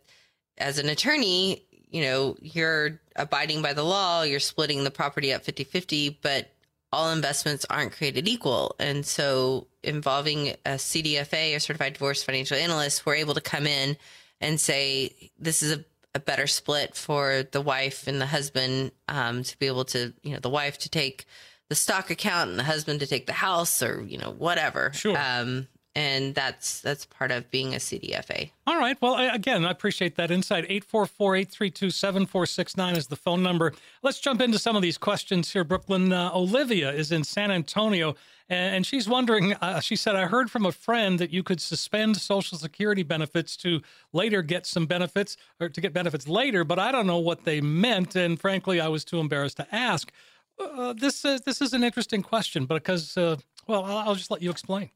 as 0.59 0.79
an 0.79 0.89
attorney, 0.89 1.65
you 1.91 2.03
know, 2.03 2.37
you're 2.41 3.01
abiding 3.17 3.63
by 3.63 3.73
the 3.73 3.85
law, 3.85 4.23
you're 4.23 4.41
splitting 4.41 4.83
the 4.83 4.91
property 4.91 5.33
up 5.33 5.45
50-50, 5.45 6.17
but 6.21 6.51
all 6.93 7.11
investments 7.11 7.65
aren't 7.71 7.93
created 7.93 8.29
equal. 8.29 8.75
And 8.79 9.07
so 9.07 9.67
involving 9.83 10.49
a 10.67 10.73
CDFA, 10.73 11.57
a 11.57 11.61
certified 11.61 11.95
divorce 11.95 12.23
financial 12.23 12.57
analyst, 12.57 13.07
we're 13.07 13.15
able 13.15 13.35
to 13.35 13.41
come 13.41 13.67
in 13.67 13.97
and 14.43 14.61
say 14.61 15.31
this 15.39 15.63
is 15.63 15.73
a, 15.73 15.85
a 16.15 16.21
better 16.21 16.47
split 16.47 16.95
for 16.95 17.45
the 17.53 17.61
wife 17.61 18.07
and 18.07 18.21
the 18.21 18.27
husband 18.27 18.93
um, 19.09 19.43
to 19.43 19.59
be 19.59 19.67
able 19.67 19.87
to, 19.87 20.13
you 20.23 20.35
know, 20.35 20.41
the 20.41 20.51
wife 20.51 20.77
to 20.79 20.91
take 20.91 21.25
the 21.69 21.77
stock 21.77 22.11
account 22.11 22.51
and 22.51 22.59
the 22.59 22.65
husband 22.65 23.01
to 23.01 23.07
take 23.07 23.27
the 23.27 23.33
house 23.33 23.83
or 23.83 24.03
you 24.03 24.19
know 24.19 24.31
whatever. 24.31 24.91
Sure. 24.93 25.17
Um, 25.17 25.69
and 25.95 26.35
that's 26.35 26.81
that's 26.81 27.05
part 27.05 27.31
of 27.31 27.51
being 27.51 27.75
a 27.75 27.79
CDFA. 27.79 28.51
All 28.67 28.79
right. 28.79 28.97
Well, 29.01 29.17
again, 29.35 29.67
I 29.67 29.71
appreciate 29.71 30.17
that 30.17 30.31
insight. 30.31 30.67
844-832-7469 30.69 32.97
is 32.97 33.09
the 33.09 33.17
phone 33.17 33.43
number. 33.43 33.75
Let's 34.03 34.19
jump 34.19 34.41
into 34.41 34.59
some 34.59 34.75
of 34.75 34.81
these 34.83 34.97
questions 34.97 35.53
here. 35.53 35.65
Brooklynn 35.65 36.11
uh, 36.13 36.31
Olivia 36.35 36.91
is 36.93 37.13
in 37.13 37.25
San 37.25 37.51
Antonio, 37.51 38.15
and 38.49 38.87
she's 38.87 39.07
wondering. 39.07 39.53
Uh, 39.55 39.81
she 39.81 39.97
said, 39.97 40.17
"I 40.17 40.25
heard 40.27 40.51
from 40.51 40.65
a 40.65 40.73
friend 40.73 41.19
that 41.19 41.31
you 41.31 41.43
could 41.43 41.61
suspend 41.61 42.17
Social 42.17 42.57
Security 42.57 43.03
benefits 43.03 43.55
to 43.59 43.83
later 44.13 44.41
get 44.41 44.65
some 44.65 44.87
benefits, 44.87 45.37
or 45.61 45.69
to 45.69 45.81
get 45.81 45.93
benefits 45.93 46.27
later, 46.27 46.65
but 46.65 46.79
I 46.79 46.91
don't 46.91 47.07
know 47.07 47.19
what 47.19 47.45
they 47.45 47.61
meant, 47.61 48.17
and 48.17 48.41
frankly, 48.41 48.81
I 48.81 48.89
was 48.89 49.05
too 49.05 49.21
embarrassed 49.21 49.59
to 49.59 49.67
ask." 49.75 50.11
Uh, 50.59 50.93
this 50.93 51.25
is 51.25 51.41
this 51.43 51.61
is 51.61 51.73
an 51.73 51.83
interesting 51.83 52.23
question 52.23 52.67
because, 52.67 53.17
uh, 53.17 53.37
well, 53.67 53.85
I'll, 53.85 53.99
I'll 53.99 54.15
just 54.15 54.31
let 54.31 54.43
you 54.43 54.51
explain. 54.51 54.91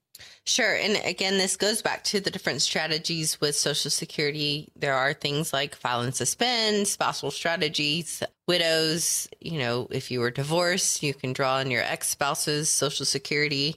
Sure. 0.45 0.75
And 0.75 0.97
again, 1.05 1.39
this 1.39 1.57
goes 1.57 1.83
back 1.83 2.05
to 2.05 2.21
the 2.21 2.31
different 2.31 2.63
strategies 2.63 3.41
with 3.41 3.57
Social 3.57 3.91
Security. 3.91 4.71
There 4.77 4.95
are 4.95 5.13
things 5.13 5.53
like 5.53 5.75
file 5.75 6.03
and 6.03 6.15
suspend, 6.15 6.87
spousal 6.87 7.33
strategies, 7.33 8.23
widows. 8.47 9.29
You 9.41 9.59
know, 9.59 9.89
if 9.91 10.11
you 10.11 10.21
were 10.21 10.31
divorced, 10.31 11.03
you 11.03 11.15
can 11.15 11.33
draw 11.33 11.57
on 11.57 11.71
your 11.71 11.83
ex 11.83 12.09
spouse's 12.09 12.71
Social 12.71 13.05
Security. 13.05 13.77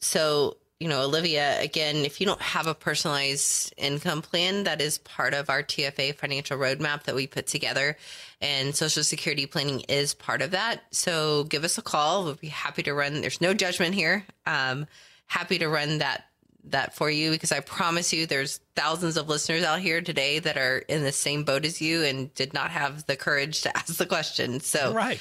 So, 0.00 0.56
you 0.80 0.88
know, 0.88 1.02
Olivia, 1.02 1.60
again, 1.60 1.96
if 1.96 2.20
you 2.20 2.26
don't 2.26 2.40
have 2.40 2.66
a 2.66 2.74
personalized 2.74 3.74
income 3.76 4.22
plan, 4.22 4.64
that 4.64 4.80
is 4.80 4.98
part 4.98 5.34
of 5.34 5.50
our 5.50 5.62
TFA 5.62 6.14
financial 6.14 6.58
roadmap 6.58 7.04
that 7.04 7.14
we 7.14 7.26
put 7.26 7.46
together. 7.46 7.96
And 8.40 8.74
Social 8.74 9.02
Security 9.02 9.46
planning 9.46 9.80
is 9.88 10.14
part 10.14 10.40
of 10.40 10.52
that. 10.52 10.82
So 10.90 11.44
give 11.44 11.64
us 11.64 11.76
a 11.78 11.82
call. 11.82 12.24
We'll 12.24 12.34
be 12.34 12.48
happy 12.48 12.82
to 12.84 12.94
run. 12.94 13.20
There's 13.20 13.40
no 13.40 13.52
judgment 13.54 13.94
here. 13.94 14.24
Um, 14.46 14.86
happy 15.26 15.58
to 15.58 15.68
run 15.68 15.98
that 15.98 16.24
that 16.70 16.94
for 16.94 17.08
you 17.10 17.30
because 17.30 17.52
I 17.52 17.60
promise 17.60 18.12
you 18.12 18.26
there's 18.26 18.60
thousands 18.74 19.16
of 19.16 19.28
listeners 19.28 19.62
out 19.62 19.80
here 19.80 20.00
today 20.00 20.38
that 20.40 20.56
are 20.56 20.78
in 20.78 21.02
the 21.04 21.12
same 21.12 21.44
boat 21.44 21.64
as 21.64 21.80
you 21.80 22.02
and 22.02 22.32
did 22.34 22.52
not 22.52 22.70
have 22.70 23.06
the 23.06 23.16
courage 23.16 23.62
to 23.62 23.76
ask 23.76 23.96
the 23.96 24.06
question. 24.06 24.60
So 24.60 24.92
right. 24.92 25.20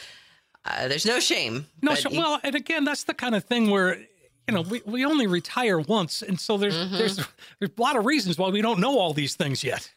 Uh, 0.66 0.88
there's 0.88 1.06
no 1.06 1.20
shame. 1.20 1.68
No, 1.84 1.94
sh- 1.94 2.06
you- 2.10 2.18
well, 2.20 2.40
and 2.44 2.56
again, 2.56 2.86
that's 2.86 3.04
the 3.04 3.14
kind 3.14 3.36
of 3.36 3.44
thing 3.44 3.70
where 3.70 4.00
you 4.48 4.54
know 4.54 4.62
we, 4.62 4.82
we 4.86 5.06
only 5.06 5.28
retire 5.28 5.80
once, 5.80 6.22
and 6.22 6.40
so 6.40 6.58
there's 6.58 6.76
mm-hmm. 6.76 6.98
there's 6.98 7.18
there's 7.60 7.72
a 7.78 7.82
lot 7.82 7.96
of 7.96 8.06
reasons 8.06 8.38
why 8.38 8.50
we 8.50 8.62
don't 8.62 8.80
know 8.80 8.98
all 8.98 9.14
these 9.14 9.36
things 9.36 9.64
yet. 9.64 9.92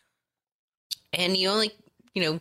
And 1.14 1.36
you 1.36 1.48
only 1.48 1.70
you 2.14 2.22
know 2.22 2.40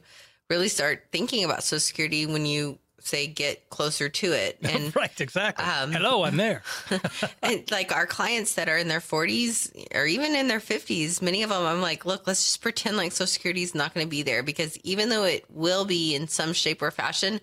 really 0.49 0.67
start 0.67 1.05
thinking 1.11 1.45
about 1.45 1.63
Social 1.63 1.79
Security 1.79 2.25
when 2.25 2.45
you 2.45 2.79
say 3.07 3.25
get 3.27 3.69
closer 3.69 4.09
to 4.09 4.31
it. 4.33 4.57
And 4.63 4.95
right, 4.95 5.19
exactly. 5.21 5.65
Um, 5.65 5.91
Hello, 5.91 6.23
I'm 6.23 6.37
there. 6.37 6.61
and 7.41 7.69
like 7.71 7.95
our 7.95 8.05
clients 8.05 8.55
that 8.55 8.69
are 8.69 8.77
in 8.77 8.87
their 8.87 8.99
40s 8.99 9.71
or 9.95 10.05
even 10.05 10.35
in 10.35 10.47
their 10.47 10.59
50s, 10.59 11.21
many 11.21 11.43
of 11.43 11.49
them, 11.49 11.65
I'm 11.65 11.81
like, 11.81 12.05
look, 12.05 12.27
let's 12.27 12.43
just 12.43 12.61
pretend 12.61 12.97
like 12.97 13.11
Social 13.11 13.27
Security 13.27 13.63
is 13.63 13.73
not 13.73 13.93
going 13.93 14.05
to 14.05 14.09
be 14.09 14.23
there 14.23 14.43
because 14.43 14.77
even 14.83 15.09
though 15.09 15.23
it 15.23 15.45
will 15.49 15.85
be 15.85 16.13
in 16.15 16.27
some 16.27 16.53
shape 16.53 16.81
or 16.81 16.91
fashion, 16.91 17.39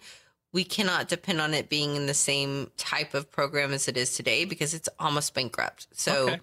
we 0.52 0.62
cannot 0.64 1.08
depend 1.08 1.40
on 1.40 1.52
it 1.54 1.68
being 1.68 1.96
in 1.96 2.06
the 2.06 2.14
same 2.14 2.70
type 2.76 3.14
of 3.14 3.30
program 3.30 3.72
as 3.72 3.88
it 3.88 3.96
is 3.96 4.14
today 4.14 4.44
because 4.44 4.72
it's 4.74 4.88
almost 5.00 5.34
bankrupt. 5.34 5.88
So, 5.92 6.28
Okay. 6.28 6.40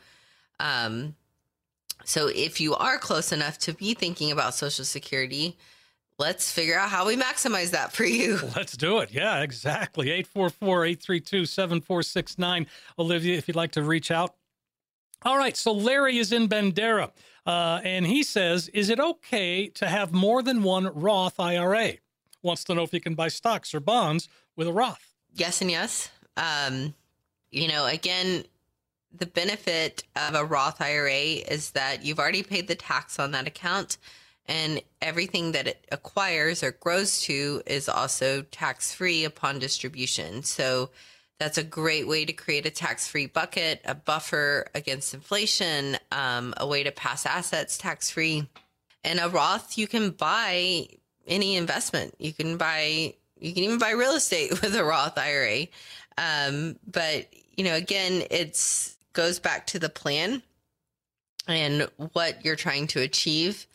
um, 0.59 1.15
so 2.03 2.27
if 2.27 2.59
you 2.59 2.73
are 2.75 2.97
close 2.97 3.31
enough 3.31 3.57
to 3.59 3.73
be 3.73 3.93
thinking 3.93 4.31
about 4.31 4.55
Social 4.55 4.83
Security, 4.83 5.57
let's 6.21 6.51
figure 6.51 6.77
out 6.77 6.89
how 6.89 7.07
we 7.07 7.15
maximize 7.15 7.71
that 7.71 7.91
for 7.91 8.05
you. 8.05 8.39
Let's 8.55 8.77
do 8.77 8.99
it. 8.99 9.11
Yeah, 9.11 9.41
exactly. 9.41 10.11
844 10.11 10.85
832 10.85 11.45
7469. 11.47 12.67
Olivia, 12.99 13.37
if 13.37 13.47
you'd 13.47 13.57
like 13.57 13.71
to 13.71 13.81
reach 13.81 14.11
out. 14.11 14.35
All 15.23 15.37
right. 15.37 15.57
So 15.57 15.71
Larry 15.71 16.19
is 16.19 16.31
in 16.31 16.47
Bandera, 16.47 17.09
uh, 17.45 17.81
and 17.83 18.05
he 18.05 18.21
says, 18.21 18.69
Is 18.69 18.89
it 18.89 18.99
okay 18.99 19.67
to 19.69 19.87
have 19.87 20.13
more 20.13 20.43
than 20.43 20.61
one 20.61 20.87
Roth 20.93 21.39
IRA? 21.39 21.93
Wants 22.43 22.63
to 22.65 22.75
know 22.75 22.83
if 22.83 22.93
you 22.93 23.01
can 23.01 23.15
buy 23.15 23.27
stocks 23.27 23.73
or 23.73 23.79
bonds 23.79 24.29
with 24.55 24.67
a 24.67 24.73
Roth. 24.73 25.15
Yes 25.33 25.61
and 25.61 25.71
yes. 25.71 26.11
Um, 26.37 26.93
you 27.51 27.67
know, 27.67 27.87
again, 27.87 28.45
the 29.15 29.25
benefit 29.25 30.03
of 30.15 30.35
a 30.35 30.45
Roth 30.45 30.81
IRA 30.81 31.11
is 31.11 31.71
that 31.71 32.03
you've 32.05 32.19
already 32.19 32.43
paid 32.43 32.67
the 32.67 32.75
tax 32.75 33.19
on 33.19 33.31
that 33.31 33.47
account, 33.47 33.97
and 34.51 34.81
everything 35.01 35.53
that 35.53 35.65
it 35.65 35.87
acquires 35.93 36.61
or 36.61 36.71
grows 36.71 37.21
to 37.21 37.61
is 37.65 37.87
also 37.87 38.41
tax 38.41 38.93
free 38.93 39.23
upon 39.23 39.59
distribution. 39.59 40.43
So 40.43 40.89
that's 41.39 41.57
a 41.57 41.63
great 41.63 42.05
way 42.05 42.25
to 42.25 42.33
create 42.33 42.65
a 42.65 42.69
tax 42.69 43.07
free 43.07 43.27
bucket, 43.27 43.79
a 43.85 43.95
buffer 43.95 44.67
against 44.75 45.13
inflation, 45.13 45.97
um, 46.11 46.53
a 46.57 46.67
way 46.67 46.83
to 46.83 46.91
pass 46.91 47.25
assets 47.25 47.77
tax 47.77 48.11
free. 48.11 48.45
And 49.05 49.21
a 49.21 49.29
Roth, 49.29 49.77
you 49.77 49.87
can 49.87 50.09
buy 50.09 50.85
any 51.25 51.55
investment. 51.55 52.13
You 52.19 52.33
can 52.33 52.57
buy, 52.57 53.13
you 53.39 53.53
can 53.53 53.63
even 53.63 53.79
buy 53.79 53.91
real 53.91 54.15
estate 54.15 54.51
with 54.61 54.75
a 54.75 54.83
Roth 54.83 55.17
IRA. 55.17 55.67
Um, 56.17 56.75
but 56.85 57.27
you 57.55 57.63
know, 57.63 57.75
again, 57.75 58.23
it's 58.29 58.97
goes 59.13 59.39
back 59.39 59.67
to 59.67 59.79
the 59.79 59.89
plan 59.89 60.43
and 61.47 61.87
what 62.11 62.43
you're 62.43 62.57
trying 62.57 62.87
to 62.87 62.99
achieve. 62.99 63.65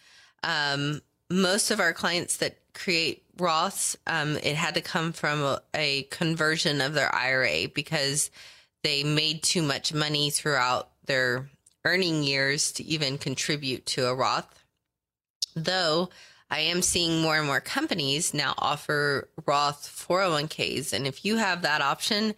Um, 0.42 1.02
most 1.30 1.70
of 1.70 1.80
our 1.80 1.92
clients 1.92 2.36
that 2.38 2.58
create 2.74 3.24
Roths, 3.38 3.96
um, 4.06 4.36
it 4.36 4.56
had 4.56 4.74
to 4.74 4.80
come 4.80 5.12
from 5.12 5.40
a, 5.40 5.60
a 5.74 6.02
conversion 6.04 6.80
of 6.80 6.94
their 6.94 7.12
IRA 7.14 7.68
because 7.74 8.30
they 8.82 9.02
made 9.02 9.42
too 9.42 9.62
much 9.62 9.92
money 9.92 10.30
throughout 10.30 10.90
their 11.06 11.48
earning 11.84 12.22
years 12.22 12.72
to 12.72 12.84
even 12.84 13.18
contribute 13.18 13.86
to 13.86 14.06
a 14.06 14.14
Roth. 14.14 14.62
Though 15.54 16.10
I 16.50 16.60
am 16.60 16.82
seeing 16.82 17.20
more 17.20 17.36
and 17.36 17.46
more 17.46 17.60
companies 17.60 18.32
now 18.32 18.54
offer 18.58 19.28
Roth 19.46 19.88
401ks. 20.08 20.92
And 20.92 21.06
if 21.06 21.24
you 21.24 21.36
have 21.36 21.62
that 21.62 21.80
option, 21.80 22.34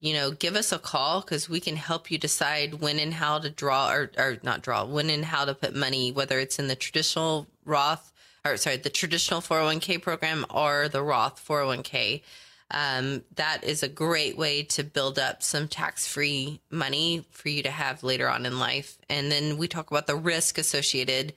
you 0.00 0.14
know, 0.14 0.30
give 0.30 0.54
us 0.54 0.72
a 0.72 0.78
call 0.78 1.20
because 1.20 1.48
we 1.48 1.60
can 1.60 1.76
help 1.76 2.10
you 2.10 2.18
decide 2.18 2.74
when 2.74 2.98
and 2.98 3.14
how 3.14 3.38
to 3.38 3.50
draw 3.50 3.90
or, 3.90 4.10
or 4.16 4.38
not 4.42 4.62
draw, 4.62 4.84
when 4.84 5.10
and 5.10 5.24
how 5.24 5.44
to 5.44 5.54
put 5.54 5.74
money, 5.74 6.12
whether 6.12 6.38
it's 6.38 6.58
in 6.58 6.68
the 6.68 6.76
traditional 6.76 7.46
Roth 7.64 8.12
or 8.44 8.56
sorry, 8.56 8.76
the 8.76 8.90
traditional 8.90 9.40
401k 9.40 10.00
program 10.00 10.46
or 10.50 10.88
the 10.88 11.02
Roth 11.02 11.44
401k. 11.46 12.22
Um, 12.70 13.22
that 13.36 13.64
is 13.64 13.82
a 13.82 13.88
great 13.88 14.36
way 14.36 14.62
to 14.64 14.84
build 14.84 15.18
up 15.18 15.42
some 15.42 15.68
tax 15.68 16.06
free 16.06 16.60
money 16.70 17.24
for 17.30 17.48
you 17.48 17.62
to 17.62 17.70
have 17.70 18.02
later 18.02 18.28
on 18.28 18.44
in 18.44 18.58
life. 18.58 18.98
And 19.08 19.32
then 19.32 19.56
we 19.56 19.68
talk 19.68 19.90
about 19.90 20.06
the 20.06 20.16
risk 20.16 20.58
associated 20.58 21.32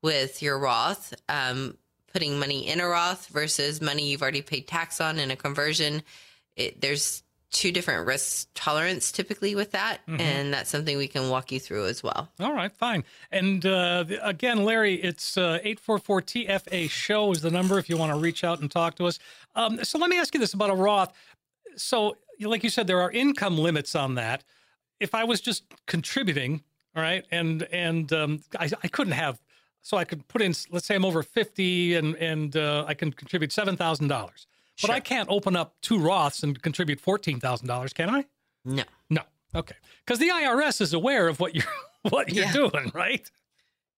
with 0.00 0.42
your 0.42 0.58
Roth, 0.58 1.12
um, 1.28 1.76
putting 2.12 2.38
money 2.38 2.68
in 2.68 2.80
a 2.80 2.86
Roth 2.86 3.26
versus 3.28 3.80
money 3.80 4.08
you've 4.08 4.22
already 4.22 4.42
paid 4.42 4.68
tax 4.68 5.00
on 5.00 5.18
in 5.18 5.32
a 5.32 5.36
conversion. 5.36 6.02
It, 6.54 6.80
there's 6.80 7.24
two 7.56 7.72
different 7.72 8.06
risk 8.06 8.48
tolerance 8.54 9.10
typically 9.10 9.54
with 9.54 9.70
that. 9.70 10.00
Mm-hmm. 10.06 10.20
And 10.20 10.52
that's 10.52 10.68
something 10.68 10.98
we 10.98 11.08
can 11.08 11.30
walk 11.30 11.50
you 11.50 11.58
through 11.58 11.86
as 11.86 12.02
well. 12.02 12.28
All 12.38 12.52
right, 12.52 12.70
fine. 12.70 13.02
And 13.32 13.64
uh, 13.64 14.04
again, 14.22 14.62
Larry, 14.62 14.96
it's 14.96 15.38
uh, 15.38 15.58
844 15.62 16.22
TFA 16.22 16.90
show 16.90 17.32
is 17.32 17.40
the 17.40 17.50
number 17.50 17.78
if 17.78 17.88
you 17.88 17.96
want 17.96 18.12
to 18.12 18.18
reach 18.18 18.44
out 18.44 18.60
and 18.60 18.70
talk 18.70 18.96
to 18.96 19.06
us. 19.06 19.18
Um, 19.54 19.82
so 19.82 19.98
let 19.98 20.10
me 20.10 20.18
ask 20.18 20.34
you 20.34 20.40
this 20.40 20.52
about 20.52 20.68
a 20.68 20.74
Roth. 20.74 21.14
So, 21.76 22.18
like 22.40 22.62
you 22.62 22.68
said, 22.68 22.86
there 22.86 23.00
are 23.00 23.10
income 23.10 23.56
limits 23.56 23.94
on 23.94 24.16
that. 24.16 24.44
If 25.00 25.14
I 25.14 25.24
was 25.24 25.40
just 25.40 25.64
contributing, 25.86 26.62
all 26.94 27.02
right, 27.02 27.24
and 27.30 27.62
and 27.72 28.12
um, 28.12 28.42
I, 28.58 28.70
I 28.82 28.88
couldn't 28.88 29.14
have 29.14 29.40
so 29.86 29.96
I 29.96 30.02
could 30.02 30.26
put 30.26 30.42
in, 30.42 30.52
let's 30.72 30.84
say 30.84 30.96
I'm 30.96 31.04
over 31.04 31.22
50 31.22 31.94
and, 31.94 32.16
and 32.16 32.56
uh, 32.56 32.84
I 32.88 32.94
can 32.94 33.12
contribute 33.12 33.52
$7,000. 33.52 34.46
Sure. 34.76 34.88
But 34.88 34.94
I 34.94 35.00
can't 35.00 35.28
open 35.30 35.56
up 35.56 35.74
two 35.82 35.98
Roths 35.98 36.42
and 36.42 36.60
contribute 36.60 37.02
$14,000, 37.02 37.94
can 37.94 38.10
I? 38.10 38.24
No. 38.64 38.84
No. 39.10 39.22
Okay. 39.54 39.76
Cuz 40.06 40.18
the 40.18 40.28
IRS 40.28 40.80
is 40.80 40.92
aware 40.92 41.28
of 41.28 41.40
what 41.40 41.54
you're 41.54 41.64
what 42.10 42.32
you're 42.32 42.44
yeah. 42.44 42.52
doing, 42.52 42.92
right? 42.94 43.28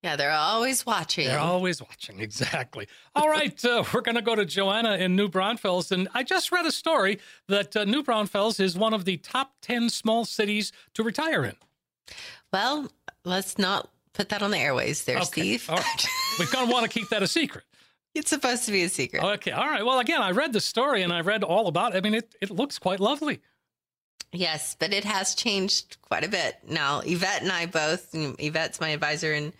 Yeah, 0.03 0.15
they're 0.15 0.31
always 0.31 0.87
watching. 0.87 1.27
They're 1.27 1.41
always 1.41 1.83
watching, 1.83 2.21
exactly. 2.21 2.87
All 3.17 3.29
right, 3.29 3.63
uh, 3.65 3.83
we're 3.93 4.01
going 4.01 4.15
to 4.15 4.23
go 4.23 4.37
to 4.37 4.45
Joanna 4.45 4.95
in 4.95 5.17
New 5.17 5.29
Braunfels. 5.29 5.91
And 5.91 6.09
I 6.15 6.23
just 6.23 6.53
read 6.53 6.67
a 6.67 6.71
story 6.71 7.19
that 7.49 7.77
uh, 7.77 7.85
New 7.85 8.05
Braunfels 8.05 8.61
is 8.61 8.79
one 8.79 8.95
of 8.95 9.05
the 9.07 9.17
top 9.17 9.55
10 9.63 9.91
small 9.91 10.25
cities 10.25 10.71
to 10.95 11.03
retire 11.03 11.45
in. 11.45 11.57
Well, 12.53 12.93
let's 13.25 13.59
not 13.59 13.91
put 14.13 14.29
that 14.29 14.41
on 14.41 14.53
the 14.53 14.59
airways 14.59 15.05
there, 15.05 15.17
okay. 15.17 15.25
Steve. 15.25 15.69
All 15.69 15.77
right. 15.77 16.07
We're 16.39 16.47
going 16.47 16.69
to 16.69 16.73
want 16.73 16.85
to 16.85 16.97
keep 16.97 17.09
that 17.09 17.25
a 17.25 17.29
secret. 17.29 17.65
It's 18.15 18.31
supposed 18.31 18.65
to 18.65 18.73
be 18.73 18.83
a 18.83 18.89
secret. 18.89 19.23
Okay. 19.23 19.53
All 19.53 19.67
right. 19.67 19.85
Well, 19.85 20.01
again, 20.01 20.23
I 20.23 20.31
read 20.31 20.53
the 20.53 20.61
story 20.61 21.03
and 21.03 21.13
I 21.13 21.21
read 21.21 21.45
all 21.45 21.69
about 21.69 21.95
it. 21.95 21.99
I 21.99 22.01
mean, 22.01 22.15
it, 22.15 22.35
it 22.41 22.51
looks 22.51 22.79
quite 22.79 23.01
lovely. 23.01 23.41
Yes, 24.33 24.77
but 24.79 24.93
it 24.93 25.05
has 25.05 25.35
changed 25.35 25.97
quite 26.03 26.25
a 26.25 26.29
bit. 26.29 26.57
Now, 26.69 27.01
Yvette 27.01 27.43
and 27.43 27.53
I 27.53 27.67
both, 27.67 28.15
Yvette's 28.15 28.81
my 28.81 28.91
advisor 28.91 29.33
in, 29.33 29.53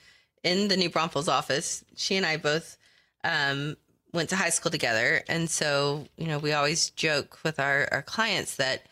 in 0.43 0.69
the 0.69 0.77
New 0.77 0.91
Braunfels 0.91 1.29
office. 1.29 1.85
She 1.97 2.17
and 2.17 2.27
I 2.27 2.37
both 2.37 2.77
um, 3.25 3.77
went 4.13 4.29
to 4.31 4.37
high 4.37 4.51
school 4.51 4.71
together. 4.71 5.23
And 5.29 5.49
so, 5.49 6.07
you 6.17 6.27
know, 6.27 6.39
we 6.39 6.53
always 6.53 6.91
joke 6.91 7.39
with 7.45 7.59
our, 7.59 7.89
our 7.93 8.03
clients 8.03 8.57
that 8.57 8.87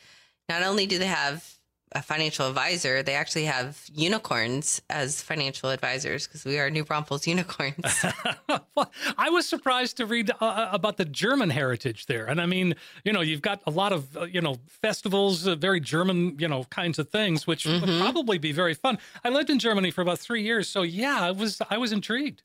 not 0.49 0.63
only 0.63 0.87
do 0.87 0.99
they 0.99 1.07
have 1.07 1.56
a 1.97 2.03
financial 2.03 2.47
advisor, 2.47 3.03
they 3.03 3.15
actually 3.15 3.47
have 3.47 3.83
unicorns 3.93 4.83
as 4.91 5.23
financial 5.23 5.71
advisors 5.71 6.27
because 6.27 6.45
we 6.45 6.59
are 6.59 6.69
New 6.69 6.85
Braunfels 6.85 7.27
unicorns. 7.27 8.05
well, 8.49 8.93
I 9.19 9.31
was 9.31 9.49
surprised 9.49 9.97
to 9.97 10.07
read 10.07 10.31
uh, 10.41 10.69
about 10.73 10.99
the 10.99 11.07
German 11.07 11.51
heritage 11.51 12.05
there, 12.07 12.27
and 12.27 12.41
I 12.41 12.47
mean, 12.47 12.75
you 13.05 13.13
know, 13.13 13.23
you've 13.23 13.43
got 13.43 13.63
a 13.67 13.71
lot 13.71 13.93
of 13.93 14.17
uh, 14.17 14.25
you 14.25 14.43
know 14.43 14.57
festivals, 14.69 15.47
uh, 15.47 15.55
very 15.55 15.81
German, 15.81 16.37
you 16.39 16.49
know, 16.49 16.65
kinds 16.65 16.99
of 16.99 17.09
things, 17.09 17.47
which 17.47 17.65
would 17.65 17.83
probably 17.83 18.37
be 18.39 18.53
very 18.53 18.75
fun. 18.75 18.99
I 19.25 19.31
lived 19.31 19.49
in 19.49 19.59
Germany 19.59 19.91
for 19.91 20.03
about 20.03 20.19
three 20.19 20.43
years, 20.43 20.69
so 20.69 20.83
yeah, 20.83 21.19
I 21.21 21.31
was 21.31 21.63
I 21.71 21.79
was 21.79 21.93
intrigued. 21.93 22.43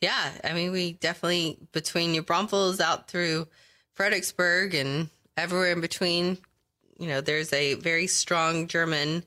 Yeah, 0.00 0.30
I 0.44 0.52
mean, 0.52 0.70
we 0.70 0.92
definitely 0.92 1.58
between 1.72 2.12
New 2.12 2.22
Braunfels 2.22 2.80
out 2.80 3.08
through 3.08 3.48
Fredericksburg 3.94 4.74
and 4.74 5.08
everywhere 5.36 5.72
in 5.72 5.80
between, 5.80 6.38
you 6.98 7.08
know, 7.08 7.20
there's 7.20 7.52
a 7.52 7.74
very 7.74 8.06
strong 8.06 8.66
German 8.66 9.24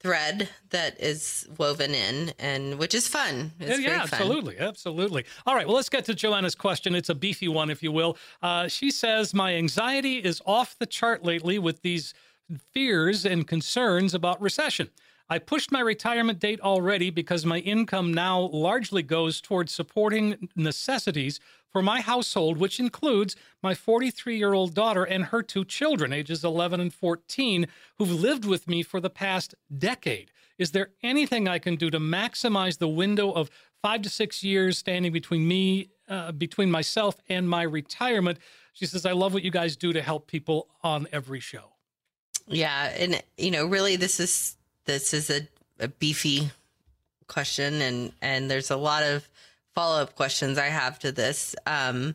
thread 0.00 0.50
that 0.68 1.00
is 1.00 1.48
woven 1.56 1.94
in, 1.94 2.32
and 2.38 2.78
which 2.78 2.94
is 2.94 3.08
fun. 3.08 3.52
It's 3.58 3.80
yeah, 3.80 3.88
very 3.88 4.06
fun. 4.06 4.20
absolutely, 4.20 4.58
absolutely. 4.58 5.24
All 5.46 5.54
right, 5.54 5.66
well, 5.66 5.76
let's 5.76 5.88
get 5.88 6.04
to 6.04 6.14
Joanna's 6.14 6.54
question. 6.54 6.94
It's 6.94 7.08
a 7.08 7.14
beefy 7.14 7.48
one, 7.48 7.70
if 7.70 7.82
you 7.82 7.90
will. 7.90 8.18
Uh, 8.42 8.68
she 8.68 8.90
says, 8.90 9.32
"My 9.32 9.54
anxiety 9.54 10.18
is 10.18 10.42
off 10.44 10.76
the 10.78 10.86
chart 10.86 11.24
lately 11.24 11.58
with 11.58 11.80
these 11.80 12.12
fears 12.72 13.24
and 13.24 13.48
concerns 13.48 14.12
about 14.12 14.40
recession." 14.42 14.90
I 15.30 15.38
pushed 15.38 15.72
my 15.72 15.80
retirement 15.80 16.38
date 16.38 16.60
already 16.60 17.08
because 17.08 17.46
my 17.46 17.60
income 17.60 18.12
now 18.12 18.40
largely 18.52 19.02
goes 19.02 19.40
towards 19.40 19.72
supporting 19.72 20.50
necessities 20.54 21.40
for 21.74 21.82
my 21.82 22.00
household, 22.00 22.56
which 22.56 22.78
includes 22.78 23.34
my 23.60 23.74
43 23.74 24.38
year 24.38 24.52
old 24.52 24.74
daughter 24.74 25.02
and 25.02 25.24
her 25.24 25.42
two 25.42 25.64
children, 25.64 26.12
ages 26.12 26.44
11 26.44 26.78
and 26.78 26.94
14, 26.94 27.66
who've 27.98 28.12
lived 28.12 28.44
with 28.44 28.68
me 28.68 28.84
for 28.84 29.00
the 29.00 29.10
past 29.10 29.56
decade. 29.76 30.30
Is 30.56 30.70
there 30.70 30.90
anything 31.02 31.48
I 31.48 31.58
can 31.58 31.74
do 31.74 31.90
to 31.90 31.98
maximize 31.98 32.78
the 32.78 32.86
window 32.86 33.32
of 33.32 33.50
five 33.82 34.02
to 34.02 34.08
six 34.08 34.44
years 34.44 34.78
standing 34.78 35.10
between 35.10 35.48
me, 35.48 35.88
uh, 36.08 36.30
between 36.30 36.70
myself 36.70 37.16
and 37.28 37.50
my 37.50 37.62
retirement? 37.62 38.38
She 38.74 38.86
says, 38.86 39.04
I 39.04 39.10
love 39.10 39.34
what 39.34 39.42
you 39.42 39.50
guys 39.50 39.74
do 39.74 39.92
to 39.92 40.00
help 40.00 40.28
people 40.28 40.68
on 40.84 41.08
every 41.10 41.40
show. 41.40 41.72
Yeah, 42.46 42.92
and 42.96 43.20
you 43.36 43.50
know, 43.50 43.66
really, 43.66 43.96
this 43.96 44.20
is 44.20 44.56
this 44.84 45.12
is 45.12 45.28
a, 45.28 45.48
a 45.80 45.88
beefy 45.88 46.50
question, 47.26 47.82
and 47.82 48.12
and 48.22 48.48
there's 48.48 48.70
a 48.70 48.76
lot 48.76 49.02
of 49.02 49.28
follow 49.74 50.02
up 50.02 50.14
questions 50.14 50.58
I 50.58 50.66
have 50.66 50.98
to 51.00 51.12
this. 51.12 51.54
Um, 51.66 52.14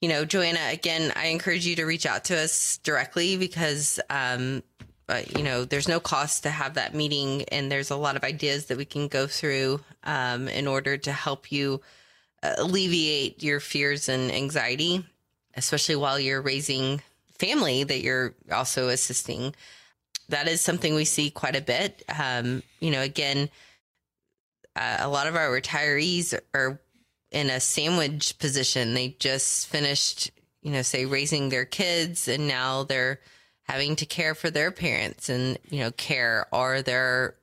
you 0.00 0.08
know, 0.08 0.24
Joanna, 0.24 0.60
again, 0.70 1.12
I 1.14 1.26
encourage 1.26 1.66
you 1.66 1.76
to 1.76 1.84
reach 1.84 2.06
out 2.06 2.24
to 2.26 2.36
us 2.36 2.78
directly 2.78 3.36
because, 3.36 4.00
um, 4.08 4.62
you 5.36 5.42
know, 5.42 5.64
there's 5.64 5.88
no 5.88 6.00
cost 6.00 6.44
to 6.44 6.50
have 6.50 6.74
that 6.74 6.94
meeting, 6.94 7.44
and 7.50 7.70
there's 7.70 7.90
a 7.90 7.96
lot 7.96 8.16
of 8.16 8.24
ideas 8.24 8.66
that 8.66 8.78
we 8.78 8.84
can 8.84 9.08
go 9.08 9.26
through 9.26 9.80
um, 10.04 10.48
in 10.48 10.66
order 10.66 10.96
to 10.96 11.12
help 11.12 11.50
you 11.52 11.80
uh, 12.42 12.54
alleviate 12.58 13.42
your 13.42 13.60
fears 13.60 14.08
and 14.08 14.30
anxiety. 14.32 15.04
especially 15.56 15.96
while 15.96 16.18
you're 16.18 16.40
raising 16.40 17.02
family 17.38 17.84
that 17.84 18.00
you're 18.00 18.34
also 18.52 18.88
assisting. 18.88 19.54
That 20.28 20.48
is 20.48 20.60
something 20.60 20.94
we 20.94 21.04
see 21.04 21.30
quite 21.30 21.56
a 21.56 21.60
bit. 21.60 22.02
Um, 22.08 22.62
you 22.80 22.90
know, 22.90 23.02
again, 23.02 23.48
uh, 24.76 24.98
a 25.00 25.08
lot 25.08 25.26
of 25.26 25.36
our 25.36 25.48
retirees 25.48 26.38
are 26.54 26.80
in 27.30 27.50
a 27.50 27.60
sandwich 27.60 28.38
position. 28.38 28.94
They 28.94 29.16
just 29.18 29.68
finished, 29.68 30.30
you 30.62 30.72
know, 30.72 30.82
say 30.82 31.06
raising 31.06 31.48
their 31.48 31.64
kids 31.64 32.28
and 32.28 32.48
now 32.48 32.84
they're 32.84 33.20
having 33.64 33.96
to 33.96 34.06
care 34.06 34.34
for 34.34 34.50
their 34.50 34.70
parents 34.70 35.28
and, 35.28 35.58
you 35.68 35.80
know, 35.80 35.90
care, 35.92 36.46
or 36.52 36.82
they're 36.82 37.36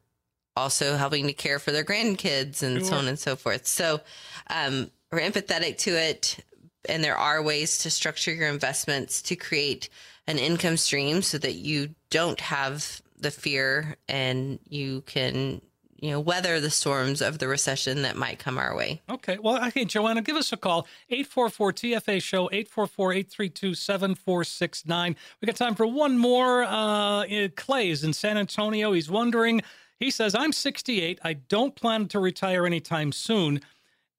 also 0.55 0.97
helping 0.97 1.28
to 1.28 1.34
care 1.34 1.59
for 1.59 1.71
their 1.71 1.86
grandkids 1.86 2.63
and 2.63 2.86
so 2.86 2.95
on 2.95 3.07
and 3.07 3.19
so 3.19 3.36
forth. 3.36 3.65
So, 3.65 4.01
um, 4.49 4.91
we're 5.11 5.19
empathetic 5.19 5.78
to 5.80 5.91
it. 5.91 6.43
And 6.89 7.03
there 7.03 7.17
are 7.17 7.41
ways 7.41 7.80
to 7.80 7.89
structure 7.89 8.34
your 8.34 8.49
investments 8.49 9.21
to 9.23 9.36
create 9.36 9.89
an 10.25 10.38
income 10.38 10.78
stream 10.78 11.21
so 11.21 11.38
that 11.38 11.55
you 11.55 11.95
don't 12.09 12.39
have 12.39 13.01
the 13.17 13.32
fear 13.32 13.97
and 14.07 14.59
you 14.67 15.01
can 15.01 15.61
you 15.99 16.11
know, 16.11 16.19
weather 16.19 16.59
the 16.59 16.69
storms 16.69 17.21
of 17.21 17.39
the 17.39 17.47
recession 17.47 18.03
that 18.03 18.15
might 18.15 18.39
come 18.39 18.57
our 18.57 18.75
way. 18.75 19.01
Okay. 19.09 19.37
Well, 19.37 19.65
okay, 19.67 19.85
Joanna, 19.85 20.21
give 20.21 20.35
us 20.35 20.53
a 20.53 20.57
call. 20.57 20.87
844 21.09 21.73
TFA 21.73 22.21
show, 22.21 22.49
844 22.51 23.13
832 23.13 23.73
7469. 23.73 25.15
We 25.41 25.45
got 25.45 25.55
time 25.55 25.75
for 25.75 25.87
one 25.87 26.17
more. 26.17 26.63
Uh, 26.63 27.25
Clay's 27.55 28.03
in 28.03 28.13
San 28.13 28.37
Antonio. 28.37 28.93
He's 28.93 29.09
wondering, 29.09 29.61
he 29.99 30.11
says, 30.11 30.35
I'm 30.35 30.53
68. 30.53 31.19
I 31.23 31.33
don't 31.33 31.75
plan 31.75 32.07
to 32.09 32.19
retire 32.19 32.65
anytime 32.65 33.11
soon. 33.11 33.61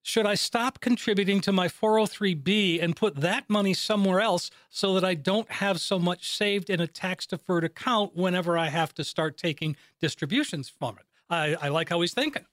Should 0.03 0.27
I 0.27 0.37
stop 0.37 0.81
contributing 0.81 1.41
to 1.43 1.53
my 1.53 1.69
403b 1.69 2.83
and 2.83 2.97
put 2.97 3.17
that 3.17 3.51
money 3.51 3.75
somewhere 3.75 4.21
else 4.21 4.51
so 4.71 4.95
that 4.95 5.05
I 5.05 5.15
don't 5.15 5.51
have 5.51 5.81
so 5.81 5.99
much 5.99 6.35
saved 6.35 6.71
in 6.71 6.81
a 6.81 6.87
tax 6.87 7.27
deferred 7.27 7.65
account 7.65 8.17
whenever 8.17 8.57
I 8.57 8.69
have 8.69 8.95
to 8.95 9.05
start 9.05 9.37
taking 9.37 9.77
distributions 10.01 10.69
from 10.69 10.97
it? 10.99 11.08
I, 11.31 11.57
I 11.61 11.69
like 11.69 11.89
how 11.89 12.01
he's 12.01 12.15
thinking. 12.15 12.45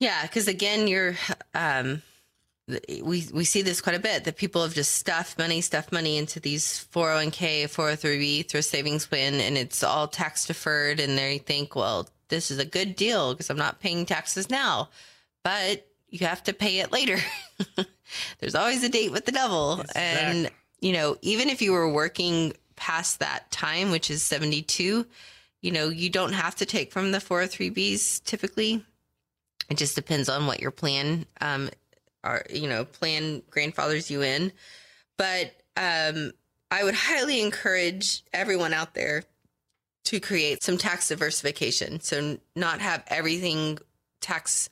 Yeah, 0.00 0.22
because 0.22 0.48
again, 0.48 0.88
you're 0.88 1.14
um, 1.54 2.02
we 3.02 3.26
we 3.32 3.44
see 3.44 3.62
this 3.62 3.80
quite 3.80 3.96
a 3.96 4.00
bit 4.00 4.24
that 4.24 4.36
people 4.36 4.62
have 4.62 4.74
just 4.74 4.94
stuffed 4.94 5.38
money, 5.38 5.60
stuffed 5.60 5.92
money 5.92 6.16
into 6.16 6.40
these 6.40 6.86
401k, 6.92 7.64
403b 7.64 8.48
thrift 8.48 8.68
savings 8.68 9.06
plan, 9.06 9.34
and 9.34 9.56
it's 9.56 9.82
all 9.82 10.08
tax 10.08 10.46
deferred, 10.46 11.00
and 11.00 11.16
they 11.16 11.38
think, 11.38 11.76
well, 11.76 12.08
this 12.28 12.50
is 12.50 12.58
a 12.58 12.64
good 12.64 12.96
deal 12.96 13.32
because 13.32 13.50
I'm 13.50 13.58
not 13.58 13.80
paying 13.80 14.06
taxes 14.06 14.50
now, 14.50 14.88
but 15.42 15.86
you 16.08 16.26
have 16.26 16.42
to 16.44 16.52
pay 16.52 16.80
it 16.80 16.90
later. 16.90 17.18
There's 18.40 18.54
always 18.54 18.82
a 18.82 18.88
date 18.88 19.12
with 19.12 19.26
the 19.26 19.32
devil, 19.32 19.80
exactly. 19.80 20.02
and 20.02 20.50
you 20.80 20.92
know, 20.92 21.16
even 21.22 21.48
if 21.48 21.62
you 21.62 21.72
were 21.72 21.90
working 21.90 22.52
past 22.76 23.20
that 23.20 23.50
time, 23.50 23.90
which 23.90 24.10
is 24.10 24.22
72 24.22 25.06
you 25.64 25.70
know, 25.70 25.88
you 25.88 26.10
don't 26.10 26.34
have 26.34 26.54
to 26.56 26.66
take 26.66 26.92
from 26.92 27.10
the 27.10 27.18
403Bs 27.18 28.22
typically. 28.24 28.84
It 29.70 29.78
just 29.78 29.94
depends 29.94 30.28
on 30.28 30.46
what 30.46 30.60
your 30.60 30.70
plan, 30.70 31.24
um, 31.40 31.70
are, 32.22 32.44
you 32.52 32.68
know, 32.68 32.84
plan 32.84 33.40
grandfathers 33.48 34.10
you 34.10 34.20
in. 34.20 34.52
But 35.16 35.54
um, 35.74 36.32
I 36.70 36.84
would 36.84 36.94
highly 36.94 37.40
encourage 37.40 38.24
everyone 38.34 38.74
out 38.74 38.92
there 38.92 39.24
to 40.04 40.20
create 40.20 40.62
some 40.62 40.76
tax 40.76 41.08
diversification. 41.08 41.98
So, 42.00 42.36
not 42.54 42.82
have 42.82 43.02
everything 43.06 43.78
tax 44.20 44.68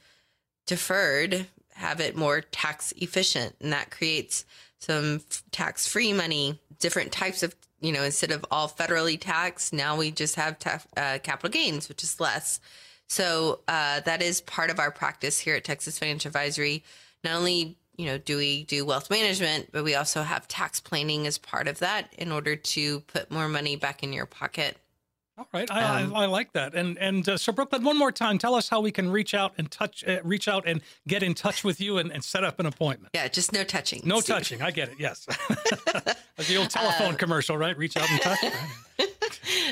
deferred, 0.66 1.46
have 1.74 2.00
it 2.00 2.16
more 2.16 2.42
tax 2.42 2.92
efficient. 2.98 3.56
And 3.62 3.72
that 3.72 3.90
creates 3.90 4.44
some 4.78 5.22
tax 5.52 5.86
free 5.86 6.12
money, 6.12 6.60
different 6.82 7.12
types 7.12 7.42
of 7.42 7.54
you 7.82 7.92
know, 7.92 8.04
instead 8.04 8.30
of 8.30 8.46
all 8.50 8.68
federally 8.68 9.20
taxed, 9.20 9.72
now 9.72 9.96
we 9.96 10.12
just 10.12 10.36
have 10.36 10.58
ta- 10.58 10.82
uh, 10.96 11.18
capital 11.22 11.50
gains, 11.50 11.88
which 11.88 12.02
is 12.04 12.20
less. 12.20 12.60
So 13.08 13.60
uh, 13.66 14.00
that 14.00 14.22
is 14.22 14.40
part 14.40 14.70
of 14.70 14.78
our 14.78 14.92
practice 14.92 15.38
here 15.38 15.56
at 15.56 15.64
Texas 15.64 15.98
Financial 15.98 16.28
Advisory. 16.28 16.84
Not 17.24 17.34
only 17.34 17.76
you 17.96 18.06
know 18.06 18.18
do 18.18 18.36
we 18.36 18.64
do 18.64 18.86
wealth 18.86 19.10
management, 19.10 19.70
but 19.72 19.84
we 19.84 19.94
also 19.96 20.22
have 20.22 20.48
tax 20.48 20.80
planning 20.80 21.26
as 21.26 21.38
part 21.38 21.68
of 21.68 21.80
that 21.80 22.12
in 22.16 22.32
order 22.32 22.56
to 22.56 23.00
put 23.00 23.30
more 23.30 23.48
money 23.48 23.76
back 23.76 24.02
in 24.02 24.12
your 24.12 24.26
pocket. 24.26 24.78
All 25.38 25.48
right, 25.54 25.70
I, 25.70 26.02
um, 26.02 26.14
I, 26.14 26.24
I, 26.24 26.26
like 26.26 26.52
that. 26.52 26.74
And 26.74 26.98
and 26.98 27.26
uh, 27.26 27.38
so 27.38 27.52
Brooklynn, 27.52 27.84
one 27.84 27.98
more 27.98 28.12
time, 28.12 28.36
tell 28.36 28.54
us 28.54 28.68
how 28.68 28.82
we 28.82 28.92
can 28.92 29.10
reach 29.10 29.32
out 29.32 29.54
and 29.56 29.70
touch, 29.70 30.04
uh, 30.06 30.18
reach 30.24 30.46
out 30.46 30.64
and 30.66 30.82
get 31.08 31.22
in 31.22 31.32
touch 31.32 31.64
with 31.64 31.80
you 31.80 31.96
and, 31.96 32.12
and 32.12 32.22
set 32.22 32.44
up 32.44 32.60
an 32.60 32.66
appointment. 32.66 33.12
Yeah, 33.14 33.28
just 33.28 33.50
no 33.50 33.64
touching. 33.64 34.02
No 34.04 34.20
Steve. 34.20 34.36
touching. 34.36 34.60
I 34.60 34.70
get 34.70 34.90
it. 34.90 34.96
Yes, 34.98 35.24
the 36.36 36.56
old 36.58 36.68
telephone 36.68 37.14
uh, 37.14 37.16
commercial, 37.16 37.56
right? 37.56 37.74
Reach 37.78 37.96
out 37.96 38.10
and 38.10 38.20
touch. 38.20 38.44